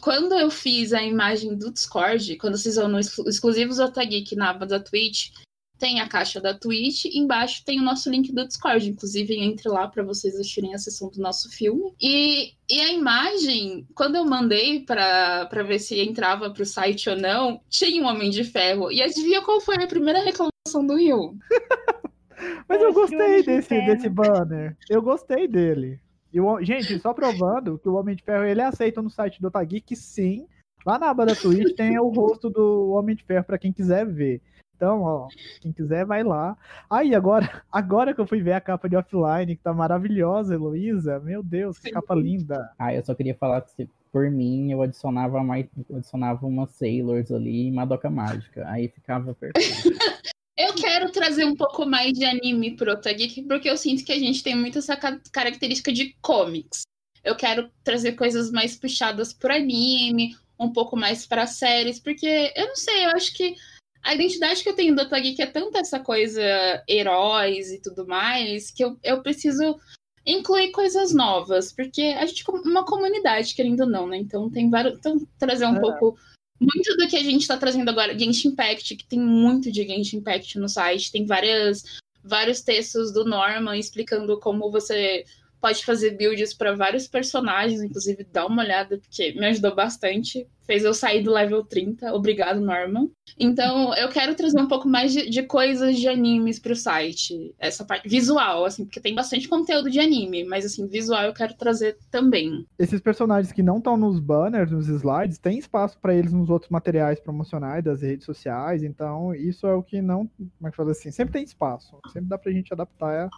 quando 0.00 0.34
eu 0.34 0.50
fiz 0.50 0.92
a 0.92 1.02
imagem 1.02 1.56
do 1.56 1.72
Discord, 1.72 2.36
quando 2.36 2.56
vocês 2.56 2.76
vão 2.76 2.88
no 2.88 2.98
exclusivos 2.98 3.76
do 3.76 3.84
Otageek 3.84 4.34
na 4.34 4.50
aba 4.50 4.66
da 4.66 4.80
Twitch, 4.80 5.30
tem 5.78 6.00
a 6.00 6.08
caixa 6.08 6.40
da 6.40 6.54
Twitch, 6.54 7.04
embaixo 7.06 7.64
tem 7.64 7.80
o 7.80 7.84
nosso 7.84 8.08
link 8.10 8.32
do 8.32 8.46
Discord. 8.46 8.88
Inclusive, 8.88 9.36
entre 9.38 9.68
lá 9.68 9.88
para 9.88 10.02
vocês 10.02 10.34
assistirem 10.34 10.74
a 10.74 10.78
sessão 10.78 11.10
do 11.10 11.20
nosso 11.20 11.50
filme. 11.50 11.92
E, 12.00 12.54
e 12.70 12.80
a 12.80 12.92
imagem, 12.92 13.86
quando 13.94 14.16
eu 14.16 14.24
mandei 14.24 14.80
para 14.80 15.62
ver 15.66 15.78
se 15.78 16.00
entrava 16.00 16.50
pro 16.50 16.64
site 16.64 17.10
ou 17.10 17.16
não, 17.16 17.60
tinha 17.68 18.02
um 18.02 18.06
Homem 18.06 18.30
de 18.30 18.44
Ferro. 18.44 18.90
E 18.90 19.02
adivinha 19.02 19.42
qual 19.42 19.60
foi 19.60 19.76
a 19.76 19.86
primeira 19.86 20.20
reclamação 20.22 20.86
do 20.86 20.96
Rio? 20.96 21.36
Mas 22.68 22.82
eu 22.82 22.92
gostei 22.92 23.42
desse, 23.42 23.80
desse 23.82 24.08
banner. 24.08 24.76
Eu 24.88 25.02
gostei 25.02 25.46
dele. 25.46 26.00
E 26.34 26.40
o, 26.40 26.60
gente, 26.60 26.98
só 26.98 27.14
provando 27.14 27.78
que 27.78 27.88
o 27.88 27.94
Homem 27.94 28.16
de 28.16 28.24
Ferro 28.24 28.42
ele 28.42 28.60
é 28.60 28.64
aceito 28.64 29.00
no 29.00 29.08
site 29.08 29.40
do 29.40 29.46
Otageek, 29.46 29.94
sim. 29.94 30.48
Lá 30.84 30.98
na 30.98 31.08
aba 31.08 31.24
da 31.24 31.36
Twitch 31.36 31.76
tem 31.76 31.96
o 31.96 32.08
rosto 32.08 32.50
do 32.50 32.90
Homem 32.90 33.14
de 33.14 33.22
Ferro 33.22 33.44
para 33.44 33.56
quem 33.56 33.72
quiser 33.72 34.04
ver. 34.04 34.42
Então, 34.74 35.02
ó, 35.02 35.28
quem 35.60 35.72
quiser 35.72 36.04
vai 36.04 36.24
lá. 36.24 36.58
Aí, 36.90 37.14
agora, 37.14 37.62
agora 37.70 38.12
que 38.12 38.20
eu 38.20 38.26
fui 38.26 38.42
ver 38.42 38.54
a 38.54 38.60
capa 38.60 38.88
de 38.88 38.96
offline, 38.96 39.54
que 39.54 39.62
tá 39.62 39.72
maravilhosa, 39.72 40.54
Heloísa. 40.54 41.20
Meu 41.20 41.40
Deus, 41.40 41.78
que 41.78 41.92
capa 41.92 42.16
linda. 42.16 42.68
Ah, 42.76 42.92
eu 42.92 43.04
só 43.04 43.14
queria 43.14 43.36
falar 43.36 43.60
que 43.60 43.88
por 44.10 44.28
mim 44.28 44.72
eu 44.72 44.82
adicionava 44.82 45.40
mais, 45.42 45.66
eu 45.88 45.98
adicionava 45.98 46.44
umas 46.44 46.70
Sailors 46.72 47.30
ali 47.30 47.68
e 47.68 47.72
Madoka 47.72 48.10
Mágica. 48.10 48.68
Aí 48.68 48.88
ficava 48.88 49.34
perfeito. 49.34 49.94
Eu 50.56 50.72
quero 50.74 51.10
trazer 51.10 51.44
um 51.44 51.56
pouco 51.56 51.84
mais 51.84 52.12
de 52.12 52.24
anime 52.24 52.76
pro 52.76 52.92
Otageek, 52.92 53.42
porque 53.42 53.68
eu 53.68 53.76
sinto 53.76 54.04
que 54.04 54.12
a 54.12 54.18
gente 54.18 54.42
tem 54.42 54.54
muito 54.54 54.78
essa 54.78 54.96
característica 54.96 55.92
de 55.92 56.16
comics. 56.22 56.82
Eu 57.24 57.34
quero 57.34 57.70
trazer 57.82 58.12
coisas 58.12 58.52
mais 58.52 58.76
puxadas 58.76 59.32
por 59.32 59.50
anime, 59.50 60.36
um 60.58 60.72
pouco 60.72 60.96
mais 60.96 61.26
para 61.26 61.46
séries, 61.46 61.98
porque 61.98 62.52
eu 62.54 62.68
não 62.68 62.76
sei, 62.76 63.04
eu 63.04 63.10
acho 63.10 63.34
que 63.34 63.56
a 64.02 64.14
identidade 64.14 64.62
que 64.62 64.68
eu 64.68 64.76
tenho 64.76 64.94
do 64.94 65.02
Otageek 65.02 65.42
é 65.42 65.46
tanta 65.46 65.78
essa 65.78 65.98
coisa 65.98 66.40
heróis 66.88 67.72
e 67.72 67.80
tudo 67.80 68.06
mais, 68.06 68.70
que 68.70 68.84
eu, 68.84 68.96
eu 69.02 69.22
preciso 69.22 69.80
incluir 70.26 70.70
coisas 70.70 71.12
novas, 71.12 71.72
porque 71.72 72.02
a 72.02 72.24
gente 72.26 72.44
é 72.46 72.52
uma 72.52 72.84
comunidade, 72.84 73.54
querendo 73.54 73.80
ou 73.80 73.88
não, 73.88 74.06
né? 74.06 74.18
Então 74.18 74.50
tem 74.50 74.70
vários. 74.70 74.98
Então, 74.98 75.26
trazer 75.38 75.66
um 75.66 75.76
é. 75.76 75.80
pouco 75.80 76.16
muito 76.60 76.96
do 76.96 77.08
que 77.08 77.16
a 77.16 77.22
gente 77.22 77.42
está 77.42 77.56
trazendo 77.56 77.88
agora, 77.88 78.18
Genshin 78.18 78.48
Impact, 78.48 78.96
que 78.96 79.04
tem 79.04 79.20
muito 79.20 79.70
de 79.70 79.84
Genshin 79.84 80.18
Impact 80.18 80.58
no 80.58 80.68
site, 80.68 81.12
tem 81.12 81.26
várias, 81.26 81.84
vários 82.22 82.60
textos 82.60 83.12
do 83.12 83.24
Norman 83.24 83.76
explicando 83.76 84.38
como 84.38 84.70
você 84.70 85.24
pode 85.64 85.82
fazer 85.82 86.10
builds 86.10 86.52
para 86.52 86.76
vários 86.76 87.08
personagens, 87.08 87.80
inclusive 87.80 88.22
dá 88.30 88.46
uma 88.46 88.62
olhada, 88.62 88.98
porque 88.98 89.32
me 89.32 89.46
ajudou 89.46 89.74
bastante. 89.74 90.46
fez 90.66 90.84
eu 90.84 90.92
sair 90.92 91.22
do 91.22 91.32
level 91.32 91.64
30. 91.64 92.12
Obrigado, 92.12 92.60
Norman. 92.60 93.08
Então, 93.38 93.94
eu 93.94 94.10
quero 94.10 94.34
trazer 94.34 94.60
um 94.60 94.68
pouco 94.68 94.86
mais 94.86 95.10
de, 95.10 95.30
de 95.30 95.42
coisas 95.42 95.96
de 95.96 96.06
animes 96.06 96.58
pro 96.58 96.76
site. 96.76 97.54
Essa 97.58 97.82
parte 97.82 98.06
visual, 98.06 98.66
assim, 98.66 98.84
porque 98.84 99.00
tem 99.00 99.14
bastante 99.14 99.48
conteúdo 99.48 99.90
de 99.90 99.98
anime, 99.98 100.44
mas 100.44 100.66
assim, 100.66 100.86
visual 100.86 101.22
eu 101.22 101.32
quero 101.32 101.54
trazer 101.54 101.96
também. 102.10 102.66
Esses 102.78 103.00
personagens 103.00 103.50
que 103.50 103.62
não 103.62 103.78
estão 103.78 103.96
nos 103.96 104.20
banners, 104.20 104.70
nos 104.70 104.88
slides, 104.88 105.38
tem 105.38 105.58
espaço 105.58 105.98
para 105.98 106.14
eles 106.14 106.34
nos 106.34 106.50
outros 106.50 106.70
materiais 106.70 107.18
promocionais 107.18 107.82
das 107.82 108.02
redes 108.02 108.26
sociais, 108.26 108.82
então 108.82 109.34
isso 109.34 109.66
é 109.66 109.74
o 109.74 109.82
que 109.82 110.02
não, 110.02 110.26
como 110.36 110.68
é 110.68 110.70
que 110.70 110.76
fala 110.76 110.90
assim, 110.90 111.10
sempre 111.10 111.32
tem 111.32 111.42
espaço, 111.42 111.96
sempre 112.12 112.28
dá 112.28 112.36
pra 112.36 112.52
gente 112.52 112.70
adaptar 112.70 113.30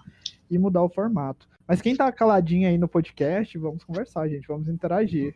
e 0.50 0.58
mudar 0.58 0.82
o 0.82 0.88
formato. 0.88 1.46
Mas 1.68 1.80
quem 1.82 1.96
tá 1.96 2.10
caladinho 2.12 2.68
aí 2.68 2.78
no 2.78 2.86
podcast, 2.88 3.56
vamos 3.58 3.82
conversar, 3.84 4.28
gente, 4.28 4.46
vamos 4.46 4.68
interagir. 4.68 5.34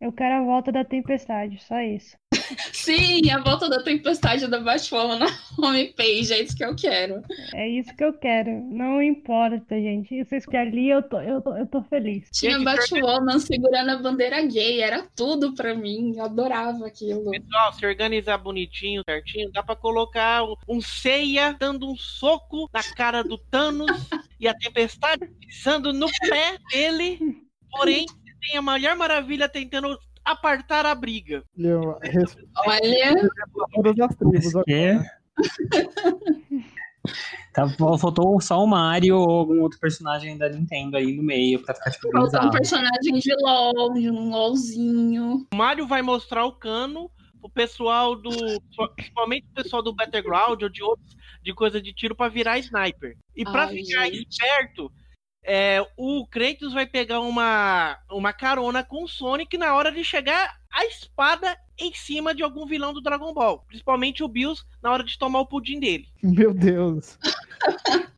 Eu 0.00 0.10
quero 0.12 0.36
a 0.36 0.44
volta 0.44 0.72
da 0.72 0.84
tempestade, 0.84 1.62
só 1.62 1.78
isso. 1.80 2.16
Sim, 2.72 3.30
a 3.30 3.38
volta 3.42 3.68
da 3.68 3.82
tempestade 3.82 4.46
da 4.46 4.58
Batwoman 4.58 5.18
na 5.18 5.26
homepage, 5.58 6.32
é 6.32 6.42
isso 6.42 6.56
que 6.56 6.64
eu 6.64 6.74
quero. 6.74 7.22
É 7.54 7.68
isso 7.68 7.94
que 7.94 8.02
eu 8.02 8.12
quero. 8.14 8.50
Não 8.50 9.02
importa, 9.02 9.74
gente. 9.78 10.24
Vocês 10.24 10.46
querem 10.46 10.68
ali, 10.72 10.88
eu 10.88 11.02
tô, 11.02 11.20
eu 11.20 11.40
tô, 11.42 11.54
eu 11.56 11.66
tô 11.66 11.82
feliz. 11.82 12.28
Tinha 12.32 12.52
Gente, 12.52 12.64
Batwoman 12.64 13.38
segurando 13.38 13.90
a 13.90 13.98
bandeira 13.98 14.40
gay, 14.46 14.80
era 14.80 15.06
tudo 15.14 15.54
pra 15.54 15.74
mim, 15.74 16.14
eu 16.16 16.24
adorava 16.24 16.86
aquilo. 16.86 17.30
Pessoal, 17.30 17.72
se 17.74 17.84
organizar 17.86 18.38
bonitinho, 18.38 19.02
certinho, 19.04 19.50
dá 19.52 19.62
pra 19.62 19.76
colocar 19.76 20.42
um- 20.42 20.54
um 20.68 20.80
ceia 20.80 21.52
dando 21.58 21.86
um 21.90 21.96
soco 21.96 22.68
na 22.72 22.82
cara 22.96 23.22
do 23.22 23.36
Thanos 23.36 23.86
e 24.40 24.48
a 24.48 24.54
tempestade 24.54 25.26
pisando 25.38 25.92
no 25.92 26.06
pé 26.28 26.56
dele. 26.72 27.18
Porém, 27.70 28.06
tem 28.40 28.56
a 28.56 28.62
Mulher 28.62 28.96
Maravilha 28.96 29.48
tentando 29.48 29.96
apartar 30.24 30.86
a 30.86 30.94
briga. 30.94 31.44
Eu 31.56 31.98
Olha, 32.66 33.30
todas 33.72 34.00
as 34.00 34.16
tribos. 34.16 34.52
Por 34.52 34.64
quê? 34.64 34.98
Tá, 37.52 37.66
faltou 37.98 38.40
só 38.40 38.62
o 38.62 38.66
Mario 38.66 39.16
ou 39.16 39.30
algum 39.30 39.60
outro 39.62 39.80
personagem 39.80 40.38
da 40.38 40.48
Nintendo 40.48 40.96
aí 40.96 41.16
no 41.16 41.22
meio 41.22 41.60
pra 41.64 41.74
ficar 41.74 41.90
tipo 41.90 42.08
faltou 42.12 42.44
um 42.44 42.50
personagem 42.50 43.18
de 43.18 43.34
LOL, 43.40 43.94
de 43.94 44.10
um 44.10 44.30
LOLzinho. 44.30 45.46
O 45.52 45.56
Mario 45.56 45.88
vai 45.88 46.00
mostrar 46.00 46.44
o 46.44 46.52
cano, 46.52 47.10
o 47.42 47.48
pessoal 47.48 48.14
do. 48.14 48.30
Principalmente 48.94 49.46
o 49.50 49.54
pessoal 49.54 49.82
do 49.82 49.94
Battleground 49.94 50.62
ou 50.62 50.68
de 50.68 50.82
outros 50.82 51.16
de 51.42 51.54
coisa 51.54 51.80
de 51.80 51.92
tiro 51.92 52.14
pra 52.14 52.28
virar 52.28 52.58
sniper. 52.58 53.16
E 53.36 53.44
pra 53.44 53.64
Ai, 53.64 53.76
ficar 53.76 54.04
gente. 54.06 54.28
esperto, 54.28 54.90
é, 55.44 55.84
o 55.96 56.26
Kratos 56.26 56.72
vai 56.72 56.86
pegar 56.86 57.20
uma, 57.20 57.96
uma 58.10 58.32
carona 58.32 58.84
com 58.84 59.04
o 59.04 59.08
Sonic 59.08 59.56
na 59.56 59.74
hora 59.74 59.90
de 59.90 60.04
chegar 60.04 60.54
a 60.72 60.84
espada 60.84 61.56
em 61.78 61.92
cima 61.94 62.34
de 62.34 62.42
algum 62.42 62.66
vilão 62.66 62.92
do 62.92 63.00
Dragon 63.00 63.32
Ball. 63.32 63.64
Principalmente 63.66 64.22
o 64.22 64.28
Bills 64.28 64.62
na 64.82 64.92
hora 64.92 65.02
de 65.02 65.18
tomar 65.18 65.40
o 65.40 65.46
pudim 65.46 65.80
dele. 65.80 66.06
Meu 66.22 66.52
Deus. 66.52 67.18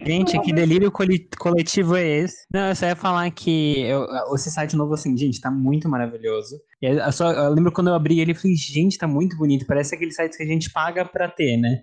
Gente, 0.04 0.40
que 0.40 0.52
delírio 0.52 0.90
coletivo 0.90 1.96
é 1.96 2.04
esse? 2.06 2.44
Não, 2.52 2.68
eu 2.68 2.74
só 2.76 2.86
ia 2.86 2.96
falar 2.96 3.30
que 3.30 3.80
eu- 3.80 4.06
esse 4.34 4.50
site 4.50 4.76
novo, 4.76 4.94
assim, 4.94 5.16
gente, 5.16 5.40
tá 5.40 5.50
muito 5.50 5.88
maravilhoso. 5.88 6.60
E 6.80 6.86
eu, 6.86 7.12
só, 7.12 7.30
eu 7.32 7.50
lembro 7.52 7.70
quando 7.72 7.88
eu 7.88 7.94
abri 7.94 8.18
ele, 8.20 8.32
eu 8.32 8.36
falei, 8.36 8.56
gente, 8.56 8.98
tá 8.98 9.06
muito 9.06 9.36
bonito. 9.36 9.64
Parece 9.66 9.94
aquele 9.94 10.10
site 10.10 10.36
que 10.36 10.42
a 10.42 10.46
gente 10.46 10.70
paga 10.70 11.04
pra 11.04 11.28
ter, 11.28 11.56
né? 11.56 11.82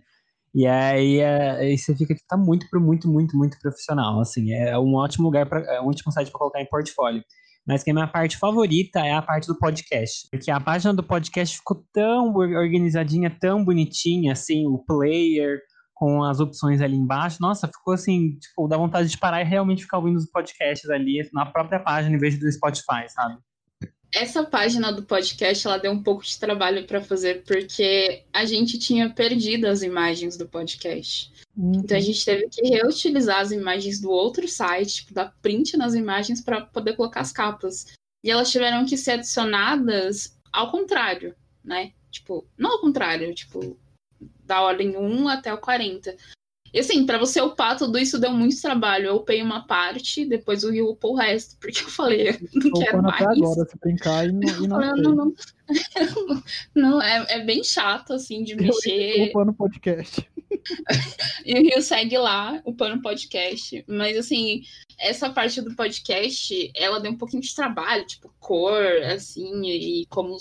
E 0.53 0.65
aí, 0.65 1.17
é, 1.19 1.51
aí 1.51 1.77
você 1.77 1.95
fica, 1.95 2.13
tipo, 2.13 2.27
tá 2.27 2.37
muito, 2.37 2.65
muito, 2.79 3.07
muito, 3.07 3.37
muito 3.37 3.57
profissional, 3.59 4.19
assim. 4.19 4.51
É 4.51 4.77
um 4.77 4.95
ótimo 4.95 5.25
lugar, 5.25 5.47
pra, 5.47 5.59
é 5.61 5.81
um 5.81 5.87
ótimo 5.87 6.11
site 6.11 6.29
pra 6.31 6.39
colocar 6.39 6.61
em 6.61 6.65
portfólio. 6.67 7.23
Mas 7.67 7.83
que 7.83 7.91
a 7.91 7.93
minha 7.93 8.07
parte 8.07 8.37
favorita 8.37 8.99
é 8.99 9.13
a 9.13 9.21
parte 9.21 9.47
do 9.47 9.57
podcast. 9.57 10.27
Porque 10.31 10.49
a 10.49 10.59
página 10.59 10.93
do 10.93 11.03
podcast 11.03 11.57
ficou 11.57 11.83
tão 11.93 12.33
or- 12.33 12.49
organizadinha, 12.55 13.29
tão 13.39 13.63
bonitinha, 13.63 14.31
assim, 14.33 14.65
o 14.65 14.79
player, 14.79 15.59
com 15.93 16.23
as 16.23 16.39
opções 16.39 16.81
ali 16.81 16.95
embaixo. 16.95 17.37
Nossa, 17.41 17.67
ficou 17.67 17.93
assim, 17.93 18.37
tipo, 18.39 18.67
dá 18.67 18.77
vontade 18.77 19.09
de 19.09 19.17
parar 19.17 19.41
e 19.41 19.45
realmente 19.45 19.83
ficar 19.83 19.97
ouvindo 19.97 20.17
os 20.17 20.31
podcasts 20.31 20.89
ali 20.89 21.29
na 21.33 21.45
própria 21.45 21.79
página 21.79 22.15
em 22.15 22.19
vez 22.19 22.39
do 22.39 22.51
Spotify, 22.51 23.07
sabe? 23.09 23.37
Essa 24.13 24.43
página 24.43 24.91
do 24.91 25.03
podcast, 25.03 25.67
ela 25.67 25.77
deu 25.77 25.91
um 25.91 26.01
pouco 26.01 26.23
de 26.23 26.39
trabalho 26.39 26.85
pra 26.87 27.01
fazer, 27.01 27.43
porque 27.43 28.23
a 28.33 28.43
gente 28.43 28.79
tinha 28.79 29.09
perdido 29.09 29.67
as 29.67 29.83
imagens 29.83 30.35
do 30.35 30.47
podcast. 30.47 31.31
Então 31.55 31.97
a 31.97 31.99
gente 31.99 32.23
teve 32.23 32.47
que 32.49 32.67
reutilizar 32.67 33.41
as 33.41 33.51
imagens 33.51 33.99
do 33.99 34.09
outro 34.09 34.47
site, 34.47 34.95
tipo, 34.95 35.13
dar 35.13 35.35
print 35.41 35.77
nas 35.77 35.93
imagens 35.93 36.41
para 36.41 36.61
poder 36.61 36.95
colocar 36.95 37.19
as 37.19 37.31
capas. 37.31 37.85
E 38.23 38.31
elas 38.31 38.49
tiveram 38.49 38.85
que 38.85 38.97
ser 38.97 39.11
adicionadas 39.11 40.37
ao 40.51 40.71
contrário, 40.71 41.35
né? 41.63 41.91
Tipo, 42.09 42.47
não 42.57 42.71
ao 42.73 42.81
contrário, 42.81 43.33
tipo, 43.35 43.77
da 44.43 44.61
ordem 44.61 44.97
1 44.97 45.27
até 45.27 45.53
o 45.53 45.57
40. 45.57 46.15
E 46.73 46.79
assim, 46.79 47.05
pra 47.05 47.17
você 47.17 47.41
upar 47.41 47.77
tudo 47.77 47.97
isso 47.97 48.19
deu 48.19 48.31
muito 48.31 48.61
trabalho. 48.61 49.07
Eu 49.07 49.15
upei 49.17 49.41
uma 49.41 49.65
parte, 49.65 50.25
depois 50.25 50.63
o 50.63 50.71
Rio 50.71 50.89
upou 50.89 51.13
o 51.13 51.17
resto, 51.17 51.57
porque 51.59 51.83
eu 51.83 51.89
falei, 51.89 52.29
eu 52.29 52.35
não 52.53 52.71
Tô 52.71 52.79
quero 52.79 53.01
mais. 53.01 53.15
até 53.21 53.39
agora, 53.39 53.65
se 53.65 53.77
brincar 53.79 54.27
e 54.27 54.31
não, 54.31 54.41
e 54.63 54.67
não 54.67 54.81
falei, 54.81 54.89
sei. 54.89 55.03
não, 55.03 55.15
não, 55.15 55.33
não, 56.75 57.01
é, 57.01 57.25
é 57.29 57.39
bem 57.43 57.63
chato, 57.63 58.13
assim, 58.13 58.43
de 58.43 58.53
Eu 58.53 58.57
mexer. 58.57 59.31
no 59.33 59.53
podcast. 59.53 60.27
E 61.45 61.53
o 61.53 61.61
Rio 61.61 61.81
segue 61.81 62.17
lá, 62.17 62.61
o 62.65 62.73
Pano 62.73 63.01
Podcast. 63.01 63.83
Mas, 63.87 64.17
assim, 64.17 64.63
essa 64.99 65.29
parte 65.29 65.61
do 65.61 65.75
podcast, 65.75 66.71
ela 66.75 66.99
deu 66.99 67.11
um 67.11 67.17
pouquinho 67.17 67.41
de 67.41 67.55
trabalho, 67.55 68.05
tipo, 68.05 68.31
cor, 68.39 68.83
assim, 69.03 69.63
e 69.65 70.05
como 70.07 70.37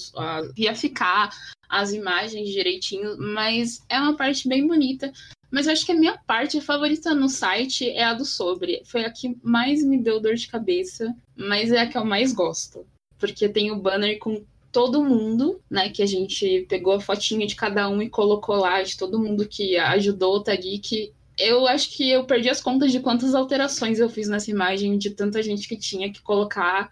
ia 0.57 0.75
ficar 0.75 1.31
as 1.69 1.93
imagens 1.93 2.49
direitinho. 2.51 3.17
Mas 3.19 3.83
é 3.89 3.99
uma 4.01 4.17
parte 4.17 4.49
bem 4.49 4.67
bonita. 4.67 5.13
Mas 5.51 5.67
eu 5.67 5.73
acho 5.73 5.87
que 5.87 5.93
a 5.93 5.99
minha 5.99 6.19
parte 6.19 6.61
favorita 6.61 7.15
no 7.15 7.29
site 7.29 7.89
é 7.91 8.05
a 8.05 8.15
do 8.15 8.25
sobre. 8.25 8.83
Foi 8.85 9.05
a 9.05 9.11
que 9.11 9.37
mais 9.43 9.83
me 9.83 9.99
deu 9.99 10.21
dor 10.21 10.35
de 10.35 10.49
cabeça, 10.49 11.15
mas 11.35 11.73
é 11.73 11.81
a 11.81 11.87
que 11.87 11.97
eu 11.97 12.05
mais 12.05 12.33
gosto. 12.33 12.87
Porque 13.19 13.49
tem 13.49 13.71
o 13.71 13.81
banner 13.81 14.19
com 14.19 14.45
todo 14.71 15.03
mundo, 15.03 15.61
né? 15.71 15.89
Que 15.89 16.03
a 16.03 16.07
gente 16.07 16.67
pegou 16.69 16.95
a 16.95 17.01
fotinha 17.01 17.47
de 17.47 17.57
cada 17.57 17.89
um 17.89 18.03
e 18.03 18.11
colocou 18.11 18.57
lá, 18.57 18.83
de 18.83 18.97
todo 18.97 19.19
mundo 19.19 19.49
que 19.49 19.77
ajudou 19.77 20.37
o 20.37 20.43
Tageek. 20.43 21.13
Eu 21.39 21.67
acho 21.67 21.97
que 21.97 22.11
eu 22.11 22.25
perdi 22.25 22.51
as 22.51 22.61
contas 22.61 22.93
de 22.93 23.01
quantas 23.01 23.35
alterações 23.35 23.99
eu 23.99 24.11
fiz 24.11 24.29
nessa 24.29 24.51
imagem, 24.51 24.99
de 24.99 25.11
tanta 25.11 25.43
gente 25.43 25.69
que 25.69 25.77
tinha 25.77 26.13
que 26.13 26.21
colocar 26.21 26.91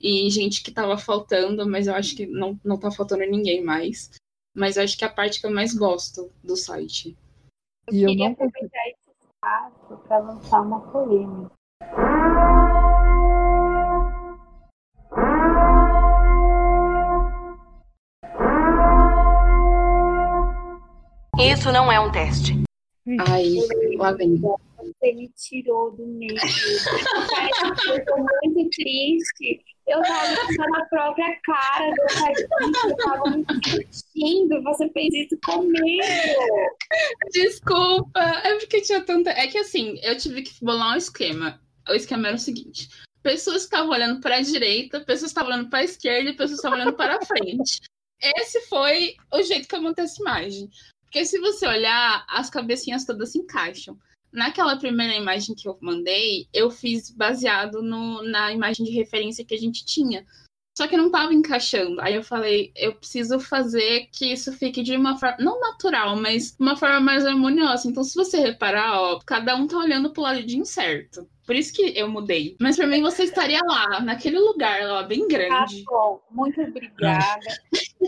e 0.00 0.28
gente 0.30 0.62
que 0.62 0.72
tava 0.72 0.98
faltando, 0.98 1.68
mas 1.68 1.86
eu 1.86 1.94
acho 1.94 2.16
que 2.16 2.26
não, 2.26 2.58
não 2.64 2.78
tá 2.78 2.90
faltando 2.90 3.24
ninguém 3.24 3.62
mais. 3.62 4.10
Mas 4.54 4.76
eu 4.76 4.82
acho 4.82 4.98
que 4.98 5.04
é 5.04 5.06
a 5.06 5.12
parte 5.12 5.40
que 5.40 5.46
eu 5.46 5.50
mais 5.50 5.72
gosto 5.72 6.30
do 6.42 6.56
site. 6.56 7.16
Eu 7.92 7.96
E 7.98 8.02
eu 8.04 8.08
queria 8.08 8.28
não 8.28 8.34
consegui- 8.34 8.66
aproveitar 8.66 8.88
esse 8.88 9.10
espaço 9.26 9.96
para 10.08 10.18
lançar 10.18 10.60
uma 10.62 10.80
polêmica. 10.90 11.50
Isso 21.38 21.72
não 21.72 21.90
é 21.90 21.98
um 21.98 22.10
teste. 22.10 22.52
Ai, 23.28 23.44
lá 23.96 24.12
vem. 24.12 24.36
Você 24.38 25.12
me 25.14 25.28
tirou 25.36 25.90
do 25.92 26.06
meio. 26.06 26.34
Eu 27.88 28.04
tô 28.04 28.16
muito 28.16 28.70
triste. 28.70 29.60
Eu 29.92 30.00
tava 30.00 30.34
só 30.56 30.68
na 30.70 30.84
própria 30.86 31.38
cara 31.42 31.90
do 31.90 32.06
Tadinho, 32.14 32.88
eu 32.88 32.96
tava 32.96 33.30
me 33.30 33.44
sentindo. 33.92 34.62
Você 34.62 34.88
fez 34.88 35.12
isso 35.12 35.38
comigo. 35.44 36.02
Desculpa, 37.30 38.20
é 38.20 38.58
porque 38.58 38.80
tinha 38.80 39.02
tanta. 39.02 39.28
É 39.30 39.46
que 39.48 39.58
assim, 39.58 40.00
eu 40.02 40.16
tive 40.16 40.42
que 40.42 40.64
bolar 40.64 40.94
um 40.94 40.96
esquema. 40.96 41.60
O 41.86 41.92
esquema 41.92 42.28
era 42.28 42.36
o 42.36 42.40
seguinte: 42.40 42.88
pessoas 43.22 43.64
estavam 43.64 43.90
olhando 43.90 44.20
para 44.22 44.36
a 44.36 44.40
direita, 44.40 45.00
pessoas 45.00 45.30
estavam 45.30 45.52
olhando 45.52 45.68
para 45.68 45.80
a 45.80 45.84
esquerda 45.84 46.30
e 46.30 46.36
pessoas 46.36 46.58
estavam 46.58 46.78
olhando 46.78 46.96
para 46.96 47.16
a 47.16 47.26
frente. 47.26 47.80
Esse 48.18 48.62
foi 48.62 49.16
o 49.30 49.42
jeito 49.42 49.68
que 49.68 49.74
eu 49.74 49.82
montei 49.82 50.04
essa 50.04 50.22
imagem. 50.22 50.70
Porque 51.02 51.26
se 51.26 51.38
você 51.38 51.66
olhar, 51.66 52.24
as 52.30 52.48
cabecinhas 52.48 53.04
todas 53.04 53.32
se 53.32 53.38
encaixam. 53.38 53.98
Naquela 54.32 54.78
primeira 54.78 55.14
imagem 55.14 55.54
que 55.54 55.68
eu 55.68 55.76
mandei, 55.80 56.48
eu 56.52 56.70
fiz 56.70 57.10
baseado 57.10 57.82
no, 57.82 58.22
na 58.22 58.50
imagem 58.52 58.86
de 58.86 58.92
referência 58.92 59.44
que 59.44 59.54
a 59.54 59.58
gente 59.58 59.84
tinha. 59.84 60.26
Só 60.76 60.86
que 60.88 60.96
não 60.96 61.10
tava 61.10 61.34
encaixando. 61.34 62.00
Aí 62.00 62.14
eu 62.14 62.22
falei, 62.22 62.72
eu 62.74 62.94
preciso 62.94 63.38
fazer 63.38 64.08
que 64.10 64.32
isso 64.32 64.52
fique 64.52 64.82
de 64.82 64.96
uma 64.96 65.18
forma, 65.18 65.36
não 65.38 65.60
natural, 65.60 66.16
mas 66.16 66.56
uma 66.58 66.76
forma 66.76 67.00
mais 67.00 67.26
harmoniosa. 67.26 67.88
Então, 67.88 68.02
se 68.02 68.14
você 68.14 68.38
reparar, 68.40 68.98
ó, 69.00 69.20
cada 69.26 69.54
um 69.54 69.66
tá 69.66 69.76
olhando 69.76 70.10
pro 70.12 70.22
ladinho 70.22 70.64
certo. 70.64 71.28
Por 71.44 71.56
isso 71.56 71.72
que 71.74 71.98
eu 71.98 72.08
mudei. 72.08 72.56
Mas 72.60 72.76
pra 72.76 72.86
mim 72.86 73.02
você 73.02 73.24
estaria 73.24 73.60
lá, 73.64 74.00
naquele 74.00 74.38
lugar 74.38 74.82
lá, 74.84 75.02
bem 75.02 75.26
Tá 75.26 75.36
grande. 75.36 75.84
bom, 75.84 76.22
muito 76.30 76.58
obrigada. 76.62 77.40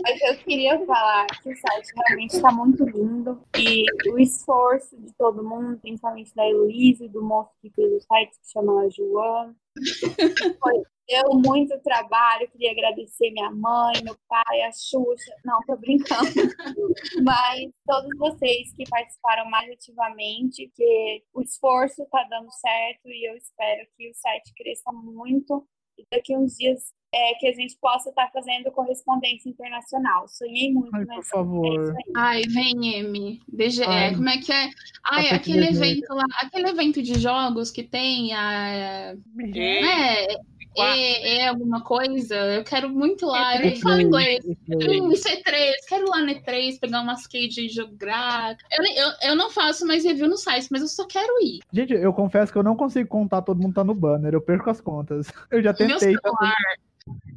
Mas 0.01 0.21
eu 0.21 0.37
queria 0.37 0.83
falar 0.85 1.27
que 1.43 1.51
o 1.51 1.55
site 1.55 1.91
realmente 1.95 2.35
está 2.37 2.51
muito 2.51 2.83
lindo. 2.85 3.39
E 3.57 3.83
o 4.09 4.17
esforço 4.17 4.97
de 4.97 5.13
todo 5.13 5.43
mundo, 5.43 5.77
principalmente 5.79 6.33
da 6.33 6.47
Heloísa 6.47 7.05
e 7.05 7.09
do 7.09 7.21
moço 7.21 7.51
que 7.61 7.69
fez 7.69 7.91
o 7.93 7.99
site, 8.07 8.31
que 8.41 8.51
chama 8.51 8.89
João, 8.89 9.53
foi 10.59 10.83
deu 11.07 11.23
muito 11.33 11.79
trabalho. 11.81 12.49
Queria 12.51 12.71
agradecer 12.71 13.31
minha 13.31 13.51
mãe, 13.51 13.93
meu 14.03 14.17
pai, 14.27 14.61
a 14.63 14.71
Xuxa. 14.71 15.33
Não, 15.43 15.59
tô 15.65 15.77
brincando. 15.77 16.31
Mas 17.23 17.71
todos 17.85 18.09
vocês 18.17 18.73
que 18.73 18.89
participaram 18.89 19.49
mais 19.49 19.69
ativamente, 19.71 20.71
que 20.75 21.23
o 21.33 21.41
esforço 21.41 22.03
está 22.03 22.23
dando 22.29 22.51
certo 22.51 23.07
e 23.07 23.29
eu 23.29 23.35
espero 23.35 23.87
que 23.97 24.09
o 24.09 24.13
site 24.13 24.53
cresça 24.55 24.91
muito. 24.91 25.67
E 25.97 26.05
daqui 26.11 26.35
uns 26.35 26.57
dias 26.57 26.93
é, 27.13 27.33
que 27.35 27.47
a 27.47 27.53
gente 27.53 27.77
possa 27.79 28.09
estar 28.09 28.29
fazendo 28.31 28.69
correspondência 28.71 29.49
internacional. 29.49 30.27
Sonhei 30.27 30.73
muito 30.73 30.93
Ai, 30.93 31.05
por 31.05 31.15
nessa 31.15 31.29
favor. 31.29 31.95
Ai, 32.17 32.41
vem, 32.49 32.95
M. 32.99 33.41
DG, 33.47 33.83
Ai. 33.85 34.13
como 34.13 34.29
é 34.29 34.37
que 34.37 34.51
é? 34.51 34.69
Ai, 35.05 35.29
aquele 35.29 35.67
evento 35.67 36.13
lá, 36.13 36.25
aquele 36.41 36.69
evento 36.69 37.01
de 37.01 37.17
jogos 37.17 37.71
que 37.71 37.83
tem 37.83 38.33
a. 38.33 39.15
É, 39.55 40.37
é, 40.77 41.37
é 41.37 41.47
alguma 41.47 41.81
coisa. 41.81 42.35
Eu 42.35 42.63
quero 42.63 42.89
muito 42.89 43.25
lá. 43.25 43.55
Eu 43.55 43.61
nem 43.61 43.75
falo 43.79 44.01
inglês. 44.01 44.45
Hum, 44.45 45.09
C3, 45.09 45.71
quero 45.87 46.05
ir 46.05 46.09
lá 46.09 46.21
no 46.21 46.27
E3, 46.27 46.79
pegar 46.79 47.01
umas 47.01 47.27
cage 47.27 47.65
e 47.65 47.69
jogar. 47.69 48.55
Eu, 48.71 48.83
eu, 48.85 49.13
eu 49.29 49.35
não 49.35 49.49
faço 49.49 49.85
mais 49.85 50.03
review 50.03 50.27
no 50.27 50.37
site, 50.37 50.67
mas 50.71 50.81
eu 50.81 50.87
só 50.87 51.05
quero 51.05 51.41
ir. 51.41 51.59
Gente, 51.71 51.93
eu 51.93 52.13
confesso 52.13 52.51
que 52.51 52.57
eu 52.57 52.63
não 52.63 52.75
consigo 52.75 53.07
contar 53.07 53.41
todo 53.41 53.61
mundo 53.61 53.75
tá 53.75 53.83
no 53.83 53.93
banner, 53.93 54.33
eu 54.33 54.41
perco 54.41 54.69
as 54.69 54.81
contas. 54.81 55.27
Eu 55.51 55.61
já 55.61 55.73
Meu 55.79 55.87
tentei. 55.87 56.13
tá 56.15 56.21
celular, 56.21 56.55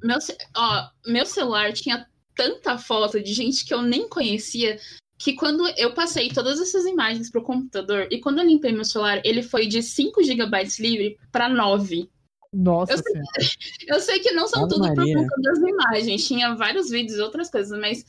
meu, 0.03 0.18
ó, 0.57 0.88
meu 1.07 1.27
celular 1.27 1.72
tinha 1.72 2.07
tanta 2.35 2.79
foto 2.79 3.20
de 3.20 3.33
gente 3.33 3.64
que 3.64 3.74
eu 3.74 3.83
nem 3.83 4.09
conhecia 4.09 4.79
que 5.18 5.35
quando 5.35 5.66
eu 5.77 5.92
passei 5.92 6.29
todas 6.29 6.61
essas 6.61 6.87
imagens 6.87 7.29
pro 7.29 7.42
computador 7.42 8.07
e 8.11 8.20
quando 8.20 8.38
eu 8.38 8.46
limpei 8.46 8.72
meu 8.72 8.85
celular, 8.85 9.20
ele 9.24 9.42
foi 9.42 9.66
de 9.66 9.83
5 9.83 10.22
GB 10.22 10.57
livre 10.79 11.18
para 11.33 11.48
9. 11.48 12.09
Nossa 12.52 12.92
Eu 12.92 12.98
sei-. 12.98 13.22
Eu 13.88 14.00
sei 14.00 14.18
que 14.20 14.32
não 14.32 14.46
são 14.46 14.64
Ave 14.64 14.74
tudo 14.74 14.88
por 14.88 14.96
Maria. 14.96 15.16
conta 15.16 15.40
das 15.42 15.58
imagens, 15.58 16.26
tinha 16.26 16.54
vários 16.54 16.90
vídeos 16.90 17.18
e 17.18 17.22
outras 17.22 17.50
coisas, 17.50 17.78
mas 17.78 18.04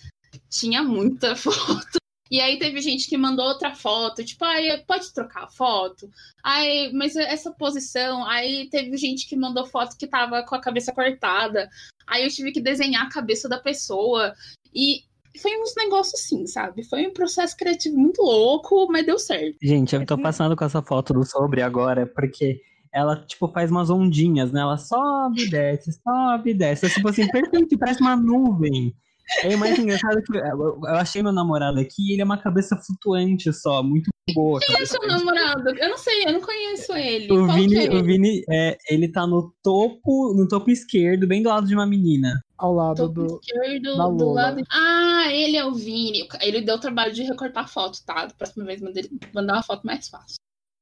tinha 0.49 0.83
muita 0.83 1.35
foto. 1.37 1.99
E 2.31 2.39
aí 2.39 2.59
teve 2.59 2.79
gente 2.79 3.09
que 3.09 3.17
mandou 3.17 3.45
outra 3.45 3.73
foto, 3.73 4.23
tipo, 4.23 4.45
ai, 4.45 4.83
pode 4.85 5.11
trocar 5.11 5.45
a 5.45 5.49
foto? 5.49 6.07
Ai, 6.43 6.91
mas 6.93 7.15
essa 7.15 7.51
posição. 7.51 8.23
Aí 8.25 8.69
teve 8.69 8.95
gente 8.97 9.27
que 9.27 9.35
mandou 9.35 9.65
foto 9.65 9.97
que 9.97 10.05
tava 10.05 10.43
com 10.43 10.53
a 10.53 10.61
cabeça 10.61 10.93
cortada. 10.93 11.67
Aí 12.05 12.23
eu 12.23 12.29
tive 12.29 12.51
que 12.51 12.61
desenhar 12.61 13.07
a 13.07 13.09
cabeça 13.09 13.49
da 13.49 13.57
pessoa. 13.57 14.33
E 14.73 15.01
foi 15.41 15.59
uns 15.59 15.73
negócios 15.75 16.21
assim, 16.21 16.45
sabe? 16.45 16.83
Foi 16.83 17.07
um 17.07 17.13
processo 17.13 17.57
criativo 17.57 17.97
muito 17.97 18.21
louco, 18.21 18.87
mas 18.91 19.05
deu 19.05 19.17
certo. 19.17 19.57
Gente, 19.61 19.95
eu 19.95 20.05
tô 20.05 20.15
passando 20.15 20.55
com 20.55 20.65
essa 20.65 20.83
foto 20.83 21.13
do 21.13 21.25
sobre 21.25 21.63
agora, 21.63 22.05
porque 22.05 22.61
ela, 22.93 23.15
tipo, 23.15 23.47
faz 23.49 23.69
umas 23.71 23.89
ondinhas, 23.89 24.51
né? 24.51 24.61
Ela 24.61 24.77
sobe 24.77 25.43
e 25.43 25.49
desce, 25.49 25.91
sobe 26.01 26.51
e 26.51 26.53
desce. 26.53 26.85
É, 26.85 26.89
tipo 26.89 27.07
assim, 27.09 27.27
perfeito, 27.27 27.77
parece 27.77 28.01
uma 28.01 28.15
nuvem. 28.15 28.95
É 29.43 29.55
o 29.55 29.59
mais 29.59 29.77
engraçado 29.77 30.23
que 30.23 30.35
eu, 30.35 30.79
achei 30.87 31.21
meu 31.21 31.31
namorado 31.31 31.79
aqui 31.79 32.09
e 32.09 32.13
ele 32.13 32.21
é 32.23 32.25
uma 32.25 32.39
cabeça 32.41 32.75
flutuante 32.75 33.53
só, 33.53 33.83
muito 33.83 34.09
boa. 34.33 34.59
Quem 34.59 34.75
é 34.81 34.85
seu 34.87 34.99
namorado? 35.07 35.69
Eu 35.69 35.89
não 35.89 35.97
sei, 35.99 36.23
eu 36.25 36.33
não 36.33 36.41
conheço 36.41 36.93
ele. 36.93 37.31
O 37.31 37.45
Qual 37.45 37.55
Vini, 37.55 37.85
é? 37.85 37.89
o 37.93 38.03
Vini 38.03 38.43
é, 38.49 38.75
ele 38.89 39.07
tá 39.07 39.27
no 39.27 39.53
topo, 39.63 40.33
no 40.35 40.47
topo 40.47 40.71
esquerdo, 40.71 41.27
bem 41.27 41.43
do 41.43 41.49
lado 41.49 41.67
de 41.67 41.75
uma 41.75 41.85
menina. 41.85 42.43
Ao 42.57 42.73
lado 42.73 42.97
Topo 43.07 43.13
do. 43.13 43.39
esquerdo, 43.41 43.97
da 43.97 44.07
do 44.07 44.25
Lola. 44.25 44.41
lado. 44.41 44.63
Ah, 44.71 45.27
ele 45.31 45.55
é 45.57 45.63
o 45.63 45.73
Vini. 45.75 46.27
Ele 46.41 46.61
deu 46.61 46.75
o 46.75 46.79
trabalho 46.79 47.13
de 47.13 47.21
recortar 47.21 47.69
foto, 47.69 47.99
tá? 48.05 48.25
Da 48.25 48.33
próxima 48.33 48.65
vez 48.65 48.81
manda 48.81 48.97
ele 48.99 49.09
mandar 49.33 49.53
uma 49.53 49.63
foto 49.63 49.85
mais 49.85 50.09
fácil. 50.09 50.37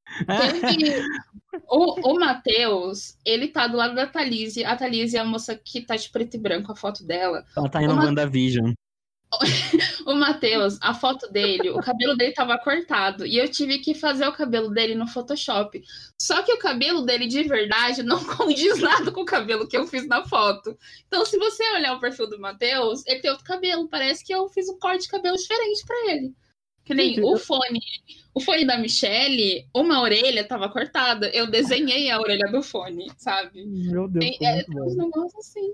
Teve- 0.26 1.04
o 1.70 2.12
o 2.14 2.20
Matheus, 2.20 3.18
ele 3.26 3.48
tá 3.48 3.68
do 3.68 3.78
lado 3.78 3.96
da 3.96 4.08
Thalise. 4.08 4.64
A 4.66 4.76
Thalise 4.76 5.18
é 5.18 5.20
a 5.20 5.26
moça 5.26 5.56
que 5.56 5.82
tá 5.82 5.96
de 5.96 6.10
preto 6.10 6.36
e 6.36 6.40
branco, 6.40 6.72
a 6.72 6.76
foto 6.76 7.04
dela. 7.04 7.44
Ela 7.56 7.70
tá 7.70 7.82
indo 7.82 7.90
no 7.94 8.00
Uma- 8.00 8.06
WandaVision. 8.06 8.74
O 10.06 10.14
Matheus, 10.16 10.78
a 10.82 10.94
foto 10.94 11.30
dele, 11.30 11.70
o 11.72 11.80
cabelo 11.82 12.16
dele 12.16 12.32
tava 12.34 12.58
cortado. 12.58 13.26
E 13.26 13.38
eu 13.38 13.50
tive 13.52 13.80
que 13.80 13.94
fazer 13.94 14.26
o 14.26 14.32
cabelo 14.32 14.70
dele 14.70 14.96
no 14.96 15.06
Photoshop. 15.06 15.84
Só 16.20 16.42
que 16.44 16.54
o 16.54 16.58
cabelo 16.60 17.02
dele 17.02 17.28
de 17.28 17.44
verdade 17.44 18.04
não 18.04 18.24
condiz 18.38 18.80
nada 18.80 19.12
com 19.12 19.22
o 19.22 19.26
cabelo 19.26 19.68
que 19.68 19.76
eu 19.76 19.86
fiz 19.86 20.08
na 20.08 20.24
foto. 20.26 20.78
Então, 21.08 21.26
se 21.26 21.38
você 21.38 21.62
olhar 21.74 21.94
o 21.94 22.00
perfil 22.00 22.30
do 22.30 22.40
Matheus, 22.40 23.06
ele 23.06 23.20
tem 23.20 23.30
outro 23.30 23.44
cabelo. 23.46 23.90
Parece 23.90 24.24
que 24.24 24.34
eu 24.34 24.48
fiz 24.48 24.70
um 24.70 24.80
corte 24.80 25.02
de 25.04 25.10
cabelo 25.10 25.36
diferente 25.36 25.86
pra 25.86 26.12
ele. 26.12 26.34
Que 26.88 26.94
nem 26.96 27.10
Gente, 27.16 27.22
o 27.22 27.38
fone. 27.38 27.80
O 28.34 28.40
fone 28.40 28.66
da 28.66 28.78
Michelle, 28.78 29.66
uma 29.76 30.00
orelha 30.02 30.44
tava 30.48 30.70
cortada. 30.70 31.28
Eu 31.30 31.48
desenhei 31.50 32.10
a 32.10 32.20
orelha 32.20 32.50
do 32.52 32.62
fone, 32.64 33.12
sabe? 33.18 33.66
Meu 33.66 34.08
Deus, 34.08 34.24
Tem, 34.26 34.38
é, 34.48 34.64
tem 34.64 34.82
uns 34.82 34.96
negócios 34.96 35.36
assim. 35.36 35.74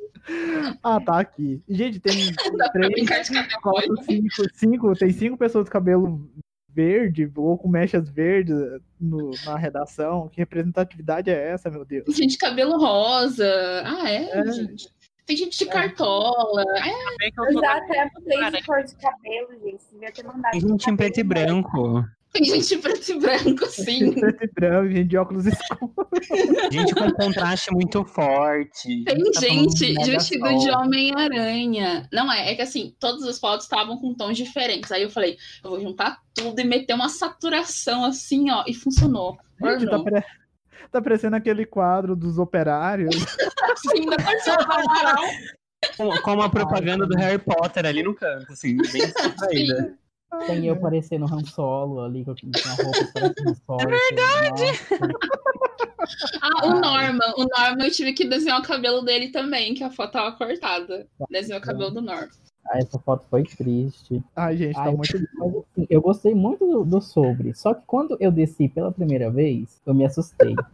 Ah, 0.82 0.99
tá 0.99 1.19
aqui. 1.19 1.62
Gente, 1.69 1.99
tem 1.99 2.13
três, 2.73 3.30
quatro, 3.62 3.95
cinco, 4.04 4.43
cinco. 4.54 4.95
Tem 4.95 5.12
cinco 5.12 5.38
pessoas 5.38 5.65
de 5.65 5.71
cabelo 5.71 6.28
verde 6.76 7.30
ou 7.36 7.56
com 7.58 7.67
mechas 7.67 8.10
verdes 8.10 8.56
no- 8.99 9.32
na 9.45 9.58
redação. 9.58 10.30
Que 10.30 10.39
representatividade 10.41 11.30
é 11.30 11.52
essa, 11.52 11.69
meu 11.69 11.86
Deus? 11.86 12.06
Gente 12.15 12.38
cabelo 12.38 12.78
rosa. 12.80 13.45
Ah, 13.86 14.10
é, 14.10 14.39
É. 14.39 14.52
gente. 14.52 14.88
Tem 15.26 15.38
gente 15.38 15.58
de 15.58 15.66
cartola. 15.66 16.64
É, 16.80 17.32
sou 17.34 17.46
Eu 17.46 17.62
já 17.62 17.78
até 17.78 18.10
mudei 18.14 18.52
de 18.52 18.66
cor 18.66 18.84
de 18.84 18.96
cabelo, 18.96 19.50
gente. 19.64 19.84
Devia 19.92 20.12
ter 20.12 20.24
mandado. 20.24 20.52
Tem 20.52 20.62
gente 20.62 20.90
em 20.90 20.96
preto 20.98 21.20
e 21.20 21.24
branco. 21.24 22.06
tem 22.34 22.44
gente 22.44 22.78
preto 22.80 23.12
e 23.12 23.20
branco, 23.20 23.66
sim. 23.68 24.12
Preto 24.20 24.44
e 24.44 24.52
branco, 24.52 24.92
gente 24.92 25.08
de 25.08 25.18
óculos 25.18 25.46
escuros. 25.48 26.28
Gente 26.72 26.94
com 26.94 27.12
contraste 27.14 27.72
muito 27.72 28.04
forte. 28.04 29.04
Tem 29.06 29.32
Tá 29.32 29.40
gente 29.40 29.94
de 29.94 30.12
vestido 30.12 30.46
sol. 30.46 30.58
de 30.58 30.72
Homem-Aranha. 30.72 32.08
Não 32.12 32.32
é, 32.32 32.52
é 32.52 32.56
que 32.56 32.62
assim, 32.62 32.94
todas 33.00 33.24
as 33.24 33.40
fotos 33.40 33.66
estavam 33.66 33.98
com 33.98 34.14
tons 34.14 34.36
diferentes. 34.36 34.92
Aí 34.92 35.04
eu 35.04 35.10
falei, 35.10 35.38
eu 35.64 35.70
vou 35.70 35.80
juntar 35.80 36.20
tudo 36.34 36.60
e 36.60 36.66
meter 36.66 36.94
uma 36.96 37.08
saturação 37.08 38.04
assim, 38.04 38.52
ó. 38.52 38.64
E 38.68 38.74
funcionou. 38.74 39.38
Gente, 39.62 39.90
tá, 39.90 40.00
pare... 40.00 40.24
tá 40.91 41.02
parecendo 41.02 41.36
aquele 41.36 41.65
quadro 41.65 42.15
dos 42.15 42.38
operários. 42.38 43.15
Assim, 43.72 44.06
da 44.06 44.17
pessoa 44.17 44.58
Com, 45.98 46.22
com 46.22 46.34
uma 46.34 46.50
propaganda 46.50 47.06
do 47.06 47.15
Harry 47.17 47.39
Potter 47.39 47.86
ali 47.86 48.04
no 48.04 48.15
canto, 48.15 48.52
assim, 48.52 48.78
bem 48.78 49.02
distraída. 49.08 49.98
Tem 50.48 50.65
eu 50.65 50.80
parecendo 50.80 51.26
Han 51.26 51.46
Solo 51.46 52.02
ali, 52.02 52.26
com 52.26 52.32
a 52.32 52.36
roupa 52.84 53.12
parecendo 53.13 53.50
Han 53.50 53.56
Solo. 53.65 53.82
É 53.82 53.86
verdade! 53.86 54.63
Ah, 56.41 56.67
o 56.67 56.80
Norman. 56.80 57.34
O 57.38 57.46
Norman 57.46 57.86
eu 57.86 57.91
tive 57.91 58.13
que 58.13 58.26
desenhar 58.26 58.60
o 58.60 58.63
cabelo 58.63 59.02
dele 59.02 59.30
também, 59.30 59.74
que 59.74 59.84
a 59.84 59.89
foto 59.89 60.13
tava 60.13 60.36
cortada. 60.36 61.08
Desenhei 61.30 61.60
o 61.60 61.63
cabelo 61.63 61.91
do 61.91 62.02
Norman. 62.02 62.30
Ah, 62.65 62.78
essa 62.78 62.97
foto 62.97 63.26
foi 63.30 63.43
triste. 63.43 64.23
Ai, 64.36 64.56
gente, 64.58 64.73
tá 64.73 64.84
Ai, 64.84 64.95
muito. 64.95 65.30
Mas 65.38 65.56
assim, 65.56 65.88
eu 65.89 66.02
gostei 66.02 66.34
muito 66.34 66.65
do, 66.65 66.86
do 66.86 67.02
sobre. 67.02 67.54
Só 67.54 67.73
que 67.73 67.84
quando 67.86 68.15
eu 68.19 68.32
desci 68.32 68.69
pela 68.69 68.91
primeira 68.91 69.30
vez, 69.30 69.82
eu 69.86 69.93
me 69.93 70.06
assustei. 70.06 70.56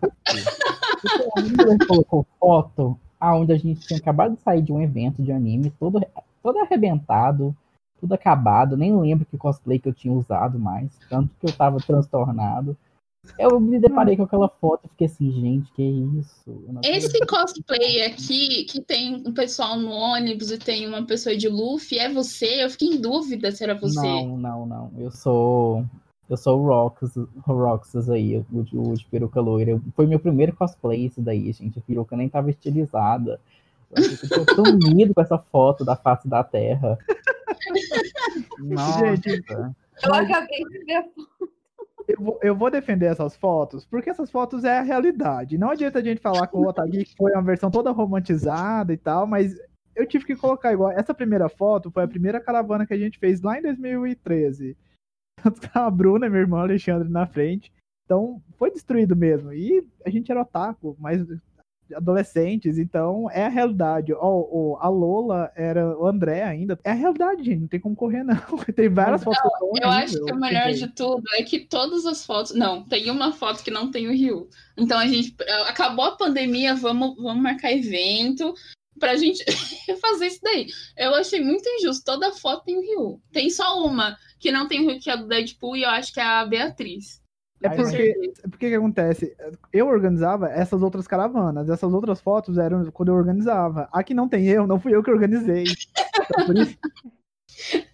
Porque 1.02 1.84
a 1.84 1.88
colocou 1.88 2.26
foto 2.40 3.00
aonde 3.20 3.54
a 3.54 3.58
gente 3.58 3.82
tinha 3.88 4.00
acabado 4.00 4.36
de 4.36 4.42
sair 4.42 4.62
de 4.62 4.72
um 4.72 4.82
evento 4.82 5.22
de 5.22 5.32
anime, 5.32 5.72
todo, 5.80 6.06
todo 6.44 6.60
arrebentado, 6.60 7.56
tudo 8.00 8.14
acabado. 8.14 8.78
Nem 8.78 8.96
lembro 8.96 9.26
que 9.26 9.38
cosplay 9.38 9.80
que 9.80 9.90
eu 9.90 9.94
tinha 9.94 10.14
usado 10.14 10.60
mais. 10.60 10.92
Tanto 11.10 11.30
que 11.40 11.48
eu 11.48 11.56
tava 11.56 11.80
transtornado. 11.80 12.78
Eu 13.38 13.60
me 13.60 13.80
deparei 13.80 14.16
com 14.18 14.24
aquela 14.24 14.50
foto 14.50 14.82
e 14.86 14.90
fiquei 14.90 15.08
assim, 15.08 15.32
gente, 15.32 15.72
que 15.74 15.84
isso? 15.84 16.64
Esse 16.84 17.20
cosplay 17.26 18.04
aqui, 18.04 18.64
que 18.66 18.82
tem 18.82 19.16
um 19.26 19.34
pessoal 19.34 19.78
no 19.78 19.92
ônibus 19.92 20.52
e 20.52 20.58
tem 20.58 20.88
uma 20.88 21.06
pessoa 21.06 21.36
de 21.36 21.48
Luffy, 21.48 22.00
é 22.00 22.12
você? 22.12 22.64
Eu 22.64 22.70
fiquei 22.70 22.90
em 22.90 23.02
dúvida 23.02 23.52
se 23.52 23.64
era 23.64 23.76
você. 23.76 24.00
Não, 24.02 24.38
não, 24.38 24.66
não. 24.66 24.92
Eu 24.98 25.12
sou. 25.12 25.86
Eu 26.30 26.38
sou 26.38 26.62
o 26.62 26.68
Roxas, 26.68 27.16
o 27.18 27.28
Roxas 27.42 28.10
aí, 28.10 28.38
o, 28.54 28.64
de- 28.64 28.78
o 28.78 28.94
de 28.94 29.06
peruca 29.06 29.42
loira. 29.42 29.82
Foi 29.96 30.06
meu 30.06 30.20
primeiro 30.20 30.56
cosplay 30.56 31.06
esse 31.06 31.20
daí, 31.22 31.52
gente. 31.52 31.80
A 31.80 31.82
peruca 31.82 32.16
nem 32.16 32.30
tava 32.30 32.50
estilizada. 32.50 33.40
Eu 33.92 34.46
tô 34.46 34.62
unido 34.64 35.14
com 35.16 35.22
essa 35.22 35.38
foto 35.38 35.84
da 35.84 35.96
face 35.96 36.28
da 36.28 36.44
terra. 36.44 36.98
Nossa. 38.60 39.16
Gente, 39.16 39.44
Eu 40.04 40.14
acabei 40.14 40.64
de 40.70 40.86
ver 40.86 40.96
a 40.98 41.04
eu 42.10 42.18
vou, 42.20 42.40
eu 42.42 42.56
vou 42.56 42.72
defender 42.72 43.06
essas 43.06 43.36
fotos, 43.36 43.86
porque 43.86 44.10
essas 44.10 44.32
fotos 44.32 44.64
é 44.64 44.80
a 44.80 44.82
realidade. 44.82 45.60
Não 45.60 45.70
adianta 45.70 46.00
a 46.00 46.04
gente 46.04 46.20
falar 46.20 46.48
que 46.48 46.58
o 46.58 46.68
Otagi 46.68 47.06
foi 47.16 47.32
uma 47.34 47.44
versão 47.44 47.70
toda 47.70 47.92
romantizada 47.92 48.92
e 48.92 48.98
tal, 48.98 49.28
mas 49.28 49.56
eu 49.96 50.08
tive 50.08 50.26
que 50.26 50.36
colocar 50.36 50.74
igual. 50.74 50.92
Essa 50.92 51.14
primeira 51.14 51.48
foto 51.48 51.92
foi 51.92 52.04
a 52.04 52.08
primeira 52.08 52.40
caravana 52.40 52.88
que 52.88 52.94
a 52.94 52.98
gente 52.98 53.20
fez 53.20 53.42
lá 53.42 53.60
em 53.60 53.62
2013. 53.62 54.76
Tanto 55.44 55.62
que 55.62 55.70
a 55.72 55.90
Bruna, 55.90 56.28
minha 56.28 56.42
irmã 56.42 56.62
Alexandre, 56.62 57.08
na 57.08 57.28
frente. 57.28 57.72
Então, 58.06 58.42
foi 58.58 58.72
destruído 58.72 59.16
mesmo. 59.16 59.54
E 59.54 59.86
a 60.04 60.10
gente 60.10 60.32
era 60.32 60.42
otaku, 60.42 60.98
mas 61.00 61.24
adolescentes, 61.96 62.78
então 62.78 63.30
é 63.32 63.46
a 63.46 63.50
realidade. 63.50 64.14
Ó, 64.14 64.18
ó, 64.20 64.78
a 64.80 64.90
Lola 64.90 65.52
era 65.56 65.98
o 65.98 66.06
André 66.06 66.44
ainda. 66.44 66.80
É 66.84 66.92
a 66.92 66.94
realidade, 66.94 67.44
gente. 67.44 67.62
Não 67.62 67.68
tem 67.68 67.80
como 67.80 67.96
correr, 67.96 68.24
não. 68.24 68.36
Tem 68.76 68.90
várias 68.90 69.24
fotos 69.24 69.42
Não, 69.44 69.72
que 69.72 69.80
eu 69.80 69.84
Eu 69.84 69.90
acho 69.90 70.18
horrível, 70.18 70.26
que 70.26 70.34
o 70.34 70.40
melhor 70.40 70.64
peguei. 70.64 70.80
de 70.80 70.88
tudo 70.90 71.24
é 71.36 71.44
que 71.44 71.60
todas 71.60 72.06
as 72.06 72.26
fotos. 72.26 72.54
Não, 72.54 72.84
tem 72.84 73.10
uma 73.10 73.32
foto 73.32 73.64
que 73.64 73.72
não 73.72 73.92
tem 73.92 74.08
o 74.08 74.14
Rio. 74.14 74.48
Então 74.78 74.98
a 74.98 75.08
gente. 75.08 75.36
Acabou 75.68 76.06
a 76.06 76.16
pandemia, 76.18 76.76
vamos, 76.76 77.16
vamos 77.16 77.42
marcar 77.44 77.72
evento 77.72 78.54
pra 79.00 79.16
gente 79.16 79.44
fazer 80.02 80.28
isso 80.28 80.40
daí. 80.44 80.68
Eu 80.98 81.16
achei 81.16 81.42
muito 81.42 81.68
injusto. 81.68 82.04
Toda 82.06 82.34
foto 82.34 82.66
tem 82.66 82.78
o 82.78 82.82
Rio. 82.82 83.22
Tem 83.32 83.50
só 83.50 83.84
uma 83.86 84.18
que 84.40 84.52
não 84.52 84.68
tem 84.68 84.82
o 84.82 84.90
Rio, 84.90 85.00
que 85.00 85.10
é 85.10 85.18
do 85.18 85.28
Deadpool, 85.28 85.76
e 85.76 85.84
eu 85.84 85.90
acho 85.90 86.14
que 86.14 86.20
é 86.20 86.24
a 86.24 86.46
Beatriz. 86.46 87.22
É 87.62 87.68
Aí, 87.68 87.76
porque, 87.76 88.34
é 88.44 88.48
porque 88.48 88.70
que 88.70 88.76
acontece? 88.76 89.36
Eu 89.74 89.88
organizava 89.88 90.48
essas 90.50 90.82
outras 90.82 91.06
caravanas. 91.08 91.70
Essas 91.70 91.94
outras 91.94 92.22
fotos 92.22 92.58
eram 92.58 92.90
quando 92.92 93.10
eu 93.10 93.16
organizava. 93.16 93.90
A 93.92 94.02
que 94.02 94.14
não 94.14 94.30
tem 94.30 94.46
eu, 94.46 94.66
não 94.66 94.80
fui 94.80 94.96
eu 94.96 95.04
que 95.04 95.12
organizei. 95.12 95.66
Então, 95.66 96.46
por 96.46 96.58
isso- 96.58 96.78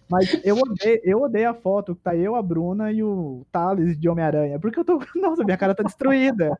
Mas 0.08 0.40
eu 0.44 0.56
odeio, 0.56 1.00
eu 1.02 1.22
odeio 1.22 1.50
a 1.50 1.54
foto 1.54 1.94
que 1.94 2.00
tá 2.00 2.14
eu, 2.14 2.36
a 2.36 2.42
Bruna 2.42 2.92
e 2.92 3.02
o 3.02 3.44
Thales 3.50 3.98
de 3.98 4.08
Homem-Aranha. 4.08 4.58
Porque 4.58 4.78
eu 4.78 4.84
tô. 4.84 5.00
Nossa, 5.16 5.44
minha 5.44 5.56
cara 5.56 5.74
tá 5.74 5.82
destruída. 5.82 6.56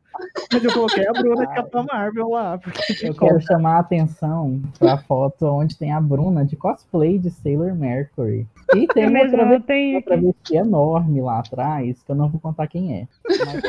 Mas 0.51 0.63
eu 0.63 0.73
coloquei 0.73 1.07
a 1.07 1.13
Bruna 1.13 1.47
de 1.47 1.53
Capitã 1.53 1.83
Marvel 1.83 2.29
lá. 2.29 2.59
Eu 3.01 3.15
quero 3.15 3.41
chamar 3.41 3.77
a 3.77 3.79
atenção 3.79 4.61
pra 4.77 4.97
foto 4.97 5.45
onde 5.45 5.77
tem 5.77 5.93
a 5.93 6.01
Bruna 6.01 6.45
de 6.45 6.55
cosplay 6.55 7.17
de 7.17 7.29
Sailor 7.29 7.73
Mercury. 7.73 8.47
E 8.75 8.87
tem 8.87 9.07
uma 9.07 9.19
eu 9.19 9.61
tenho 9.61 9.99
aqui. 9.99 10.07
travesti 10.07 10.57
enorme 10.57 11.21
lá 11.21 11.39
atrás, 11.39 12.03
que 12.03 12.11
eu 12.11 12.15
não 12.15 12.27
vou 12.29 12.39
contar 12.41 12.67
quem 12.67 12.93
é. 12.93 13.07
Mas 13.45 13.61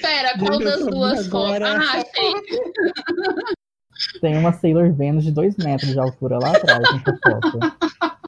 Pera, 0.00 0.38
qual 0.38 0.58
das 0.58 0.86
duas 0.86 1.26
fotos? 1.28 1.62
Ah, 1.62 1.98
achei. 1.98 3.54
Tem 4.20 4.36
uma 4.36 4.52
Sailor 4.52 4.92
Venus 4.92 5.24
de 5.24 5.32
2 5.32 5.56
metros 5.56 5.90
de 5.90 5.98
altura 5.98 6.38
lá 6.38 6.50
atrás 6.56 6.80
nessa 6.80 7.18
foto. 7.22 7.58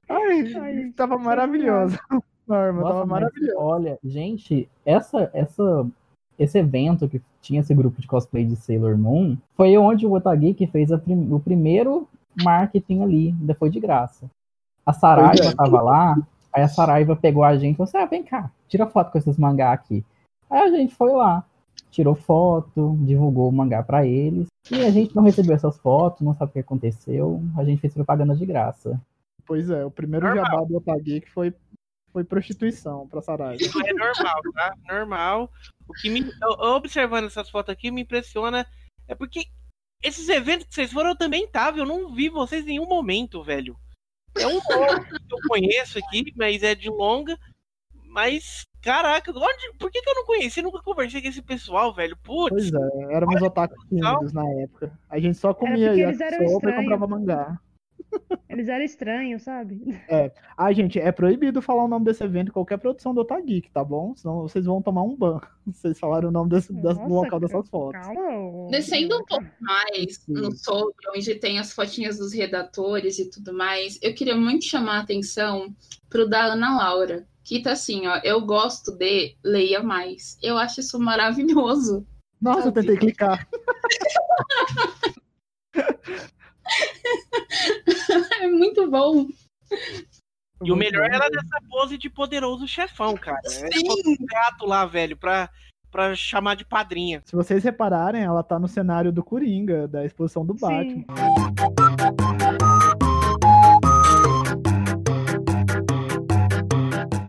Ai, 0.09 0.55
Ai, 0.55 0.93
tava 0.97 1.19
maravilhoso. 1.19 1.99
Norma, 2.47 2.81
Nossa, 2.81 2.93
tava 2.95 3.07
mas 3.07 3.09
maravilhoso. 3.23 3.59
olha, 3.59 3.99
gente, 4.05 4.69
essa, 4.85 5.31
essa, 5.33 5.87
esse 6.39 6.59
evento 6.59 7.09
que 7.09 7.21
tinha 7.41 7.61
esse 7.61 7.75
grupo 7.75 8.01
de 8.01 8.07
cosplay 8.07 8.45
de 8.45 8.57
Sailor 8.57 8.97
Moon 8.99 9.37
foi 9.57 9.77
onde 9.79 10.07
o 10.07 10.13
Otageek 10.13 10.67
fez 10.67 10.93
a 10.93 10.99
prim- 10.99 11.33
o 11.33 11.41
primeiro 11.41 12.07
marketing 12.43 13.03
ali, 13.03 13.35
ainda 13.41 13.55
foi 13.55 13.71
de 13.71 13.81
graça. 13.81 14.27
A 14.85 14.93
Saraiva 14.93 15.45
é. 15.47 15.55
tava 15.55 15.81
lá, 15.81 16.17
aí 16.53 16.63
a 16.63 16.69
Saraiva 16.69 17.17
pegou 17.17 17.43
a 17.45 17.57
gente 17.57 17.75
e 17.75 17.77
falou 17.77 17.89
assim: 17.89 17.99
ah, 17.99 18.07
vem 18.07 18.23
cá, 18.23 18.51
tira 18.69 18.87
foto 18.87 19.11
com 19.11 19.19
esses 19.19 19.39
mangá 19.39 19.73
aqui. 19.73 20.05
Aí 20.51 20.61
a 20.61 20.69
gente 20.71 20.95
foi 20.95 21.13
lá, 21.13 21.43
tirou 21.91 22.15
foto, 22.15 22.95
divulgou 23.01 23.49
o 23.49 23.53
mangá 23.53 23.83
pra 23.83 24.07
eles, 24.07 24.49
e 24.71 24.85
a 24.85 24.91
gente 24.91 25.15
não 25.15 25.23
recebeu 25.23 25.55
essas 25.55 25.79
fotos, 25.79 26.23
não 26.23 26.35
sabe 26.35 26.51
o 26.51 26.53
que 26.55 26.59
aconteceu, 26.61 27.43
a 27.57 27.65
gente 27.65 27.81
fez 27.81 27.93
propaganda 27.93 28.35
de 28.35 28.47
graça. 28.47 29.01
Pois 29.47 29.69
é, 29.69 29.85
o 29.85 29.91
primeiro 29.91 30.27
Normal. 30.27 30.45
jabá 30.47 30.65
do 30.65 30.77
Otageek 30.77 31.31
foi, 31.31 31.55
foi 32.13 32.25
prostituição 32.25 33.07
pra 33.07 33.21
Saraiva. 33.21 33.63
Isso 33.63 33.79
é 33.87 33.93
normal, 33.93 34.41
tá? 34.55 34.75
Normal. 34.89 35.53
O 35.87 35.93
que 35.93 36.09
me. 36.09 36.27
observando 36.59 37.27
essas 37.27 37.51
fotos 37.51 37.73
aqui 37.73 37.91
me 37.91 38.03
impressiona 38.03 38.67
é 39.07 39.15
porque 39.15 39.47
esses 40.03 40.29
eventos 40.29 40.67
que 40.67 40.75
vocês 40.75 40.93
foram 40.93 41.11
eu 41.11 41.17
também 41.17 41.47
tava. 41.47 41.79
Eu 41.79 41.87
não 41.87 42.15
vi 42.15 42.29
vocês 42.29 42.65
em 42.65 42.69
nenhum 42.69 42.87
momento, 42.87 43.43
velho. 43.43 43.77
É 44.37 44.47
um 44.47 44.61
que 44.61 44.73
eu 44.73 45.39
conheço 45.49 45.99
aqui, 45.99 46.33
mas 46.37 46.63
é 46.63 46.75
de 46.75 46.89
longa. 46.89 47.39
Mas, 48.07 48.65
caraca, 48.85 49.33
onde, 49.35 49.73
por 49.79 49.91
que, 49.91 50.01
que 50.01 50.09
eu 50.11 50.15
não 50.15 50.25
conheci? 50.27 50.63
Nunca 50.63 50.83
conversei 50.83 51.21
com 51.23 51.29
esse 51.29 51.43
pessoal, 51.43 51.95
velho. 51.95 52.17
Putz, 52.23 52.71
Pois 52.71 52.73
é, 52.73 53.15
éramos 53.15 53.41
otakus 53.43 53.83
tímidos 53.89 54.33
na 54.33 54.49
época. 54.61 54.93
A 55.09 55.19
gente 55.19 55.39
só 55.39 55.53
comia 55.55 55.93
eles 55.93 56.21
eram 56.21 56.39
yakisoba 56.39 56.71
e 56.71 56.75
comprava 56.77 57.07
mangá. 57.07 57.59
Eles 58.49 58.69
eram 58.69 58.85
estranhos, 58.85 59.43
sabe? 59.43 59.81
Ah, 60.57 60.73
gente, 60.73 61.01
é 61.01 61.11
proibido 61.11 61.61
falar 61.61 61.83
o 61.85 61.89
nome 61.89 62.05
desse 62.05 62.23
evento 62.23 62.51
em 62.51 62.53
qualquer 62.53 62.79
produção 62.79 63.13
do 63.13 63.23
Otageek, 63.23 63.69
tá 63.73 63.83
bom? 63.83 64.15
Senão 64.15 64.43
vocês 64.43 64.65
vão 64.67 64.81
tomar 64.81 65.03
um 65.03 65.17
ban. 65.17 65.41
Vocês 65.67 65.99
falaram 65.99 66.29
o 66.29 66.33
nome 66.33 66.51
desse, 66.51 66.73
das- 66.75 66.97
do 66.97 67.03
Nossa, 67.09 67.15
local 67.15 67.41
ca- 67.41 67.47
dessas 67.47 67.69
fotos. 67.71 68.01
Calma. 68.07 68.71
Descendo 68.71 69.17
um 69.19 69.25
pouco 69.25 69.47
mais 69.61 70.17
Sim. 70.19 70.33
no 70.35 70.53
sobre, 70.55 70.95
onde 71.17 71.35
tem 71.37 71.59
as 71.59 71.73
fotinhas 71.73 72.19
dos 72.19 72.33
redatores 72.35 73.19
e 73.19 73.29
tudo 73.31 73.53
mais, 73.53 73.99
eu 74.03 74.15
queria 74.15 74.37
muito 74.37 74.65
chamar 74.67 74.99
a 74.99 75.01
atenção 75.01 75.75
pro 76.09 76.29
da 76.29 76.45
Ana 76.53 76.77
Laura, 76.77 77.27
que 77.45 77.63
tá 77.63 77.73
assim, 77.73 78.07
ó, 78.07 78.17
eu 78.25 78.41
gosto 78.41 78.91
de 78.93 79.37
Leia 79.45 79.83
Mais. 79.83 80.39
Eu 80.43 80.57
acho 80.57 80.81
isso 80.81 80.99
maravilhoso. 80.99 82.07
Nossa, 82.41 82.61
eu 82.61 82.65
Sabe? 82.65 82.81
tentei 82.81 82.97
clicar. 82.97 83.47
É 88.41 88.47
muito 88.49 88.91
bom. 88.91 89.27
E 90.63 90.73
o 90.73 90.77
melhor 90.77 91.03
Muito 91.03 91.15
era 91.15 91.25
bom. 91.25 91.31
dessa 91.31 91.59
pose 91.69 91.99
de 91.99 92.09
poderoso 92.09 92.67
chefão, 92.67 93.15
cara. 93.15 93.41
É 93.45 93.49
Sim. 93.51 93.85
um 94.07 94.25
gato 94.25 94.67
lá, 94.67 94.87
velho, 94.87 95.17
pra, 95.17 95.51
pra 95.91 96.15
chamar 96.15 96.57
de 96.57 96.65
padrinha. 96.65 97.23
Se 97.27 97.37
vocês 97.37 97.63
repararem, 97.63 98.23
ela 98.23 98.43
tá 98.43 98.59
no 98.59 98.69
cenário 98.69 99.13
do 99.13 99.23
Coringa, 99.23 99.87
da 99.87 100.05
exposição 100.05 100.45
do 100.45 100.55
Batman. 100.55 101.05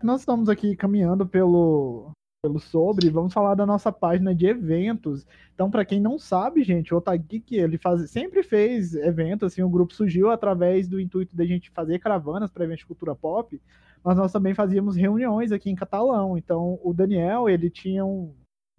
Nós 0.06 0.20
estamos 0.20 0.48
aqui 0.48 0.76
caminhando 0.76 1.26
pelo, 1.26 2.12
pelo 2.40 2.60
sobre, 2.60 3.10
vamos 3.10 3.34
falar 3.34 3.56
da 3.56 3.66
nossa 3.66 3.90
página 3.90 4.32
de 4.32 4.46
eventos. 4.46 5.26
Então, 5.52 5.68
para 5.68 5.84
quem 5.84 5.98
não 6.00 6.16
sabe, 6.16 6.62
gente, 6.62 6.94
o 6.94 6.98
Otageek, 6.98 7.56
ele 7.56 7.76
faz, 7.76 8.08
sempre 8.08 8.44
fez 8.44 8.94
eventos, 8.94 9.52
assim, 9.52 9.64
o 9.64 9.68
grupo 9.68 9.92
surgiu 9.92 10.30
através 10.30 10.86
do 10.86 11.00
intuito 11.00 11.34
da 11.34 11.44
gente 11.44 11.72
fazer 11.72 11.98
caravanas 11.98 12.52
para 12.52 12.62
eventos 12.62 12.82
de 12.82 12.86
cultura 12.86 13.16
pop, 13.16 13.60
mas 14.04 14.16
nós 14.16 14.30
também 14.30 14.54
fazíamos 14.54 14.94
reuniões 14.94 15.50
aqui 15.50 15.70
em 15.70 15.74
Catalão. 15.74 16.38
Então, 16.38 16.78
o 16.84 16.94
Daniel, 16.94 17.48
ele 17.48 17.68
tinha 17.68 18.04
um, 18.06 18.32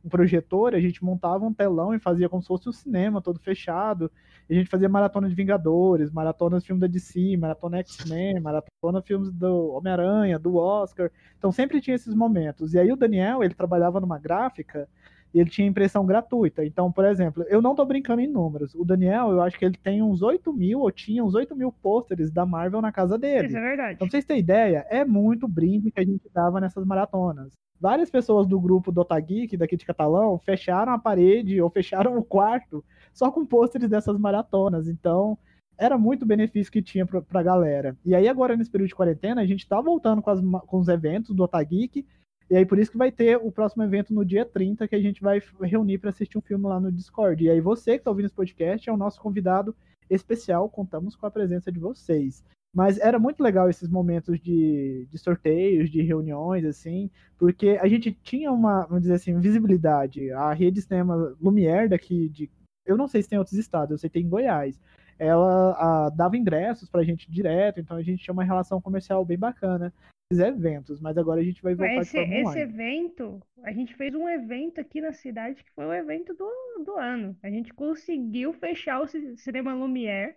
um 0.05 0.07
projetor, 0.07 0.73
a 0.73 0.79
gente 0.79 1.03
montava 1.03 1.43
um 1.43 1.53
telão 1.53 1.93
e 1.93 1.99
fazia 1.99 2.29
como 2.29 2.41
se 2.41 2.47
fosse 2.47 2.69
um 2.69 2.71
cinema 2.71 3.21
todo 3.21 3.37
fechado. 3.37 4.09
A 4.49 4.53
gente 4.53 4.69
fazia 4.69 4.87
maratona 4.87 5.27
de 5.27 5.35
Vingadores, 5.35 6.11
maratona 6.11 6.59
de 6.59 6.65
filme 6.65 6.79
da 6.79 6.87
DC, 6.87 7.35
maratona 7.37 7.79
X-Men, 7.79 8.39
maratona 8.41 9.01
de 9.01 9.07
filmes 9.07 9.31
do 9.31 9.71
Homem-Aranha, 9.71 10.39
do 10.39 10.55
Oscar. 10.55 11.11
Então 11.37 11.51
sempre 11.51 11.81
tinha 11.81 11.95
esses 11.95 12.13
momentos. 12.13 12.73
E 12.73 12.79
aí 12.79 12.91
o 12.91 12.95
Daniel, 12.95 13.43
ele 13.43 13.53
trabalhava 13.53 13.99
numa 13.99 14.17
gráfica 14.17 14.87
e 15.33 15.39
ele 15.39 15.49
tinha 15.49 15.67
impressão 15.67 16.05
gratuita. 16.05 16.65
Então, 16.65 16.91
por 16.91 17.05
exemplo, 17.05 17.43
eu 17.49 17.61
não 17.61 17.75
tô 17.75 17.85
brincando 17.85 18.21
em 18.21 18.27
números. 18.27 18.73
O 18.73 18.85
Daniel, 18.85 19.31
eu 19.31 19.41
acho 19.41 19.59
que 19.59 19.65
ele 19.65 19.77
tem 19.77 20.01
uns 20.01 20.21
8 20.21 20.53
mil, 20.53 20.79
ou 20.79 20.91
tinha 20.91 21.23
uns 21.23 21.35
8 21.35 21.55
mil 21.55 21.71
pôsteres 21.71 22.31
da 22.31 22.45
Marvel 22.45 22.81
na 22.81 22.91
casa 22.91 23.17
dele. 23.17 23.47
Isso 23.47 23.57
é 23.57 23.61
verdade. 23.61 23.93
Então, 23.95 24.07
pra 24.07 24.11
vocês 24.11 24.25
terem 24.25 24.41
ideia, 24.41 24.85
é 24.89 25.03
muito 25.03 25.47
brinde 25.47 25.91
que 25.91 25.99
a 25.99 26.05
gente 26.05 26.29
dava 26.33 26.61
nessas 26.61 26.85
maratonas. 26.85 27.51
Várias 27.79 28.09
pessoas 28.09 28.47
do 28.47 28.59
grupo 28.59 28.91
do 28.91 29.01
Otageek, 29.01 29.55
daqui 29.55 29.77
de 29.77 29.85
Catalão, 29.85 30.39
fecharam 30.39 30.93
a 30.93 30.97
parede 30.97 31.61
ou 31.61 31.69
fecharam 31.69 32.17
o 32.17 32.23
quarto 32.23 32.83
só 33.17 33.31
com 33.31 33.45
pôsteres 33.45 33.89
dessas 33.89 34.17
maratonas. 34.17 34.87
Então, 34.87 35.37
era 35.75 35.97
muito 35.97 36.25
benefício 36.25 36.71
que 36.71 36.81
tinha 36.81 37.05
pra, 37.05 37.19
pra 37.21 37.41
galera. 37.41 37.97
E 38.05 38.13
aí, 38.13 38.27
agora, 38.27 38.55
nesse 38.55 38.69
período 38.69 38.89
de 38.89 38.95
quarentena, 38.95 39.41
a 39.41 39.45
gente 39.45 39.67
tá 39.67 39.81
voltando 39.81 40.21
com, 40.21 40.29
as 40.29 40.39
com 40.39 40.77
os 40.77 40.87
eventos 40.87 41.35
do 41.35 41.43
Otageek. 41.43 42.05
E 42.49 42.55
aí, 42.55 42.65
por 42.65 42.77
isso 42.77 42.91
que 42.91 42.97
vai 42.97 43.11
ter 43.11 43.37
o 43.37 43.51
próximo 43.51 43.83
evento 43.83 44.13
no 44.13 44.23
dia 44.23 44.45
30, 44.45 44.87
que 44.87 44.95
a 44.95 45.01
gente 45.01 45.19
vai 45.21 45.41
reunir 45.61 45.97
para 45.97 46.11
assistir 46.11 46.37
um 46.37 46.41
filme 46.41 46.65
lá 46.65 46.79
no 46.79 46.91
Discord. 46.91 47.43
E 47.43 47.49
aí, 47.49 47.59
você 47.59 47.97
que 47.97 48.03
tá 48.03 48.11
ouvindo 48.11 48.27
esse 48.27 48.35
podcast 48.35 48.87
é 48.87 48.93
o 48.93 48.97
nosso 48.97 49.19
convidado 49.19 49.75
especial. 50.09 50.69
Contamos 50.69 51.15
com 51.15 51.25
a 51.25 51.31
presença 51.31 51.71
de 51.71 51.79
vocês. 51.79 52.43
Mas 52.77 52.99
era 52.99 53.17
muito 53.17 53.41
legal 53.41 53.67
esses 53.67 53.89
momentos 53.89 54.39
de, 54.39 55.07
de 55.09 55.17
sorteios, 55.17 55.89
de 55.89 56.01
reuniões, 56.03 56.63
assim, 56.63 57.09
porque 57.37 57.77
a 57.81 57.87
gente 57.87 58.11
tinha 58.11 58.51
uma, 58.51 58.85
vamos 58.85 59.01
dizer 59.01 59.15
assim, 59.15 59.39
visibilidade. 59.39 60.31
A 60.31 60.53
rede 60.53 60.81
cinema 60.81 61.35
Lumière 61.41 61.89
daqui 61.89 62.29
de. 62.29 62.49
Eu 62.87 62.97
não 62.97 63.07
sei 63.07 63.21
se 63.21 63.29
tem 63.29 63.37
outros 63.37 63.57
estados, 63.57 63.91
eu 63.91 63.97
sei 63.97 64.09
que 64.09 64.15
tem 64.15 64.23
em 64.23 64.29
Goiás. 64.29 64.79
Ela 65.19 66.05
ah, 66.07 66.09
dava 66.09 66.37
ingressos 66.37 66.89
pra 66.89 67.03
gente 67.03 67.29
direto, 67.29 67.79
então 67.79 67.97
a 67.97 68.03
gente 68.03 68.23
tinha 68.23 68.33
uma 68.33 68.43
relação 68.43 68.81
comercial 68.81 69.25
bem 69.25 69.37
bacana. 69.37 69.93
Esses 70.31 70.43
eventos, 70.43 70.99
mas 70.99 71.17
agora 71.17 71.39
a 71.39 71.43
gente 71.43 71.61
vai 71.61 71.73
voltar 71.73 72.01
Esse, 72.01 72.25
de 72.25 72.33
esse 72.33 72.59
evento, 72.59 73.41
a 73.63 73.71
gente 73.71 73.95
fez 73.95 74.13
um 74.13 74.27
evento 74.27 74.81
aqui 74.81 74.99
na 74.99 75.13
cidade 75.13 75.63
que 75.63 75.71
foi 75.71 75.85
o 75.85 75.93
evento 75.93 76.33
do, 76.33 76.83
do 76.83 76.97
ano. 76.97 77.35
A 77.41 77.49
gente 77.49 77.73
conseguiu 77.73 78.51
fechar 78.53 79.01
o 79.01 79.07
ci- 79.07 79.37
cinema 79.37 79.73
Lumière 79.73 80.35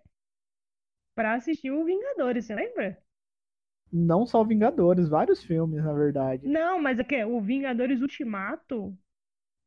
pra 1.16 1.34
assistir 1.34 1.72
o 1.72 1.84
Vingadores, 1.84 2.46
você 2.46 2.54
lembra? 2.54 2.96
Não 3.92 4.24
só 4.24 4.44
Vingadores, 4.44 5.08
vários 5.08 5.42
filmes, 5.42 5.82
na 5.82 5.92
verdade. 5.92 6.46
Não, 6.46 6.80
mas 6.80 7.00
é 7.00 7.04
que 7.04 7.24
o 7.24 7.40
Vingadores 7.40 8.00
Ultimato, 8.00 8.96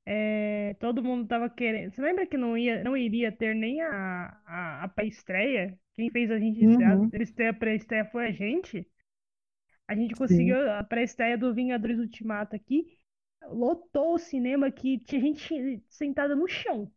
é, 0.06 0.76
todo 0.80 1.04
mundo 1.04 1.28
tava 1.28 1.50
querendo. 1.50 1.92
Você 1.94 2.02
lembra 2.02 2.26
que 2.28 2.38
não 2.38 2.58
ia, 2.58 2.84
não 2.84 2.96
iria 2.98 3.32
ter 3.32 3.56
nem 3.56 3.82
a, 3.82 4.38
a, 4.46 4.84
a 4.84 4.88
pré-estreia? 4.90 5.78
Quem 5.96 6.10
fez 6.12 6.32
a 6.32 6.40
gente 6.40 6.64
estrear, 6.64 7.00
Uhum. 7.00 7.10
estreia, 7.14 7.52
a 7.52 7.54
pré-estreia 7.54 8.06
foi 8.06 8.28
a 8.28 8.32
gente. 8.32 8.88
A 9.88 9.96
gente 9.96 10.16
conseguiu 10.16 10.58
a 10.72 10.84
pré-estreia 10.84 11.38
do 11.38 11.54
Vingadores 11.54 12.00
Ultimato 12.00 12.56
aqui. 12.56 12.98
lotou 13.50 14.16
o 14.16 14.20
cinema 14.20 14.72
que 14.72 15.00
tinha 15.00 15.22
gente 15.22 15.84
sentada 15.90 16.36
no 16.36 16.48
chão. 16.48 16.92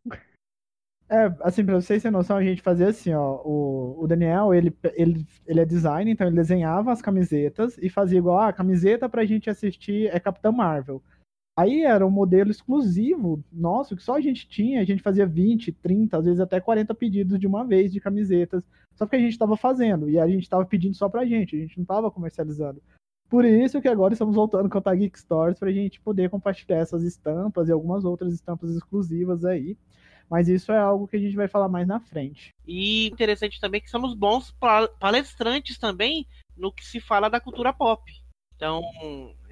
É, 1.09 1.27
assim, 1.41 1.65
pra 1.65 1.75
vocês 1.75 2.01
terem 2.03 2.11
noção, 2.11 2.35
a 2.35 2.43
gente 2.43 2.61
fazia 2.61 2.89
assim, 2.89 3.13
ó, 3.13 3.41
o, 3.45 4.03
o 4.03 4.07
Daniel, 4.07 4.53
ele, 4.53 4.75
ele, 4.93 5.25
ele 5.45 5.61
é 5.61 5.65
designer, 5.65 6.11
então 6.11 6.27
ele 6.27 6.35
desenhava 6.35 6.91
as 6.91 7.01
camisetas 7.01 7.77
e 7.77 7.89
fazia 7.89 8.17
igual, 8.19 8.39
ah, 8.39 8.49
a 8.49 8.53
camiseta 8.53 9.07
pra 9.07 9.23
gente 9.25 9.49
assistir 9.49 10.07
é 10.13 10.19
Capitão 10.19 10.51
Marvel. 10.51 11.01
Aí 11.57 11.81
era 11.81 12.05
um 12.05 12.11
modelo 12.11 12.51
exclusivo 12.51 13.43
nosso, 13.51 13.95
que 13.95 14.03
só 14.03 14.15
a 14.15 14.21
gente 14.21 14.47
tinha, 14.47 14.79
a 14.79 14.83
gente 14.83 15.01
fazia 15.01 15.25
20, 15.25 15.71
30, 15.71 16.15
às 16.15 16.25
vezes 16.25 16.39
até 16.39 16.61
40 16.61 16.93
pedidos 16.93 17.39
de 17.39 17.47
uma 17.47 17.65
vez 17.65 17.91
de 17.91 17.99
camisetas, 17.99 18.63
só 18.95 19.05
porque 19.05 19.15
a 19.15 19.19
gente 19.19 19.31
estava 19.31 19.57
fazendo, 19.57 20.07
e 20.07 20.19
a 20.19 20.27
gente 20.27 20.43
estava 20.43 20.63
pedindo 20.63 20.95
só 20.95 21.09
pra 21.09 21.25
gente, 21.25 21.55
a 21.55 21.59
gente 21.59 21.75
não 21.75 21.81
estava 21.81 22.11
comercializando. 22.11 22.79
Por 23.27 23.43
isso 23.43 23.81
que 23.81 23.87
agora 23.87 24.13
estamos 24.13 24.35
voltando 24.35 24.69
com 24.69 24.77
a 24.77 24.81
Tag 24.81 24.99
Geek 24.99 25.19
Stories 25.19 25.57
pra 25.57 25.71
gente 25.71 25.99
poder 25.99 26.29
compartilhar 26.29 26.77
essas 26.77 27.01
estampas 27.03 27.67
e 27.67 27.71
algumas 27.71 28.05
outras 28.05 28.33
estampas 28.33 28.69
exclusivas 28.69 29.43
aí. 29.43 29.75
Mas 30.29 30.47
isso 30.47 30.71
é 30.71 30.77
algo 30.77 31.07
que 31.07 31.17
a 31.17 31.19
gente 31.19 31.35
vai 31.35 31.47
falar 31.47 31.69
mais 31.69 31.87
na 31.87 31.99
frente. 31.99 32.53
E 32.65 33.07
interessante 33.07 33.59
também 33.59 33.81
que 33.81 33.89
somos 33.89 34.13
bons 34.13 34.53
palestrantes 34.99 35.77
também 35.77 36.27
no 36.55 36.71
que 36.71 36.85
se 36.85 36.99
fala 36.99 37.29
da 37.29 37.39
cultura 37.39 37.73
pop. 37.73 38.03
Então, 38.55 38.81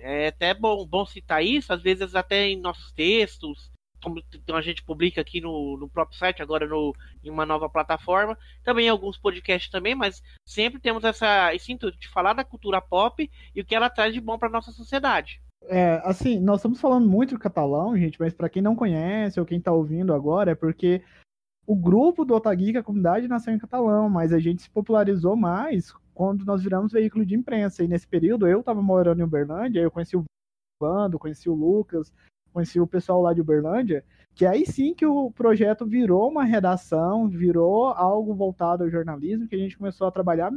é 0.06 0.28
até 0.28 0.54
bom, 0.54 0.86
bom 0.86 1.04
citar 1.04 1.44
isso, 1.44 1.74
às 1.74 1.82
vezes 1.82 2.14
até 2.14 2.48
em 2.48 2.62
nossos 2.62 2.92
textos, 2.92 3.72
como 4.00 4.22
a 4.54 4.62
gente 4.62 4.84
publica 4.84 5.20
aqui 5.20 5.42
no, 5.42 5.78
no 5.78 5.90
próprio 5.90 6.18
site, 6.18 6.44
agora 6.44 6.68
no, 6.68 6.94
em 7.24 7.32
uma 7.32 7.44
nova 7.44 7.68
plataforma, 7.68 8.38
também 8.64 8.88
alguns 8.88 9.18
podcasts 9.18 9.72
também, 9.72 9.96
mas 9.96 10.22
sempre 10.48 10.80
temos 10.80 11.04
essa, 11.04 11.56
esse 11.56 11.72
intuito 11.72 11.98
de 11.98 12.08
falar 12.08 12.34
da 12.34 12.44
cultura 12.44 12.80
pop 12.80 13.30
e 13.56 13.62
o 13.62 13.66
que 13.66 13.74
ela 13.74 13.90
traz 13.90 14.14
de 14.14 14.22
bom 14.22 14.38
para 14.38 14.48
nossa 14.48 14.72
sociedade. 14.72 15.42
É, 15.68 16.00
assim, 16.04 16.40
nós 16.40 16.58
estamos 16.58 16.80
falando 16.80 17.10
muito 17.10 17.34
do 17.34 17.40
catalão, 17.40 17.98
gente, 17.98 18.20
mas 18.20 18.32
para 18.32 18.48
quem 18.48 18.62
não 18.62 18.76
conhece 18.76 19.40
ou 19.40 19.46
quem 19.46 19.58
está 19.58 19.72
ouvindo 19.72 20.14
agora, 20.14 20.52
é 20.52 20.56
porque 20.56 21.02
o 21.66 21.76
grupo 21.76 22.24
do 22.24 22.36
Otageek, 22.36 22.78
a 22.78 22.84
comunidade, 22.84 23.28
nasceu 23.28 23.56
em 23.56 23.58
catalão, 23.58 24.08
mas 24.08 24.32
a 24.32 24.38
gente 24.38 24.62
se 24.62 24.70
popularizou 24.70 25.36
mais 25.36 25.92
quando 26.16 26.46
nós 26.46 26.64
viramos 26.64 26.94
veículo 26.94 27.26
de 27.26 27.36
imprensa. 27.36 27.84
E 27.84 27.88
nesse 27.88 28.08
período 28.08 28.48
eu 28.48 28.62
estava 28.62 28.82
morando 28.82 29.20
em 29.20 29.24
Uberlândia, 29.24 29.82
eu 29.82 29.92
conheci 29.92 30.18
o 30.18 30.24
Vando, 30.82 31.20
conheci 31.20 31.50
o 31.50 31.54
Lucas, 31.54 32.12
conheci 32.52 32.80
o 32.80 32.88
pessoal 32.88 33.22
lá 33.22 33.34
de 33.34 33.42
Uberlândia, 33.42 34.04
que 34.34 34.46
aí 34.46 34.66
sim 34.66 34.94
que 34.94 35.06
o 35.06 35.30
projeto 35.32 35.86
virou 35.86 36.30
uma 36.30 36.44
redação, 36.44 37.28
virou 37.28 37.88
algo 37.90 38.34
voltado 38.34 38.84
ao 38.84 38.90
jornalismo, 38.90 39.48
que 39.48 39.56
a 39.56 39.60
gente 39.60 39.78
começou 39.78 40.08
a 40.08 40.12
trabalhar 40.12 40.52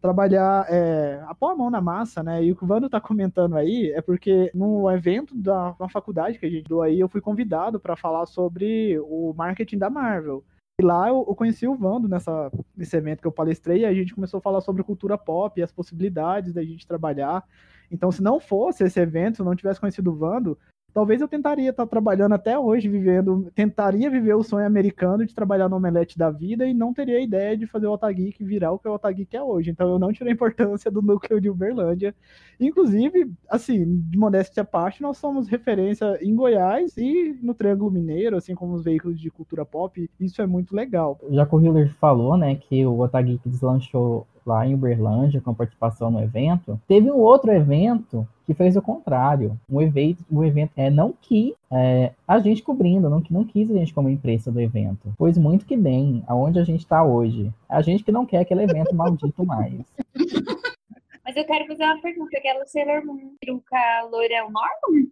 trabalhar, 0.00 0.66
é, 0.68 1.20
a 1.26 1.34
pôr 1.34 1.50
a 1.50 1.56
mão 1.56 1.70
na 1.70 1.80
massa, 1.80 2.22
né? 2.22 2.44
E 2.44 2.52
o 2.52 2.56
que 2.56 2.64
o 2.64 2.66
Vando 2.66 2.88
tá 2.88 3.00
comentando 3.00 3.56
aí 3.56 3.90
é 3.92 4.00
porque 4.00 4.50
no 4.54 4.90
evento 4.90 5.34
da 5.34 5.74
uma 5.78 5.88
faculdade 5.88 6.38
que 6.38 6.46
a 6.46 6.50
gente 6.50 6.68
deu 6.68 6.82
aí, 6.82 7.00
eu 7.00 7.08
fui 7.08 7.20
convidado 7.20 7.80
para 7.80 7.96
falar 7.96 8.26
sobre 8.26 8.98
o 9.00 9.32
marketing 9.34 9.78
da 9.78 9.90
Marvel. 9.90 10.44
E 10.78 10.84
lá 10.84 11.08
eu, 11.08 11.24
eu, 11.26 11.34
conheci 11.34 11.66
o 11.66 11.74
Vando 11.74 12.06
nessa, 12.06 12.52
nesse 12.76 12.94
evento 12.94 13.22
que 13.22 13.26
eu 13.26 13.32
palestrei, 13.32 13.80
e 13.80 13.86
a 13.86 13.94
gente 13.94 14.14
começou 14.14 14.38
a 14.38 14.42
falar 14.42 14.60
sobre 14.60 14.82
cultura 14.82 15.16
pop 15.16 15.58
e 15.58 15.62
as 15.62 15.72
possibilidades 15.72 16.52
da 16.52 16.62
gente 16.62 16.86
trabalhar. 16.86 17.42
Então, 17.90 18.12
se 18.12 18.22
não 18.22 18.38
fosse 18.38 18.84
esse 18.84 19.00
evento, 19.00 19.36
se 19.36 19.42
eu 19.42 19.46
não 19.46 19.56
tivesse 19.56 19.80
conhecido 19.80 20.12
o 20.12 20.16
Vando, 20.16 20.58
talvez 20.96 21.20
eu 21.20 21.28
tentaria 21.28 21.68
estar 21.68 21.86
trabalhando 21.86 22.32
até 22.32 22.58
hoje, 22.58 22.88
vivendo, 22.88 23.52
tentaria 23.54 24.08
viver 24.08 24.32
o 24.32 24.42
sonho 24.42 24.64
americano 24.64 25.26
de 25.26 25.34
trabalhar 25.34 25.68
no 25.68 25.76
omelete 25.76 26.16
da 26.16 26.30
vida 26.30 26.66
e 26.66 26.72
não 26.72 26.94
teria 26.94 27.18
a 27.18 27.20
ideia 27.20 27.54
de 27.54 27.66
fazer 27.66 27.86
o 27.86 27.92
Otageek 27.92 28.42
virar 28.42 28.72
o 28.72 28.78
que 28.78 28.88
o 28.88 28.94
Otageek 28.94 29.36
é 29.36 29.42
hoje. 29.42 29.70
Então 29.70 29.90
eu 29.90 29.98
não 29.98 30.10
tirei 30.10 30.32
a 30.32 30.34
importância 30.34 30.90
do 30.90 31.02
núcleo 31.02 31.38
de 31.38 31.50
Uberlândia. 31.50 32.14
Inclusive, 32.58 33.30
assim, 33.46 34.00
de 34.08 34.16
modéstia 34.16 34.62
à 34.62 34.64
parte, 34.64 35.02
nós 35.02 35.18
somos 35.18 35.48
referência 35.48 36.18
em 36.22 36.34
Goiás 36.34 36.96
e 36.96 37.38
no 37.42 37.52
Triângulo 37.52 37.90
Mineiro, 37.90 38.34
assim 38.34 38.54
como 38.54 38.72
os 38.72 38.82
veículos 38.82 39.20
de 39.20 39.30
cultura 39.30 39.66
pop. 39.66 40.10
Isso 40.18 40.40
é 40.40 40.46
muito 40.46 40.74
legal. 40.74 41.20
Já 41.28 41.44
que 41.44 41.54
o 41.54 41.60
Hiller 41.60 41.92
falou, 41.96 42.38
né, 42.38 42.54
que 42.54 42.86
o 42.86 42.98
Otageek 43.00 43.46
deslanchou 43.46 44.26
lá 44.46 44.66
em 44.66 44.74
Uberlândia 44.74 45.40
com 45.40 45.52
participação 45.52 46.10
no 46.10 46.22
evento. 46.22 46.80
Teve 46.86 47.10
um 47.10 47.18
outro 47.18 47.50
evento 47.50 48.26
que 48.46 48.54
fez 48.54 48.76
o 48.76 48.82
contrário. 48.82 49.58
Um 49.68 49.82
evento, 49.82 50.24
um 50.30 50.44
evento 50.44 50.70
é, 50.76 50.88
não 50.88 51.12
quis 51.20 51.54
é, 51.70 52.12
a 52.26 52.38
gente 52.38 52.62
cobrindo, 52.62 53.10
não, 53.10 53.22
não 53.28 53.44
quis 53.44 53.70
a 53.70 53.74
gente 53.74 53.92
como 53.92 54.08
imprensa 54.08 54.52
do 54.52 54.60
evento. 54.60 55.12
Pois 55.18 55.36
muito 55.36 55.66
que 55.66 55.76
bem, 55.76 56.22
aonde 56.26 56.58
a 56.58 56.64
gente 56.64 56.80
está 56.80 57.02
hoje. 57.02 57.52
A 57.68 57.82
gente 57.82 58.04
que 58.04 58.12
não 58.12 58.24
quer 58.24 58.38
aquele 58.38 58.62
evento 58.62 58.94
maldito 58.96 59.44
mais. 59.44 59.84
Mas 61.24 61.36
eu 61.36 61.44
quero 61.44 61.66
fazer 61.66 61.84
uma 61.84 62.00
pergunta. 62.00 62.38
Aquela 62.38 62.64
Sailor 62.66 63.04
Moon 63.04 63.34
truca 63.40 64.08
loira 64.10 64.34
é 64.34 64.44
o 64.44 64.50
Norman? 64.50 65.10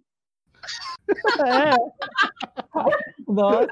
É. 1.44 1.74
Nossa. 3.26 3.68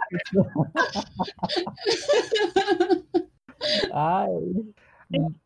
Ai. 3.93 4.29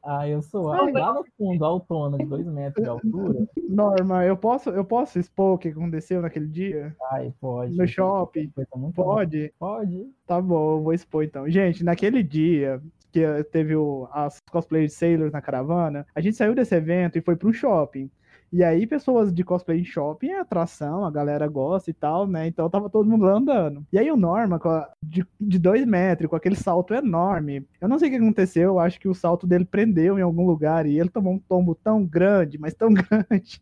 Ah, 0.04 0.28
eu 0.28 0.42
sou 0.42 0.66
lá 0.66 1.14
no 1.14 1.24
fundo, 1.36 1.64
autônomo, 1.64 2.18
de 2.18 2.26
dois 2.26 2.46
metros 2.46 2.82
de 2.82 2.88
altura. 2.88 3.46
Norma, 3.68 4.24
eu 4.24 4.36
posso, 4.36 4.70
eu 4.70 4.84
posso 4.84 5.18
expor 5.18 5.54
o 5.54 5.58
que 5.58 5.68
aconteceu 5.68 6.22
naquele 6.22 6.46
dia? 6.46 6.94
Ai, 7.10 7.32
pode. 7.40 7.76
No 7.76 7.86
shopping? 7.86 8.52
Pode? 8.94 9.52
Pode. 9.58 10.06
Tá 10.26 10.40
bom, 10.40 10.76
eu 10.76 10.82
vou 10.82 10.92
expor 10.92 11.24
então. 11.24 11.48
Gente, 11.48 11.84
naquele 11.84 12.22
dia 12.22 12.80
que 13.12 13.44
teve 13.44 13.74
o, 13.74 14.08
as 14.12 14.38
cosplays 14.50 14.92
de 14.92 14.96
Sailors 14.98 15.32
na 15.32 15.40
caravana, 15.40 16.06
a 16.14 16.20
gente 16.20 16.36
saiu 16.36 16.54
desse 16.54 16.74
evento 16.74 17.16
e 17.16 17.22
foi 17.22 17.34
para 17.34 17.48
um 17.48 17.52
shopping. 17.52 18.10
E 18.52 18.62
aí, 18.62 18.86
pessoas 18.86 19.32
de 19.32 19.42
cosplay 19.42 19.80
em 19.80 19.84
shopping 19.84 20.28
é 20.28 20.40
atração, 20.40 21.04
a 21.04 21.10
galera 21.10 21.46
gosta 21.48 21.90
e 21.90 21.94
tal, 21.94 22.26
né? 22.26 22.46
Então 22.46 22.70
tava 22.70 22.88
todo 22.88 23.08
mundo 23.08 23.24
lá 23.24 23.32
andando. 23.32 23.84
E 23.92 23.98
aí 23.98 24.10
o 24.10 24.16
Norma, 24.16 24.60
a, 24.64 24.90
de, 25.02 25.26
de 25.40 25.58
dois 25.58 25.84
metros, 25.84 26.30
com 26.30 26.36
aquele 26.36 26.56
salto 26.56 26.94
enorme. 26.94 27.66
Eu 27.80 27.88
não 27.88 27.98
sei 27.98 28.08
o 28.08 28.10
que 28.12 28.18
aconteceu, 28.18 28.70
eu 28.70 28.78
acho 28.78 29.00
que 29.00 29.08
o 29.08 29.14
salto 29.14 29.46
dele 29.46 29.64
prendeu 29.64 30.18
em 30.18 30.22
algum 30.22 30.46
lugar 30.46 30.86
e 30.86 30.98
ele 30.98 31.08
tomou 31.08 31.34
um 31.34 31.38
tombo 31.38 31.74
tão 31.74 32.04
grande, 32.04 32.58
mas 32.58 32.74
tão 32.74 32.88
grande. 32.94 33.60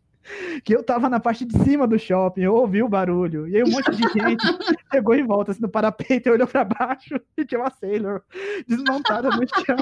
Que 0.63 0.75
eu 0.75 0.83
tava 0.83 1.07
na 1.07 1.19
parte 1.19 1.45
de 1.45 1.57
cima 1.63 1.87
do 1.87 1.99
shopping, 1.99 2.41
eu 2.41 2.55
ouvi 2.55 2.81
o 2.81 2.89
barulho. 2.89 3.47
E 3.47 3.57
aí 3.57 3.63
um 3.63 3.69
monte 3.69 3.91
de 3.91 4.01
gente 4.01 4.43
chegou 4.91 5.13
em 5.13 5.25
volta 5.25 5.51
assim, 5.51 5.61
no 5.61 5.69
parapeito 5.69 6.29
e 6.29 6.31
olhou 6.33 6.47
pra 6.47 6.63
baixo 6.63 7.19
e 7.37 7.45
tinha 7.45 7.61
uma 7.61 7.69
Sailor 7.69 8.21
desmontada 8.67 9.29
no 9.29 9.43
chão. 9.47 9.77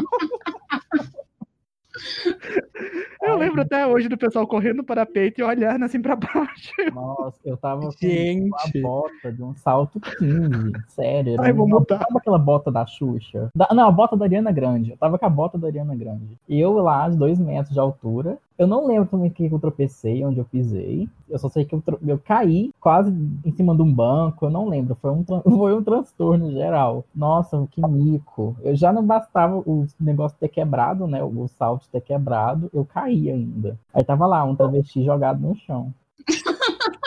Eu 3.22 3.38
lembro 3.38 3.62
até 3.62 3.86
hoje 3.86 4.10
do 4.10 4.18
pessoal 4.18 4.46
correndo 4.46 4.84
para 4.84 5.06
peito 5.06 5.40
e 5.40 5.44
olhando 5.44 5.86
assim 5.86 6.02
para 6.02 6.16
baixo. 6.18 6.74
Nossa, 6.94 7.40
eu 7.46 7.56
tava 7.56 7.82
com 7.82 8.48
uma 8.48 8.82
bota 8.82 9.32
de 9.32 9.44
um 9.44 9.56
salto 9.56 10.00
15, 10.00 10.72
sério. 10.90 11.40
Ai, 11.40 11.54
vou 11.54 11.68
mudar. 11.68 12.00
Tava 12.00 12.18
aquela 12.18 12.38
bota 12.38 12.72
da 12.72 12.86
Xuxa. 12.86 13.50
Da, 13.56 13.70
não, 13.74 13.88
a 13.88 13.92
bota 13.92 14.18
da 14.18 14.26
Ariana 14.26 14.52
Grande. 14.52 14.92
Eu 14.92 14.98
tava 14.98 15.18
com 15.18 15.26
a 15.26 15.30
bota 15.30 15.58
da 15.58 15.68
Ariana 15.68 15.96
Grande. 15.96 16.38
E 16.50 16.60
eu 16.60 16.74
lá, 16.74 17.08
de 17.08 17.18
dois 17.18 17.40
metros 17.40 17.74
de 17.74 17.80
altura, 17.80 18.38
eu 18.58 18.68
não 18.68 18.86
lembro 18.86 19.26
é 19.26 19.30
que 19.30 19.46
eu 19.46 19.60
tropecei, 19.60 20.24
onde 20.24 20.40
eu 20.40 20.46
pisei. 20.46 21.10
Eu 21.28 21.40
só 21.40 21.50
sei 21.50 21.66
que 21.66 21.74
eu, 21.74 21.84
eu 22.06 22.20
caí 22.20 22.72
quase 22.80 23.12
em 23.44 23.52
cima 23.52 23.76
de 23.76 23.82
um 23.82 23.92
banco. 23.92 24.46
Eu 24.46 24.52
não 24.52 24.70
lembro. 24.70 24.96
Foi 24.96 25.12
um, 25.12 25.24
foi 25.44 25.74
um 25.74 25.84
transtorno 25.84 26.52
geral. 26.52 27.04
Nossa, 27.16 27.68
que 27.72 27.82
mico. 27.82 28.56
Eu 28.62 28.76
já 28.76 28.94
não 28.94 29.04
bastava 29.04 29.58
o 29.58 29.88
negócio 30.00 30.38
ter 30.40 30.50
quebrado, 30.50 31.08
né? 31.08 31.24
O 31.24 31.48
salto 31.48 31.90
ter 31.92 32.02
quebrado. 32.02 32.70
Eu 32.74 32.86
caí 32.86 33.30
ainda. 33.30 33.80
Aí 33.94 34.04
tava 34.04 34.28
lá, 34.28 34.44
um 34.44 34.56
travesti 34.56 35.04
jogado 35.04 35.42
no 35.42 35.56
chão. 35.56 35.94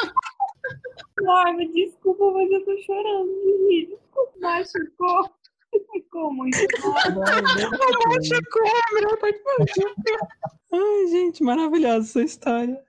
Ai, 1.28 1.56
me 1.56 1.72
desculpa, 1.72 2.30
mas 2.32 2.50
eu 2.50 2.64
tô 2.64 2.76
chorando 2.78 3.28
de 3.28 3.68
rir. 3.68 3.86
Desculpa, 3.86 4.32
machucou. 4.40 5.30
Ficou 5.92 6.32
muito 6.32 6.58
Ai, 10.72 11.06
gente, 11.10 11.42
maravilhosa 11.42 12.06
essa 12.06 12.22
história. 12.22 12.86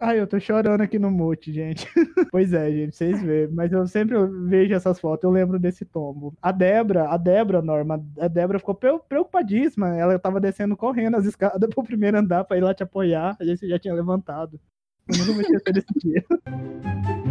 Ai, 0.00 0.20
eu 0.20 0.26
tô 0.26 0.38
chorando 0.40 0.80
aqui 0.80 0.98
no 0.98 1.10
mute, 1.10 1.52
gente. 1.52 1.88
pois 2.30 2.52
é, 2.52 2.70
gente, 2.70 2.96
vocês 2.96 3.22
veem. 3.22 3.48
Mas 3.48 3.72
eu 3.72 3.86
sempre 3.86 4.16
vejo 4.48 4.74
essas 4.74 4.98
fotos, 5.00 5.24
eu 5.24 5.30
lembro 5.30 5.58
desse 5.58 5.84
tombo. 5.84 6.36
A 6.42 6.52
Débora, 6.52 7.08
a 7.08 7.16
Débora, 7.16 7.62
Norma, 7.62 8.04
a 8.18 8.28
Débora 8.28 8.58
ficou 8.58 8.74
preocupadíssima. 8.74 9.96
Ela 9.96 10.18
tava 10.18 10.40
descendo 10.40 10.76
correndo 10.76 11.16
as 11.16 11.24
escadas 11.24 11.70
pro 11.72 11.84
primeiro 11.84 12.18
andar 12.18 12.44
pra 12.44 12.58
ir 12.58 12.60
lá 12.60 12.74
te 12.74 12.82
apoiar. 12.82 13.36
A 13.40 13.44
gente 13.44 13.66
já 13.68 13.78
tinha 13.78 13.94
levantado. 13.94 14.60
Eu 15.08 15.18
nunca 15.18 15.32
vou 15.32 15.40
esquecer 15.42 15.72
desse 15.72 15.94
dia. 16.00 16.24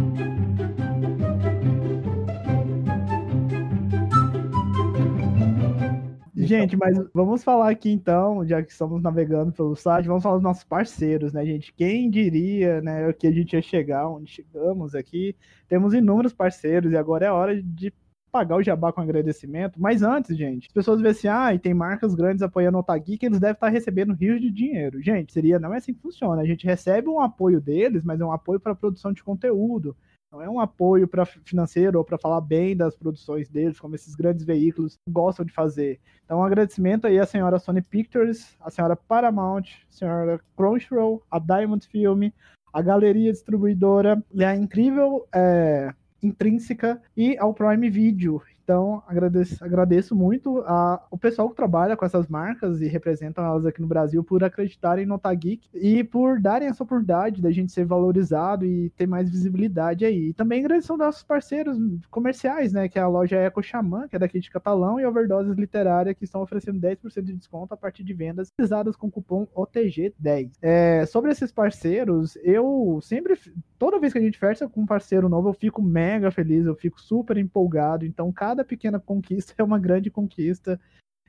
Gente, 6.48 6.76
mas 6.76 6.98
vamos 7.12 7.42
falar 7.42 7.70
aqui 7.70 7.90
então, 7.90 8.46
já 8.46 8.62
que 8.62 8.70
estamos 8.70 9.02
navegando 9.02 9.52
pelo 9.52 9.74
site, 9.74 10.06
vamos 10.06 10.22
falar 10.22 10.36
dos 10.36 10.42
nossos 10.42 10.64
parceiros, 10.64 11.32
né, 11.32 11.44
gente? 11.44 11.72
Quem 11.72 12.10
diria, 12.10 12.80
né, 12.80 13.12
que 13.12 13.26
a 13.26 13.32
gente 13.32 13.54
ia 13.54 13.62
chegar 13.62 14.08
onde 14.08 14.30
chegamos 14.30 14.94
aqui? 14.94 15.34
Temos 15.68 15.94
inúmeros 15.94 16.32
parceiros 16.32 16.92
e 16.92 16.96
agora 16.96 17.26
é 17.26 17.30
hora 17.30 17.62
de 17.62 17.92
pagar 18.34 18.56
o 18.56 18.62
jabá 18.62 18.92
com 18.92 19.00
agradecimento. 19.00 19.80
Mas 19.80 20.02
antes, 20.02 20.36
gente, 20.36 20.66
as 20.66 20.72
pessoas 20.72 21.00
veem 21.00 21.12
assim, 21.12 21.28
ah, 21.28 21.54
e 21.54 21.58
tem 21.58 21.72
marcas 21.72 22.16
grandes 22.16 22.42
apoiando 22.42 22.76
o 22.76 22.80
Otagui 22.80 23.16
que 23.16 23.26
eles 23.26 23.38
devem 23.38 23.54
estar 23.54 23.68
recebendo 23.68 24.12
rios 24.12 24.40
de 24.40 24.50
dinheiro. 24.50 25.00
Gente, 25.00 25.32
seria, 25.32 25.60
não 25.60 25.72
é 25.72 25.76
assim 25.76 25.94
que 25.94 26.00
funciona. 26.00 26.42
A 26.42 26.44
gente 26.44 26.66
recebe 26.66 27.08
um 27.08 27.20
apoio 27.20 27.60
deles, 27.60 28.02
mas 28.02 28.20
é 28.20 28.24
um 28.24 28.32
apoio 28.32 28.58
para 28.58 28.74
produção 28.74 29.12
de 29.12 29.22
conteúdo. 29.22 29.96
Não 30.34 30.42
é 30.42 30.50
um 30.50 30.58
apoio 30.58 31.06
para 31.06 31.24
financeiro 31.24 31.96
ou 31.96 32.04
para 32.04 32.18
falar 32.18 32.40
bem 32.40 32.76
das 32.76 32.96
produções 32.96 33.48
deles, 33.48 33.78
como 33.78 33.94
esses 33.94 34.16
grandes 34.16 34.44
veículos 34.44 34.98
gostam 35.08 35.46
de 35.46 35.52
fazer. 35.52 36.00
Então, 36.24 36.40
um 36.40 36.42
agradecimento 36.42 37.06
aí 37.06 37.20
à 37.20 37.24
senhora 37.24 37.60
Sony 37.60 37.80
Pictures, 37.80 38.56
à 38.60 38.68
senhora 38.68 38.96
Paramount, 38.96 39.62
à 39.88 39.92
senhora 39.92 40.40
Crunchyroll, 40.56 41.22
a 41.30 41.38
Diamond 41.38 41.86
Film, 41.86 42.30
a 42.72 42.82
Galeria 42.82 43.30
Distribuidora 43.30 44.20
a 44.44 44.56
incrível 44.56 45.24
é, 45.32 45.94
Intrínseca 46.20 47.00
e 47.16 47.38
ao 47.38 47.54
Prime 47.54 47.88
Video. 47.88 48.42
Então, 48.64 49.02
agradeço, 49.06 49.62
agradeço 49.62 50.16
muito 50.16 50.60
a, 50.66 51.06
o 51.10 51.18
pessoal 51.18 51.50
que 51.50 51.54
trabalha 51.54 51.96
com 51.96 52.04
essas 52.04 52.26
marcas 52.26 52.80
e 52.80 52.86
representam 52.88 53.44
elas 53.44 53.66
aqui 53.66 53.80
no 53.80 53.86
Brasil 53.86 54.24
por 54.24 54.42
acreditarem 54.42 55.04
no 55.04 55.16
Otageek 55.16 55.68
e 55.74 56.02
por 56.02 56.40
darem 56.40 56.68
essa 56.68 56.82
oportunidade 56.82 57.42
da 57.42 57.50
gente 57.50 57.72
ser 57.72 57.84
valorizado 57.84 58.64
e 58.64 58.88
ter 58.90 59.06
mais 59.06 59.30
visibilidade 59.30 60.04
aí. 60.04 60.28
E 60.28 60.32
também 60.32 60.60
agradeço 60.60 60.92
aos 60.92 60.98
nossos 60.98 61.22
parceiros 61.22 61.76
comerciais, 62.10 62.72
né, 62.72 62.88
que 62.88 62.98
é 62.98 63.02
a 63.02 63.08
loja 63.08 63.36
Eco 63.36 63.62
Xamã, 63.62 64.08
que 64.08 64.16
é 64.16 64.18
daqui 64.18 64.40
de 64.40 64.50
Catalão, 64.50 64.98
e 64.98 65.04
Overdoses 65.04 65.56
Literária, 65.56 66.14
que 66.14 66.24
estão 66.24 66.40
oferecendo 66.40 66.80
10% 66.80 67.22
de 67.22 67.34
desconto 67.34 67.74
a 67.74 67.76
partir 67.76 68.02
de 68.02 68.14
vendas 68.14 68.50
realizadas 68.56 68.96
com 68.96 69.08
o 69.08 69.10
cupom 69.10 69.46
OTG10. 69.54 70.52
É, 70.62 71.04
sobre 71.06 71.30
esses 71.30 71.52
parceiros, 71.52 72.36
eu 72.42 72.98
sempre, 73.02 73.38
toda 73.78 73.98
vez 73.98 74.12
que 74.12 74.18
a 74.18 74.22
gente 74.22 74.38
fecha 74.38 74.68
com 74.68 74.82
um 74.82 74.86
parceiro 74.86 75.28
novo, 75.28 75.50
eu 75.50 75.54
fico 75.54 75.82
mega 75.82 76.30
feliz, 76.30 76.64
eu 76.64 76.74
fico 76.74 77.00
super 77.00 77.36
empolgado. 77.36 78.06
Então, 78.06 78.32
cada 78.32 78.53
pequena 78.62 79.00
conquista 79.00 79.54
é 79.56 79.64
uma 79.64 79.78
grande 79.78 80.10
conquista. 80.10 80.78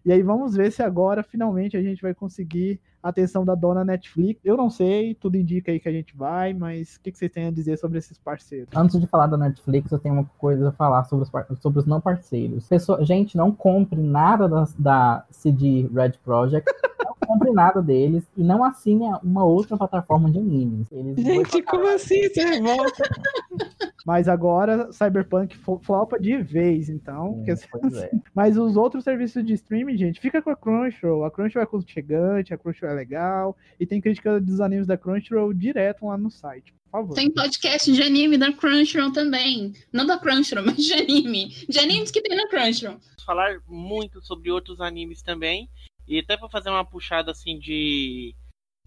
E 0.05 0.11
aí 0.11 0.21
vamos 0.21 0.53
ver 0.53 0.71
se 0.71 0.83
agora 0.83 1.23
finalmente 1.23 1.75
a 1.75 1.81
gente 1.81 1.99
vai 1.99 2.13
conseguir 2.13 2.79
a 3.01 3.09
atenção 3.09 3.43
da 3.43 3.55
dona 3.55 3.83
Netflix. 3.83 4.39
Eu 4.45 4.55
não 4.55 4.69
sei, 4.69 5.15
tudo 5.15 5.35
indica 5.35 5.71
aí 5.71 5.79
que 5.79 5.89
a 5.89 5.91
gente 5.91 6.15
vai, 6.15 6.53
mas 6.53 6.95
o 6.95 7.01
que, 7.01 7.11
que 7.11 7.17
vocês 7.17 7.31
têm 7.31 7.47
a 7.47 7.51
dizer 7.51 7.77
sobre 7.77 7.97
esses 7.97 8.19
parceiros? 8.19 8.69
Antes 8.75 8.99
de 8.99 9.07
falar 9.07 9.25
da 9.25 9.35
Netflix, 9.35 9.91
eu 9.91 9.97
tenho 9.97 10.13
uma 10.13 10.25
coisa 10.37 10.69
a 10.69 10.71
falar 10.71 11.05
sobre 11.05 11.23
os, 11.23 11.59
sobre 11.59 11.79
os 11.79 11.87
não 11.87 11.99
parceiros. 11.99 12.67
Pessoa, 12.67 13.03
gente, 13.03 13.35
não 13.35 13.51
compre 13.51 13.99
nada 13.99 14.47
da, 14.47 14.67
da 14.77 15.25
CD 15.31 15.89
Red 15.91 16.13
Project. 16.23 16.71
não 17.03 17.15
compre 17.27 17.51
nada 17.51 17.81
deles 17.81 18.23
e 18.37 18.43
não 18.43 18.63
assine 18.63 19.05
uma 19.23 19.43
outra 19.43 19.75
plataforma 19.75 20.29
de 20.29 20.37
animes. 20.37 20.91
Eles 20.91 21.15
Gente, 21.17 21.63
como 21.63 21.87
assim? 21.87 22.29
Você 22.29 22.43
revolta? 22.43 23.03
Mas 24.05 24.27
agora 24.27 24.91
Cyberpunk 24.93 25.57
flopa 25.81 26.19
de 26.19 26.37
vez, 26.37 26.89
então. 26.89 27.33
Porque- 27.43 27.55
pois 27.71 27.95
é. 27.97 28.11
Mas 28.35 28.55
os 28.55 28.77
outros 28.77 29.03
serviços 29.03 29.43
de 29.43 29.53
streaming, 29.53 29.97
gente, 29.97 30.19
fica 30.21 30.41
com 30.43 30.51
a 30.51 30.55
Crunchyroll. 30.55 31.25
A 31.25 31.31
Crunchyroll 31.31 31.63
é 31.63 31.65
aconchegante, 31.65 32.53
a 32.53 32.57
Crunchyroll 32.57 32.93
é 32.93 32.95
legal. 32.95 33.57
E 33.79 33.85
tem 33.85 33.99
crítica 33.99 34.39
dos 34.39 34.61
animes 34.61 34.85
da 34.85 34.95
Crunchyroll 34.95 35.51
direto 35.53 36.05
lá 36.05 36.17
no 36.17 36.29
site. 36.29 36.71
Por 36.85 36.91
favor. 36.91 37.15
Tem 37.15 37.31
podcast 37.31 37.91
de 37.91 38.01
anime 38.03 38.37
da 38.37 38.53
Crunchyroll 38.53 39.11
também. 39.11 39.73
Não 39.91 40.05
da 40.05 40.19
Crunchyroll, 40.19 40.65
mas 40.67 40.77
de 40.77 40.93
anime. 40.93 41.49
De 41.67 41.79
animes 41.79 42.11
que 42.11 42.21
tem 42.21 42.37
na 42.37 42.47
Crunchyroll. 42.47 42.99
falar 43.25 43.57
muito 43.67 44.21
sobre 44.21 44.51
outros 44.51 44.79
animes 44.79 45.23
também. 45.23 45.67
E 46.07 46.19
até 46.19 46.37
para 46.37 46.47
fazer 46.49 46.69
uma 46.69 46.85
puxada 46.85 47.31
assim 47.31 47.57
de. 47.57 48.35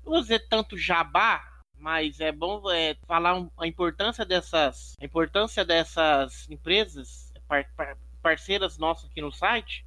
Não 0.04 0.12
vou 0.12 0.22
dizer 0.22 0.46
tanto 0.48 0.78
jabá, 0.78 1.42
mas 1.78 2.20
é 2.20 2.32
bom 2.32 2.70
é, 2.70 2.94
falar 3.06 3.46
a 3.58 3.66
importância 3.66 4.24
dessas. 4.24 4.94
A 5.00 5.04
importância 5.04 5.64
dessas 5.64 6.48
empresas, 6.50 7.32
par- 7.46 7.70
par- 7.76 7.96
parceiras 8.22 8.78
nossas 8.78 9.10
aqui 9.10 9.20
no 9.20 9.32
site. 9.32 9.84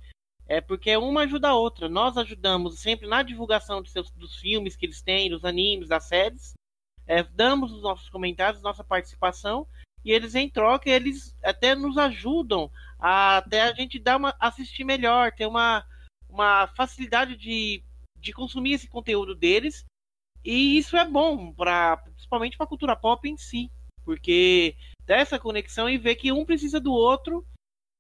É 0.48 0.60
porque 0.60 0.96
uma 0.98 1.22
ajuda 1.22 1.50
a 1.50 1.56
outra. 1.56 1.88
Nós 1.88 2.18
ajudamos 2.18 2.80
sempre 2.80 3.08
na 3.08 3.22
divulgação 3.24 3.86
seus, 3.86 4.12
dos 4.12 4.36
filmes 4.36 4.76
que 4.76 4.86
eles 4.86 5.02
têm, 5.02 5.30
dos 5.30 5.46
animes, 5.46 5.88
das 5.88 6.06
séries. 6.06 6.54
É, 7.08 7.24
damos 7.24 7.72
os 7.72 7.82
nossos 7.82 8.10
comentários, 8.10 8.62
nossa 8.62 8.84
participação. 8.84 9.66
E 10.04 10.12
eles, 10.12 10.34
em 10.36 10.50
troca, 10.50 10.90
eles 10.90 11.38
até 11.44 11.76
nos 11.76 11.98
ajudam 11.98 12.72
a- 13.00 13.38
até 13.38 13.62
a 13.62 13.74
gente 13.74 14.00
dar 14.00 14.18
uma 14.18 14.36
assistir 14.40 14.84
melhor, 14.84 15.32
ter 15.32 15.46
uma, 15.46 15.86
uma 16.28 16.68
facilidade 16.68 17.38
de, 17.38 17.84
de 18.18 18.34
consumir 18.34 18.74
esse 18.74 18.88
conteúdo 18.88 19.36
deles. 19.36 19.86
E 20.44 20.78
isso 20.78 20.98
é 20.98 21.06
bom 21.06 21.54
para 21.54 21.98
principalmente 21.98 22.58
para 22.58 22.66
a 22.66 22.70
cultura 22.70 22.96
pop 22.96 23.28
em 23.30 23.38
si, 23.38 23.70
porque 24.04 24.76
dá 25.06 25.16
essa 25.18 25.40
conexão 25.40 25.90
e 25.90 25.98
ver 25.98 26.16
que 26.16 26.32
um 26.32 26.46
precisa 26.46 26.80
do 26.80 26.92
outro. 26.92 27.46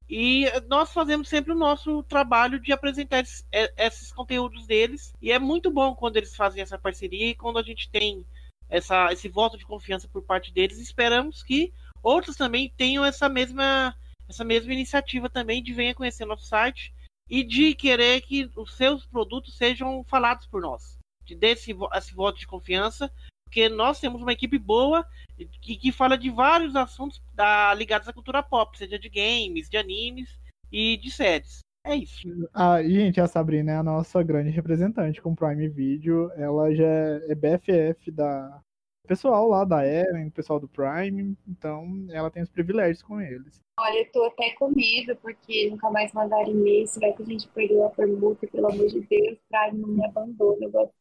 E 0.09 0.45
nós 0.67 0.91
fazemos 0.91 1.29
sempre 1.29 1.53
o 1.53 1.57
nosso 1.57 2.03
trabalho 2.03 2.59
de 2.59 2.73
apresentar 2.73 3.21
esses, 3.21 3.45
é- 3.51 3.73
esses 3.85 4.11
conteúdos 4.11 4.67
deles. 4.67 5.13
E 5.21 5.31
é 5.31 5.39
muito 5.39 5.71
bom 5.71 5.95
quando 5.95 6.17
eles 6.17 6.35
fazem 6.35 6.61
essa 6.61 6.77
parceria 6.77 7.27
e 7.27 7.35
quando 7.35 7.59
a 7.59 7.63
gente 7.63 7.89
tem 7.89 8.25
essa, 8.69 9.11
esse 9.13 9.29
voto 9.29 9.57
de 9.57 9.65
confiança 9.65 10.07
por 10.07 10.23
parte 10.23 10.51
deles. 10.51 10.79
Esperamos 10.79 11.43
que 11.43 11.71
outros 12.03 12.35
também 12.35 12.73
tenham 12.75 13.05
essa 13.05 13.29
mesma 13.29 13.95
essa 14.27 14.45
mesma 14.45 14.71
iniciativa 14.71 15.29
também 15.29 15.61
de 15.61 15.73
venha 15.73 15.93
conhecer 15.93 16.23
nosso 16.23 16.45
site 16.45 16.93
e 17.29 17.43
de 17.43 17.75
querer 17.75 18.21
que 18.21 18.49
os 18.55 18.75
seus 18.77 19.05
produtos 19.05 19.57
sejam 19.57 20.05
falados 20.05 20.47
por 20.47 20.61
nós. 20.61 21.00
De 21.31 21.37
dê 21.37 21.51
esse, 21.51 21.73
esse 21.95 22.13
voto 22.13 22.37
de 22.37 22.45
confiança, 22.45 23.09
porque 23.45 23.69
nós 23.69 23.99
temos 24.01 24.21
uma 24.21 24.33
equipe 24.33 24.57
boa 24.57 25.05
e 25.39 25.45
que, 25.45 25.77
que 25.77 25.91
fala 25.91 26.17
de 26.17 26.29
vários 26.29 26.75
assuntos 26.75 27.21
da, 27.33 27.73
ligados 27.73 28.07
à 28.07 28.13
cultura 28.13 28.43
pop, 28.43 28.77
seja 28.77 28.99
de 28.99 29.07
games, 29.07 29.69
de 29.69 29.77
animes 29.77 30.29
e 30.69 30.97
de 30.97 31.09
séries. 31.09 31.59
É 31.85 31.95
isso. 31.95 32.27
Ah, 32.53 32.83
gente, 32.83 33.19
a 33.21 33.27
Sabrina 33.27 33.71
é 33.71 33.75
a 33.77 33.83
nossa 33.83 34.21
grande 34.21 34.49
representante 34.49 35.21
com 35.21 35.33
Prime 35.33 35.69
Video. 35.69 36.29
Ela 36.35 36.75
já 36.75 36.85
é 36.85 37.33
BFF 37.33 38.11
da 38.11 38.61
pessoal 39.07 39.47
lá 39.47 39.63
da 39.63 39.83
Eren, 39.83 40.29
pessoal 40.29 40.59
do 40.59 40.67
Prime. 40.67 41.35
Então, 41.47 42.05
ela 42.09 42.29
tem 42.29 42.43
os 42.43 42.49
privilégios 42.49 43.01
com 43.01 43.19
eles. 43.19 43.61
Olha, 43.79 43.99
eu 43.99 44.11
tô 44.11 44.25
até 44.25 44.51
com 44.51 44.69
medo, 44.69 45.15
porque 45.21 45.69
nunca 45.69 45.89
mais 45.89 46.13
mandaram 46.13 46.51
e-mail. 46.51 46.85
Será 46.87 47.11
que 47.13 47.23
a 47.23 47.25
gente 47.25 47.47
perdeu 47.47 47.85
a 47.85 47.89
permuta, 47.89 48.45
pelo 48.47 48.67
amor 48.67 48.87
de 48.87 49.01
Deus? 49.01 49.37
Prime 49.49 49.81
não 49.81 49.89
me 49.89 50.05
abandona, 50.05 50.57
eu 50.61 50.71
gosto. 50.71 50.93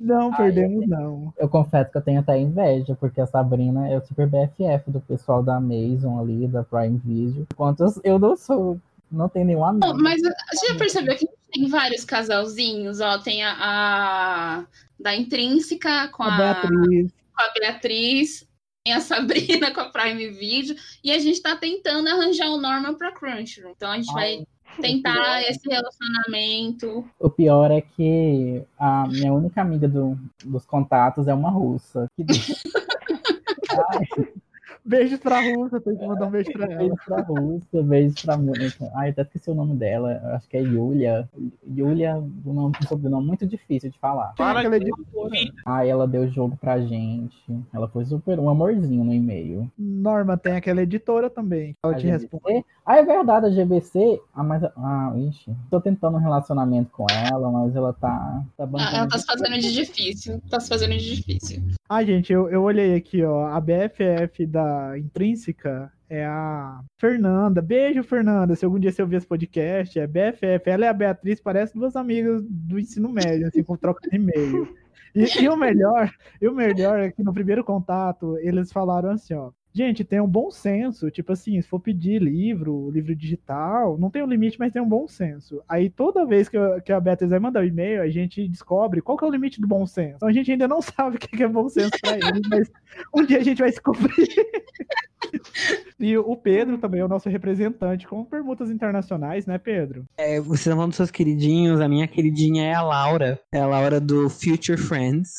Não, 0.00 0.32
perdemos 0.34 0.88
não. 0.88 1.32
Eu 1.36 1.48
confesso 1.48 1.90
que 1.90 1.98
eu 1.98 2.02
tenho 2.02 2.20
até 2.20 2.38
inveja, 2.38 2.96
porque 2.98 3.20
a 3.20 3.26
Sabrina 3.26 3.88
é 3.88 3.98
o 3.98 4.04
super 4.06 4.26
BFF 4.26 4.90
do 4.90 5.00
pessoal 5.00 5.42
da 5.42 5.56
Amazon 5.56 6.18
ali, 6.20 6.46
da 6.48 6.62
Prime 6.64 6.98
Video. 7.04 7.46
Enquanto 7.52 7.84
eu- 8.02 8.18
não 8.18 8.36
sou, 8.36 8.80
não 9.10 9.28
tenho 9.28 9.46
nenhum 9.46 9.64
amigo. 9.64 9.86
Não, 9.86 9.96
mas 9.98 10.20
você 10.22 10.68
já 10.68 10.74
percebeu 10.78 11.16
que 11.16 11.28
tem 11.52 11.68
vários 11.68 12.04
casalzinhos? 12.04 13.00
Ó, 13.00 13.18
tem 13.18 13.42
a, 13.44 13.54
a 13.60 14.64
da 14.98 15.14
Intrínseca 15.14 16.08
com 16.08 16.22
A 16.22 16.34
a, 16.34 16.38
Beatriz. 16.38 17.12
com 17.12 17.42
a 17.42 17.52
Beatriz, 17.52 18.48
tem 18.84 18.94
a 18.94 19.00
Sabrina 19.00 19.70
com 19.74 19.80
a 19.80 19.90
Prime 19.90 20.30
Video, 20.30 20.74
e 21.04 21.10
a 21.12 21.18
gente 21.18 21.42
tá 21.42 21.56
tentando 21.56 22.08
arranjar 22.08 22.48
o 22.50 22.60
Norma 22.60 22.94
pra 22.94 23.12
Crunchyroll. 23.12 23.74
Então 23.76 23.90
a 23.90 23.96
gente 23.96 24.12
vai 24.14 24.46
tentar 24.80 25.42
esse 25.42 25.68
relacionamento. 25.68 27.04
O 27.18 27.30
pior 27.30 27.70
é 27.70 27.80
que 27.80 28.62
a 28.78 29.06
minha 29.08 29.32
única 29.32 29.60
amiga 29.60 29.88
do- 29.88 30.18
dos 30.44 30.64
contatos 30.64 31.28
é 31.28 31.34
uma 31.34 31.50
russa. 31.50 32.06
Que 32.16 32.24
Beijos 34.84 35.20
pra 35.20 35.40
Rússia, 35.40 35.80
tem 35.80 35.96
que 35.96 36.04
mandar 36.06 36.26
um 36.26 36.30
beijo 36.30 36.52
pra 36.52 36.64
ela. 36.66 36.76
beijo 36.76 36.94
pra 37.06 37.20
Rússia, 37.22 37.82
beijo 37.82 38.14
pra 38.22 38.36
Mônica. 38.36 38.90
Ai, 38.96 39.10
até 39.10 39.22
esqueci 39.22 39.50
o 39.50 39.54
nome 39.54 39.74
dela. 39.76 40.20
eu 40.24 40.34
Acho 40.34 40.48
que 40.48 40.56
é 40.56 40.60
Yulia. 40.60 41.28
Yulia, 41.68 42.16
um 42.16 42.52
nome, 42.52 42.74
um 42.82 42.86
sobrenome 42.88 43.26
muito 43.26 43.46
difícil 43.46 43.90
de 43.90 43.98
falar. 43.98 44.32
Fala 44.36 44.58
aquela 44.60 44.78
que- 44.78 44.84
editora. 44.86 45.30
Ai, 45.64 45.88
ela 45.88 46.06
deu 46.08 46.28
jogo 46.28 46.56
pra 46.60 46.80
gente. 46.80 47.36
Ela 47.72 47.86
foi 47.88 48.04
super 48.04 48.38
um 48.40 48.48
amorzinho 48.50 49.04
no 49.04 49.12
e-mail. 49.14 49.70
Norma 49.78 50.36
tem 50.36 50.54
aquela 50.56 50.82
editora 50.82 51.30
também. 51.30 51.76
Ela 51.84 51.94
A 51.94 51.96
te 51.96 52.06
responde. 52.06 52.42
GBC? 52.44 52.64
Ah, 52.84 52.96
é 52.96 53.04
verdade, 53.04 53.46
a 53.46 53.50
GBC. 53.50 54.20
Ah, 54.34 54.42
mas. 54.42 54.64
Ah, 54.76 55.12
ixi. 55.16 55.54
Tô 55.70 55.80
tentando 55.80 56.16
um 56.16 56.20
relacionamento 56.20 56.90
com 56.90 57.06
ela, 57.08 57.50
mas 57.52 57.76
ela 57.76 57.92
tá. 57.92 58.42
tá 58.56 58.68
Ah, 58.78 58.96
ela 58.96 59.08
tá 59.08 59.18
se 59.18 59.26
fazendo 59.26 59.58
de 59.60 59.72
difícil. 59.72 60.40
Tá 60.50 60.58
se 60.58 60.68
fazendo 60.68 60.90
de 60.96 61.14
difícil. 61.16 61.62
Ah, 61.88 62.02
gente, 62.02 62.32
eu, 62.32 62.48
eu 62.48 62.62
olhei 62.62 62.94
aqui, 62.96 63.22
ó. 63.22 63.46
A 63.46 63.60
BFF 63.60 64.46
da 64.46 64.71
Intrínseca 64.98 65.92
é 66.08 66.24
a 66.24 66.80
Fernanda. 66.98 67.62
Beijo, 67.62 68.02
Fernanda. 68.02 68.54
Se 68.54 68.64
algum 68.64 68.78
dia 68.78 68.92
você 68.92 69.02
ouvir 69.02 69.16
esse 69.16 69.26
podcast, 69.26 69.98
é 69.98 70.06
BFF. 70.06 70.68
Ela 70.68 70.86
e 70.86 70.88
a 70.88 70.92
Beatriz 70.92 71.40
parecem 71.40 71.80
duas 71.80 71.96
amigas 71.96 72.42
do 72.48 72.78
ensino 72.78 73.08
médio, 73.08 73.46
assim, 73.46 73.62
com 73.62 73.76
troca 73.76 74.08
de 74.08 74.16
e-mail. 74.16 74.76
E, 75.14 75.42
e 75.42 75.48
o 75.48 75.56
melhor, 75.56 76.10
e 76.40 76.48
o 76.48 76.54
melhor 76.54 76.98
é 76.98 77.10
que 77.10 77.22
no 77.22 77.34
primeiro 77.34 77.62
contato 77.62 78.38
eles 78.38 78.72
falaram 78.72 79.10
assim, 79.10 79.34
ó. 79.34 79.52
Gente, 79.74 80.04
tem 80.04 80.20
um 80.20 80.28
bom 80.28 80.50
senso, 80.50 81.10
tipo 81.10 81.32
assim, 81.32 81.60
se 81.62 81.66
for 81.68 81.80
pedir 81.80 82.20
livro, 82.20 82.90
livro 82.90 83.14
digital, 83.16 83.96
não 83.98 84.10
tem 84.10 84.22
um 84.22 84.26
limite, 84.26 84.58
mas 84.58 84.70
tem 84.72 84.82
um 84.82 84.88
bom 84.88 85.08
senso. 85.08 85.62
Aí 85.68 85.88
toda 85.88 86.26
vez 86.26 86.46
que, 86.48 86.56
eu- 86.58 86.80
que 86.82 86.92
a 86.92 87.00
Beatriz 87.00 87.30
vai 87.30 87.38
mandar 87.38 87.60
o 87.62 87.66
e-mail, 87.66 88.02
a 88.02 88.08
gente 88.08 88.46
descobre 88.48 89.00
qual 89.00 89.16
que 89.16 89.24
é 89.24 89.28
o 89.28 89.30
limite 89.30 89.60
do 89.60 89.66
bom 89.66 89.86
senso. 89.86 90.16
Então 90.16 90.28
a 90.28 90.32
gente 90.32 90.50
ainda 90.52 90.68
não 90.68 90.80
sabe 90.82 91.16
o 91.16 91.18
que 91.18 91.42
é 91.42 91.48
bom 91.48 91.68
senso 91.70 91.90
pra 92.02 92.16
eles, 92.16 92.42
mas 92.50 92.70
um 93.16 93.24
dia 93.24 93.38
a 93.38 93.42
gente 93.42 93.58
vai 93.60 93.70
descobrir. 93.70 94.28
e 95.98 96.16
o 96.18 96.36
Pedro 96.36 96.76
também 96.78 97.00
é 97.00 97.04
o 97.04 97.08
nosso 97.08 97.28
representante 97.28 98.06
com 98.06 98.24
permutas 98.24 98.70
internacionais, 98.70 99.46
né, 99.46 99.56
Pedro? 99.58 100.04
É, 100.18 100.40
vocês 100.40 100.60
estão 100.60 100.74
falando 100.76 100.90
dos 100.90 100.96
seus 100.96 101.10
queridinhos, 101.10 101.80
a 101.80 101.88
minha 101.88 102.06
queridinha 102.06 102.64
é 102.64 102.74
a 102.74 102.82
Laura. 102.82 103.40
É 103.52 103.60
a 103.60 103.66
Laura 103.66 104.00
do 104.00 104.28
Future 104.28 104.76
Friends. 104.78 105.36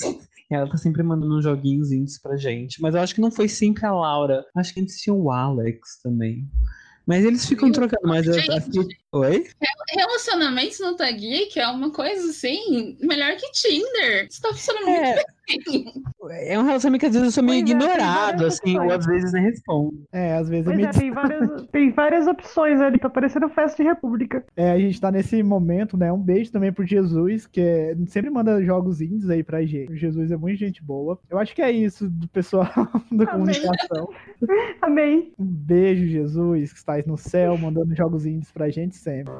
Ela 0.56 0.70
tá 0.70 0.78
sempre 0.78 1.04
mandando 1.04 1.38
uns 1.38 1.43
joguinhos 1.43 1.91
indies 1.91 2.20
pra 2.20 2.38
gente. 2.38 2.82
Mas 2.82 2.95
eu 2.95 3.01
acho 3.01 3.16
que 3.16 3.22
não 3.22 3.32
foi 3.32 3.47
sempre 3.47 3.86
a 3.86 3.91
Laura. 3.91 4.45
Acho 4.56 4.74
que 4.74 4.82
antes 4.82 4.99
tinha 4.99 5.14
o 5.14 5.32
Alex 5.32 5.99
também. 6.01 6.47
Mas 7.06 7.26
eles 7.26 7.45
ficam 7.45 7.72
trocando, 7.72 8.08
mas 8.08 8.28
eu 8.28 8.34
Gente. 8.34 9.03
Que. 9.14 9.18
Oi? 9.18 9.47
Relacionamentos 9.95 10.80
no 10.80 10.95
Tag 10.95 11.18
Geek 11.20 11.59
é 11.59 11.68
uma 11.68 11.91
coisa 11.91 12.30
assim, 12.30 12.97
melhor 13.01 13.36
que 13.36 13.51
Tinder. 13.51 14.28
Isso 14.30 14.41
tá 14.41 14.49
funcionando 14.49 14.86
muito 14.86 15.01
É, 15.03 15.16
bem. 15.16 16.03
é 16.51 16.57
um 16.59 16.64
relacionamento 16.64 17.01
que 17.01 17.05
às 17.07 17.14
vezes 17.14 17.28
eu 17.28 17.32
sou 17.32 17.43
meio 17.43 17.64
Pois 17.66 17.72
é, 17.72 17.76
ignorado, 17.76 18.38
várias 18.38 18.53
assim, 18.59 18.80
ou 18.80 18.91
às 18.91 19.05
vezes 19.05 19.32
nem 19.34 19.43
respondo. 19.43 20.03
É, 20.11 20.34
às 20.36 20.49
vezes 20.49 20.66
é 20.68 20.70
Pois 20.72 20.78
meio 20.78 20.89
é, 20.89 20.91
tem 20.93 21.11
várias, 21.11 21.68
tem 21.68 21.91
várias 21.91 22.28
opções 22.28 22.82
ali, 22.82 22.97
tá 22.99 23.09
parecendo 23.09 23.49
festa 23.49 23.84
de 23.84 23.88
república. 23.89 24.43
É, 24.55 24.72
a 24.72 24.80
gente 24.80 24.99
tá 24.99 25.11
nesse 25.11 25.43
momento, 25.43 25.95
né? 25.97 26.11
Um 26.11 26.20
beijo 26.22 26.51
também 26.51 26.72
pro 26.74 26.86
Jesus, 26.86 27.45
que 27.45 27.61
é- 27.61 27.95
sempre 28.07 28.30
manda 28.32 28.64
jogos 28.64 28.99
indies 29.01 29.30
aí 29.30 29.43
pra 29.43 29.64
gente. 29.66 29.91
O 29.91 29.95
Jesus 29.97 30.32
é 30.32 30.38
muito 30.38 30.57
gente 30.57 30.82
boa. 30.84 31.20
Eu 31.30 31.38
acho 31.38 31.53
que 31.53 31.61
é 31.61 31.72
isso 31.72 32.09
do 32.09 32.28
pessoal 32.30 32.64
da 33.11 33.26
Amém. 33.32 33.53
comunicação. 33.61 34.09
Amém. 34.82 35.34
Um 35.38 35.45
beijo, 35.45 36.07
Jesus, 36.07 36.72
que 36.72 36.80
estás 36.80 37.05
no 37.05 37.18
céu, 37.18 37.57
mandando 37.57 37.95
jogos 37.95 38.26
indies 38.26 38.51
pra 38.51 38.70
gente 38.70 38.95
sempre. 39.04 39.34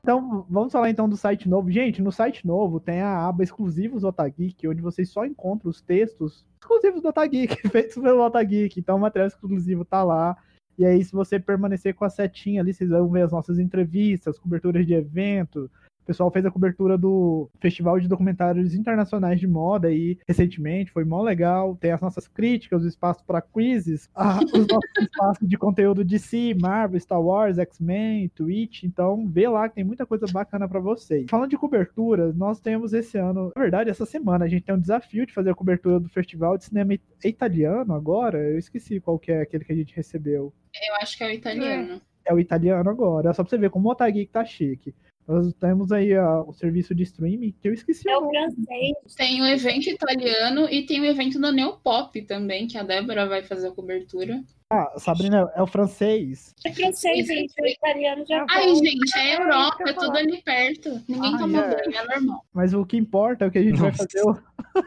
Então, 0.00 0.46
vamos 0.48 0.72
falar 0.72 0.88
então 0.88 1.08
do 1.08 1.16
site 1.16 1.48
novo. 1.48 1.70
Gente, 1.70 2.00
no 2.00 2.12
site 2.12 2.46
novo 2.46 2.78
tem 2.78 3.00
a 3.00 3.26
aba 3.26 3.42
exclusivos 3.42 4.02
do 4.02 4.08
Otageek, 4.08 4.66
onde 4.68 4.80
vocês 4.80 5.10
só 5.10 5.24
encontram 5.24 5.68
os 5.68 5.82
textos 5.82 6.46
exclusivos 6.60 7.02
do 7.02 7.08
Otageek, 7.08 7.56
feitos 7.68 7.96
pelo 7.96 8.24
Otageek. 8.24 8.78
Então, 8.78 8.96
o 8.96 9.00
material 9.00 9.26
exclusivo 9.26 9.84
tá 9.84 10.02
lá. 10.04 10.36
E 10.78 10.84
aí, 10.84 11.02
se 11.02 11.12
você 11.12 11.40
permanecer 11.40 11.94
com 11.94 12.04
a 12.04 12.10
setinha 12.10 12.60
ali, 12.60 12.72
vocês 12.72 12.90
vão 12.90 13.08
ver 13.08 13.22
as 13.22 13.32
nossas 13.32 13.58
entrevistas, 13.58 14.38
coberturas 14.38 14.86
de 14.86 14.94
evento. 14.94 15.68
O 16.06 16.14
pessoal 16.14 16.30
fez 16.30 16.46
a 16.46 16.52
cobertura 16.52 16.96
do 16.96 17.50
Festival 17.58 17.98
de 17.98 18.06
Documentários 18.06 18.74
Internacionais 18.74 19.40
de 19.40 19.46
Moda 19.48 19.88
aí 19.88 20.16
recentemente, 20.24 20.92
foi 20.92 21.04
mó 21.04 21.20
legal. 21.20 21.74
Tem 21.74 21.90
as 21.90 22.00
nossas 22.00 22.28
críticas, 22.28 22.84
o 22.84 22.86
espaço 22.86 23.24
para 23.24 23.42
quizzes, 23.42 24.08
ah, 24.14 24.38
os 24.38 24.68
nossos 24.68 24.90
espaços 25.00 25.48
de 25.48 25.58
conteúdo 25.58 26.04
de 26.04 26.20
si, 26.20 26.56
Marvel, 26.62 27.00
Star 27.00 27.20
Wars, 27.20 27.58
X-Men, 27.58 28.28
Twitch. 28.28 28.84
Então, 28.84 29.26
vê 29.26 29.48
lá 29.48 29.68
que 29.68 29.74
tem 29.74 29.82
muita 29.84 30.06
coisa 30.06 30.26
bacana 30.32 30.68
para 30.68 30.78
vocês. 30.78 31.26
Falando 31.28 31.50
de 31.50 31.58
cobertura, 31.58 32.32
nós 32.34 32.60
temos 32.60 32.92
esse 32.92 33.18
ano, 33.18 33.50
na 33.56 33.60
verdade, 33.60 33.90
essa 33.90 34.06
semana, 34.06 34.44
a 34.44 34.48
gente 34.48 34.62
tem 34.62 34.76
um 34.76 34.80
desafio 34.80 35.26
de 35.26 35.34
fazer 35.34 35.50
a 35.50 35.56
cobertura 35.56 35.98
do 35.98 36.08
Festival 36.08 36.56
de 36.56 36.66
Cinema 36.66 36.96
Italiano 37.24 37.92
agora. 37.92 38.38
Eu 38.38 38.60
esqueci 38.60 39.00
qual 39.00 39.18
que 39.18 39.32
é 39.32 39.40
aquele 39.40 39.64
que 39.64 39.72
a 39.72 39.76
gente 39.76 39.96
recebeu. 39.96 40.54
Eu 40.88 40.94
acho 41.02 41.18
que 41.18 41.24
é 41.24 41.26
o 41.26 41.30
italiano. 41.30 42.00
É 42.24 42.34
o 42.34 42.40
italiano 42.40 42.90
agora. 42.90 43.30
É 43.30 43.32
só 43.32 43.42
pra 43.42 43.50
você 43.50 43.58
ver 43.58 43.70
como 43.70 43.88
o 43.88 43.92
Otageek 43.92 44.30
tá 44.30 44.44
chique. 44.44 44.94
Nós 45.26 45.52
temos 45.54 45.90
aí 45.90 46.14
ah, 46.14 46.40
o 46.42 46.52
serviço 46.52 46.94
de 46.94 47.02
streaming, 47.02 47.52
que 47.60 47.68
eu 47.68 47.72
esqueci 47.74 48.08
É 48.08 48.16
o 48.16 48.28
francês. 48.30 49.14
Tem 49.16 49.42
o 49.42 49.46
evento 49.46 49.88
italiano 49.90 50.68
e 50.70 50.86
tem 50.86 51.00
o 51.00 51.04
evento 51.04 51.40
da 51.40 51.50
Neopop 51.50 52.20
também, 52.22 52.66
que 52.68 52.78
a 52.78 52.82
Débora 52.84 53.26
vai 53.26 53.42
fazer 53.42 53.68
a 53.68 53.72
cobertura. 53.72 54.40
Ah, 54.70 54.92
Sabrina, 54.98 55.50
é 55.54 55.62
o 55.62 55.66
francês. 55.66 56.52
É 56.64 56.72
francês, 56.72 57.26
gente. 57.26 57.52
O 57.60 57.66
italiano 57.66 58.24
já 58.28 58.44
Ai, 58.50 58.64
foi. 58.64 58.74
gente, 58.76 59.18
é 59.18 59.36
Europa, 59.36 59.84
é 59.88 59.92
tudo 59.92 60.16
ali 60.16 60.42
perto. 60.42 61.00
Ninguém 61.08 61.32
Ai, 61.34 61.38
toma 61.40 61.58
é. 61.58 61.68
banho, 61.70 61.96
é 61.96 62.04
normal. 62.14 62.44
Mas 62.52 62.72
o 62.74 62.84
que 62.84 62.96
importa 62.96 63.44
é 63.44 63.48
o 63.48 63.50
que 63.50 63.58
a 63.58 63.62
gente 63.62 63.78
vai 63.78 63.90
Nossa. 63.90 64.04
fazer 64.04 64.28
o- 64.28 64.38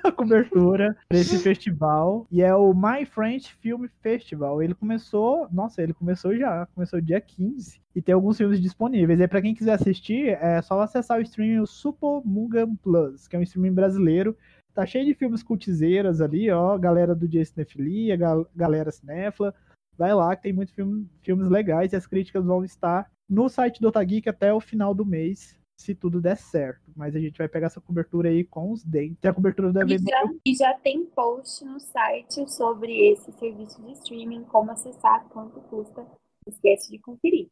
a 0.04 0.12
cobertura 0.12 0.96
desse 1.12 1.38
festival. 1.40 2.26
E 2.32 2.42
é 2.42 2.54
o 2.56 2.74
My 2.74 3.06
French 3.06 3.54
Film 3.56 3.86
Festival. 4.02 4.62
Ele 4.62 4.74
começou, 4.74 5.48
nossa, 5.52 5.82
ele 5.82 5.94
começou 5.94 6.36
já, 6.36 6.66
começou 6.74 7.02
dia 7.02 7.20
15. 7.22 7.80
E 7.96 8.02
tem 8.02 8.14
alguns 8.14 8.38
filmes 8.38 8.62
disponíveis. 8.62 9.20
E 9.20 9.28
pra 9.28 9.42
quem 9.42 9.54
quiser 9.56 9.74
assistir, 9.74 10.28
é 10.30 10.62
só 10.62 10.80
acessar 10.82 11.18
o 11.20 11.22
streaming 11.22 11.66
Supo 11.66 12.22
Mugan 12.26 12.76
Plus, 12.76 13.28
que 13.28 13.36
é 13.36 13.40
um 13.40 13.44
streaming 13.44 13.74
brasileiro. 13.74 14.36
Tá 14.74 14.86
cheio 14.86 15.06
de 15.06 15.14
filmes 15.14 15.44
cultizeiras 15.44 16.22
ali, 16.22 16.50
ó. 16.52 16.78
Galera 16.78 17.14
do 17.16 17.28
Dia 17.28 17.44
Cinefilia, 17.44 18.16
gal- 18.16 18.48
galera 18.56 18.92
cinéfila. 18.92 19.54
Vai 19.98 20.14
lá 20.14 20.34
que 20.36 20.44
tem 20.44 20.54
muitos 20.54 20.74
filme, 20.74 21.06
filmes 21.22 21.50
legais 21.50 21.92
e 21.92 21.96
as 21.96 22.08
críticas 22.08 22.46
vão 22.46 22.64
estar 22.64 23.10
no 23.30 23.50
site 23.50 23.82
do 23.82 23.90
Otageek 23.90 24.30
até 24.30 24.54
o 24.54 24.62
final 24.62 24.94
do 24.94 25.06
mês, 25.06 25.56
se 25.80 25.96
tudo 25.96 26.20
der 26.20 26.36
certo. 26.36 26.92
Mas 26.94 27.16
a 27.16 27.20
gente 27.20 27.38
vai 27.38 27.48
pegar 27.48 27.68
essa 27.68 27.80
cobertura 27.80 28.28
aí 28.28 28.44
com 28.44 28.72
os 28.72 28.84
dentes. 28.84 29.24
A 29.24 29.34
cobertura 29.34 29.72
da 29.72 29.86
E 29.86 29.98
já, 29.98 30.24
e 30.46 30.56
já 30.56 30.74
tem 30.74 31.06
post 31.06 31.64
no 31.64 31.80
site 31.80 32.52
sobre 32.52 33.12
esse 33.12 33.32
serviço 33.32 33.82
de 33.82 33.94
streaming, 33.94 34.44
como 34.44 34.72
acessar, 34.72 35.26
quanto 35.30 35.62
custa. 35.62 36.02
Não 36.02 36.54
esquece 36.54 36.92
de 36.92 37.00
conferir. 37.00 37.48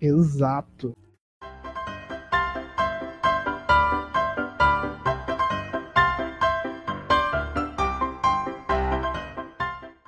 Exato. 0.00 0.92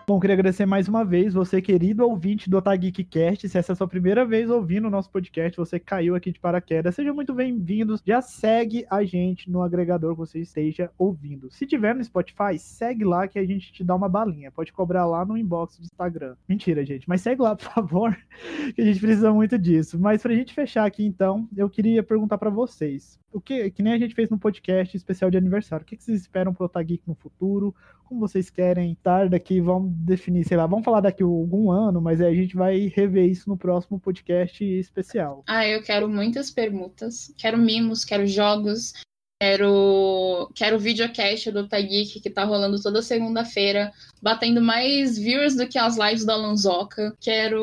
Bom, 0.06 0.20
queria 0.20 0.34
agradecer 0.34 0.66
mais 0.66 0.86
uma 0.86 1.02
vez 1.02 1.32
você, 1.32 1.62
querido 1.62 2.06
ouvinte 2.06 2.50
do 2.50 2.58
Otageekcast. 2.58 3.48
Se 3.48 3.56
essa 3.56 3.72
é 3.72 3.74
a 3.74 3.76
sua 3.76 3.88
primeira 3.88 4.22
vez 4.26 4.50
ouvindo 4.50 4.86
o 4.86 4.90
nosso 4.90 5.10
podcast, 5.10 5.56
você 5.56 5.80
caiu 5.80 6.14
aqui 6.14 6.30
de 6.30 6.38
paraquedas, 6.38 6.94
seja 6.94 7.10
muito 7.14 7.32
bem-vindo. 7.32 7.98
Já 8.04 8.20
segue 8.20 8.84
a 8.90 9.02
gente 9.02 9.50
no 9.50 9.62
agregador 9.62 10.12
que 10.12 10.18
você 10.18 10.40
esteja 10.40 10.90
ouvindo. 10.98 11.50
Se 11.50 11.64
tiver 11.64 11.94
no 11.94 12.04
Spotify, 12.04 12.58
segue 12.58 13.02
lá 13.02 13.26
que 13.26 13.38
a 13.38 13.46
gente 13.46 13.72
te 13.72 13.82
dá 13.82 13.94
uma 13.94 14.06
balinha. 14.06 14.52
Pode 14.52 14.74
cobrar 14.74 15.06
lá 15.06 15.24
no 15.24 15.38
inbox 15.38 15.78
do 15.78 15.84
Instagram. 15.84 16.36
Mentira, 16.46 16.84
gente, 16.84 17.08
mas 17.08 17.22
segue 17.22 17.40
lá, 17.40 17.56
por 17.56 17.64
favor, 17.64 18.14
que 18.74 18.82
a 18.82 18.84
gente 18.84 19.00
precisa 19.00 19.32
muito 19.32 19.58
disso. 19.58 19.98
Mas 19.98 20.20
pra 20.20 20.34
gente 20.34 20.52
fechar 20.52 20.84
aqui, 20.84 21.02
então, 21.06 21.48
eu 21.56 21.70
queria 21.70 22.02
perguntar 22.02 22.36
pra 22.36 22.50
vocês. 22.50 23.18
O 23.32 23.40
que, 23.40 23.70
que 23.70 23.82
nem 23.82 23.94
a 23.94 23.98
gente 23.98 24.14
fez 24.14 24.28
no 24.28 24.38
podcast 24.38 24.96
especial 24.96 25.28
de 25.28 25.36
aniversário. 25.36 25.82
O 25.82 25.86
que, 25.86 25.96
que 25.96 26.04
vocês 26.04 26.20
esperam 26.20 26.54
pro 26.54 26.66
Otageek 26.66 27.02
no 27.04 27.16
futuro? 27.16 27.74
Como 28.04 28.20
vocês 28.20 28.50
querem 28.50 28.92
estar 28.92 29.28
daqui? 29.28 29.60
Vamos 29.60 29.92
definir, 29.94 30.44
sei 30.44 30.56
lá, 30.56 30.66
vamos 30.66 30.84
falar 30.84 31.00
daqui 31.00 31.22
algum 31.22 31.70
ano, 31.70 32.00
mas 32.00 32.20
aí 32.20 32.32
a 32.32 32.34
gente 32.34 32.54
vai 32.54 32.92
rever 32.94 33.28
isso 33.28 33.48
no 33.48 33.56
próximo 33.56 33.98
podcast 33.98 34.62
especial. 34.62 35.42
Ah, 35.46 35.66
eu 35.66 35.82
quero 35.82 36.08
muitas 36.08 36.50
permutas. 36.50 37.34
Quero 37.36 37.58
mimos, 37.58 38.04
quero 38.04 38.26
jogos. 38.26 38.92
Quero, 39.40 40.50
quero 40.54 40.78
videocast 40.78 41.50
do 41.50 41.68
Tageek 41.68 42.20
que 42.20 42.30
tá 42.30 42.44
rolando 42.44 42.80
toda 42.80 43.02
segunda-feira, 43.02 43.92
batendo 44.22 44.62
mais 44.62 45.18
viewers 45.18 45.56
do 45.56 45.66
que 45.66 45.76
as 45.76 45.98
lives 45.98 46.24
da 46.24 46.36
Lanzoca. 46.36 47.14
Quero, 47.20 47.58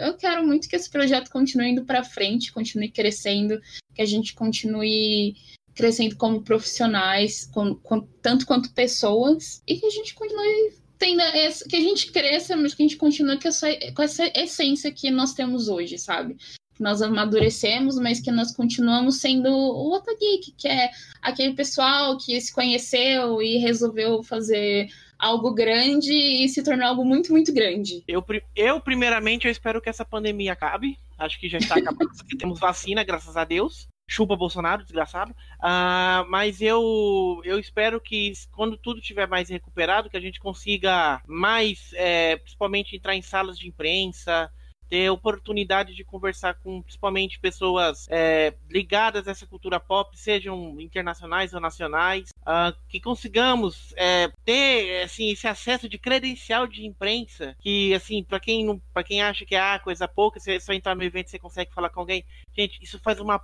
eu 0.00 0.16
quero 0.16 0.44
muito 0.44 0.68
que 0.68 0.74
esse 0.74 0.90
projeto 0.90 1.30
continue 1.30 1.70
indo 1.70 1.84
pra 1.84 2.02
frente, 2.02 2.52
continue 2.52 2.90
crescendo, 2.90 3.60
que 3.94 4.02
a 4.02 4.06
gente 4.06 4.34
continue 4.34 5.36
crescendo 5.76 6.16
como 6.16 6.42
profissionais, 6.42 7.48
com, 7.52 7.74
com- 7.76 8.08
tanto 8.22 8.46
quanto 8.46 8.72
pessoas, 8.72 9.62
e 9.68 9.76
que 9.76 9.86
a 9.86 9.90
gente 9.90 10.14
continue 10.14 10.72
tendo 10.98 11.20
essa, 11.20 11.68
que 11.68 11.76
a 11.76 11.80
gente 11.80 12.10
cresça, 12.10 12.56
mas 12.56 12.74
que 12.74 12.82
a 12.82 12.86
gente 12.86 12.96
continue 12.96 13.38
com 13.38 13.46
essa, 13.48 13.68
com 13.94 14.02
essa 14.02 14.24
essência 14.34 14.90
que 14.90 15.10
nós 15.10 15.34
temos 15.34 15.68
hoje, 15.68 15.98
sabe? 15.98 16.36
Que 16.74 16.82
nós 16.82 17.02
amadurecemos, 17.02 17.96
mas 17.96 18.20
que 18.20 18.30
nós 18.30 18.54
continuamos 18.56 19.20
sendo 19.20 19.50
o 19.50 19.94
Otageek, 19.94 20.52
que 20.56 20.66
é 20.66 20.90
aquele 21.20 21.52
pessoal 21.54 22.16
que 22.16 22.40
se 22.40 22.52
conheceu 22.52 23.42
e 23.42 23.58
resolveu 23.58 24.22
fazer 24.22 24.88
algo 25.18 25.52
grande 25.52 26.12
e 26.12 26.48
se 26.48 26.62
tornar 26.62 26.88
algo 26.88 27.04
muito, 27.04 27.32
muito 27.32 27.52
grande. 27.52 28.02
Eu, 28.08 28.24
eu, 28.54 28.80
primeiramente, 28.80 29.46
eu 29.46 29.52
espero 29.52 29.80
que 29.80 29.88
essa 29.88 30.04
pandemia 30.04 30.52
acabe. 30.52 30.98
Acho 31.18 31.38
que 31.38 31.48
já 31.48 31.58
está 31.58 31.76
acabando, 31.76 32.10
porque 32.16 32.36
temos 32.36 32.58
vacina, 32.58 33.04
graças 33.04 33.36
a 33.36 33.44
Deus. 33.44 33.88
Chupa 34.08 34.36
Bolsonaro, 34.36 34.82
desgraçado. 34.82 35.34
Ah, 35.60 36.24
mas 36.28 36.60
eu, 36.60 37.40
eu 37.44 37.58
espero 37.58 38.00
que 38.00 38.32
quando 38.52 38.76
tudo 38.76 39.00
estiver 39.00 39.26
mais 39.26 39.48
recuperado, 39.48 40.08
que 40.08 40.16
a 40.16 40.20
gente 40.20 40.40
consiga 40.40 41.20
mais, 41.26 41.92
é, 41.94 42.36
principalmente 42.36 42.96
entrar 42.96 43.16
em 43.16 43.22
salas 43.22 43.58
de 43.58 43.68
imprensa, 43.68 44.50
ter 44.88 45.10
oportunidade 45.10 45.94
de 45.94 46.04
conversar 46.04 46.54
com 46.54 46.82
principalmente 46.82 47.40
pessoas 47.40 48.06
é, 48.08 48.54
ligadas 48.70 49.26
a 49.26 49.32
essa 49.32 49.46
cultura 49.46 49.80
pop, 49.80 50.16
sejam 50.16 50.80
internacionais 50.80 51.52
ou 51.52 51.60
nacionais, 51.60 52.28
ah, 52.44 52.72
que 52.88 53.00
consigamos 53.00 53.92
é, 53.96 54.30
ter 54.44 55.02
assim 55.02 55.30
esse 55.30 55.48
acesso 55.48 55.88
de 55.88 55.98
credencial 55.98 56.66
de 56.66 56.86
imprensa, 56.86 57.56
que 57.58 57.92
assim 57.94 58.22
para 58.22 58.38
quem 58.38 58.80
para 58.92 59.02
quem 59.02 59.22
acha 59.22 59.44
que 59.44 59.56
é 59.56 59.60
ah, 59.60 59.78
coisa 59.78 60.06
pouca, 60.06 60.38
você 60.38 60.60
só 60.60 60.72
entrar 60.72 60.94
no 60.94 61.02
evento 61.02 61.30
você 61.30 61.38
consegue 61.38 61.74
falar 61.74 61.90
com 61.90 62.00
alguém, 62.00 62.24
gente, 62.56 62.78
isso 62.80 62.98
faz 63.00 63.18
uma 63.18 63.40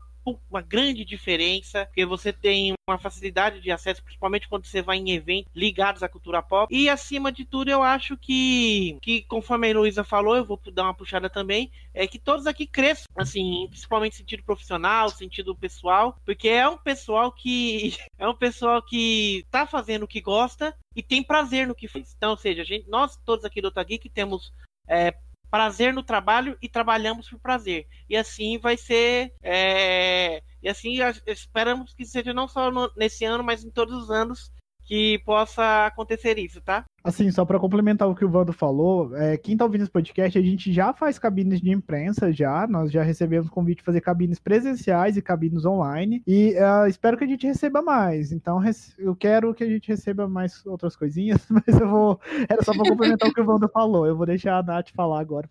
uma 0.50 0.60
grande 0.60 1.04
diferença, 1.04 1.86
porque 1.86 2.04
você 2.04 2.32
tem 2.32 2.74
uma 2.88 2.98
facilidade 2.98 3.60
de 3.60 3.70
acesso, 3.70 4.02
principalmente 4.02 4.48
quando 4.48 4.66
você 4.66 4.82
vai 4.82 4.98
em 4.98 5.10
eventos 5.10 5.50
ligados 5.54 6.02
à 6.02 6.08
cultura 6.08 6.42
pop. 6.42 6.72
E 6.74 6.88
acima 6.88 7.32
de 7.32 7.44
tudo, 7.44 7.70
eu 7.70 7.82
acho 7.82 8.16
que, 8.16 8.98
que 9.02 9.22
conforme 9.22 9.66
a 9.66 9.70
Heloísa 9.70 10.04
falou, 10.04 10.36
eu 10.36 10.44
vou 10.44 10.60
dar 10.72 10.84
uma 10.84 10.94
puxada 10.94 11.28
também, 11.28 11.70
é 11.94 12.06
que 12.06 12.18
todos 12.18 12.46
aqui 12.46 12.66
cresçam, 12.66 13.06
assim, 13.16 13.66
principalmente 13.68 14.16
sentido 14.16 14.42
profissional, 14.42 15.08
sentido 15.08 15.54
pessoal, 15.54 16.16
porque 16.24 16.48
é 16.48 16.68
um 16.68 16.78
pessoal 16.78 17.32
que 17.32 17.96
é 18.18 18.28
um 18.28 18.34
pessoal 18.34 18.82
que 18.82 19.44
tá 19.50 19.66
fazendo 19.66 20.04
o 20.04 20.08
que 20.08 20.20
gosta 20.20 20.74
e 20.94 21.02
tem 21.02 21.22
prazer 21.22 21.66
no 21.66 21.74
que 21.74 21.88
faz. 21.88 22.14
Então, 22.16 22.30
ou 22.30 22.36
seja, 22.36 22.64
gente, 22.64 22.88
nós 22.88 23.16
todos 23.24 23.44
aqui 23.44 23.60
do 23.60 23.68
Otageek 23.68 24.08
temos 24.08 24.52
é, 24.88 25.14
prazer 25.52 25.92
no 25.92 26.02
trabalho 26.02 26.56
e 26.62 26.68
trabalhamos 26.68 27.28
por 27.28 27.38
prazer. 27.38 27.86
E 28.08 28.16
assim 28.16 28.58
vai 28.58 28.74
ser. 28.78 29.34
É... 29.42 30.42
E 30.62 30.68
assim 30.68 30.96
esperamos 31.26 31.92
que 31.92 32.06
seja 32.06 32.32
não 32.32 32.48
só 32.48 32.70
no, 32.70 32.90
nesse 32.96 33.26
ano, 33.26 33.44
mas 33.44 33.62
em 33.62 33.70
todos 33.70 33.94
os 34.02 34.10
anos 34.10 34.50
que 34.92 35.18
possa 35.20 35.86
acontecer 35.86 36.38
isso, 36.38 36.60
tá? 36.60 36.84
Assim, 37.02 37.30
só 37.30 37.46
para 37.46 37.58
complementar 37.58 38.06
o 38.06 38.14
que 38.14 38.26
o 38.26 38.28
Vando 38.28 38.52
falou, 38.52 39.16
é, 39.16 39.38
quem 39.38 39.56
tá 39.56 39.64
ouvindo 39.64 39.80
esse 39.80 39.90
podcast, 39.90 40.38
a 40.38 40.42
gente 40.42 40.70
já 40.70 40.92
faz 40.92 41.18
cabines 41.18 41.62
de 41.62 41.70
imprensa 41.70 42.30
já, 42.30 42.66
nós 42.66 42.92
já 42.92 43.02
recebemos 43.02 43.48
convite 43.48 43.78
de 43.78 43.84
fazer 43.84 44.02
cabines 44.02 44.38
presenciais 44.38 45.16
e 45.16 45.22
cabines 45.22 45.64
online, 45.64 46.22
e 46.26 46.54
uh, 46.58 46.86
espero 46.86 47.16
que 47.16 47.24
a 47.24 47.26
gente 47.26 47.46
receba 47.46 47.80
mais, 47.80 48.32
então 48.32 48.60
eu 48.98 49.16
quero 49.16 49.54
que 49.54 49.64
a 49.64 49.66
gente 49.66 49.88
receba 49.88 50.28
mais 50.28 50.64
outras 50.66 50.94
coisinhas, 50.94 51.42
mas 51.48 51.80
eu 51.80 51.88
vou, 51.88 52.20
era 52.46 52.62
só 52.62 52.74
para 52.74 52.90
complementar 52.90 53.30
o 53.30 53.32
que 53.32 53.40
o 53.40 53.46
Vando 53.46 53.70
falou, 53.70 54.06
eu 54.06 54.14
vou 54.14 54.26
deixar 54.26 54.58
a 54.58 54.62
Nath 54.62 54.90
falar 54.94 55.20
agora, 55.20 55.48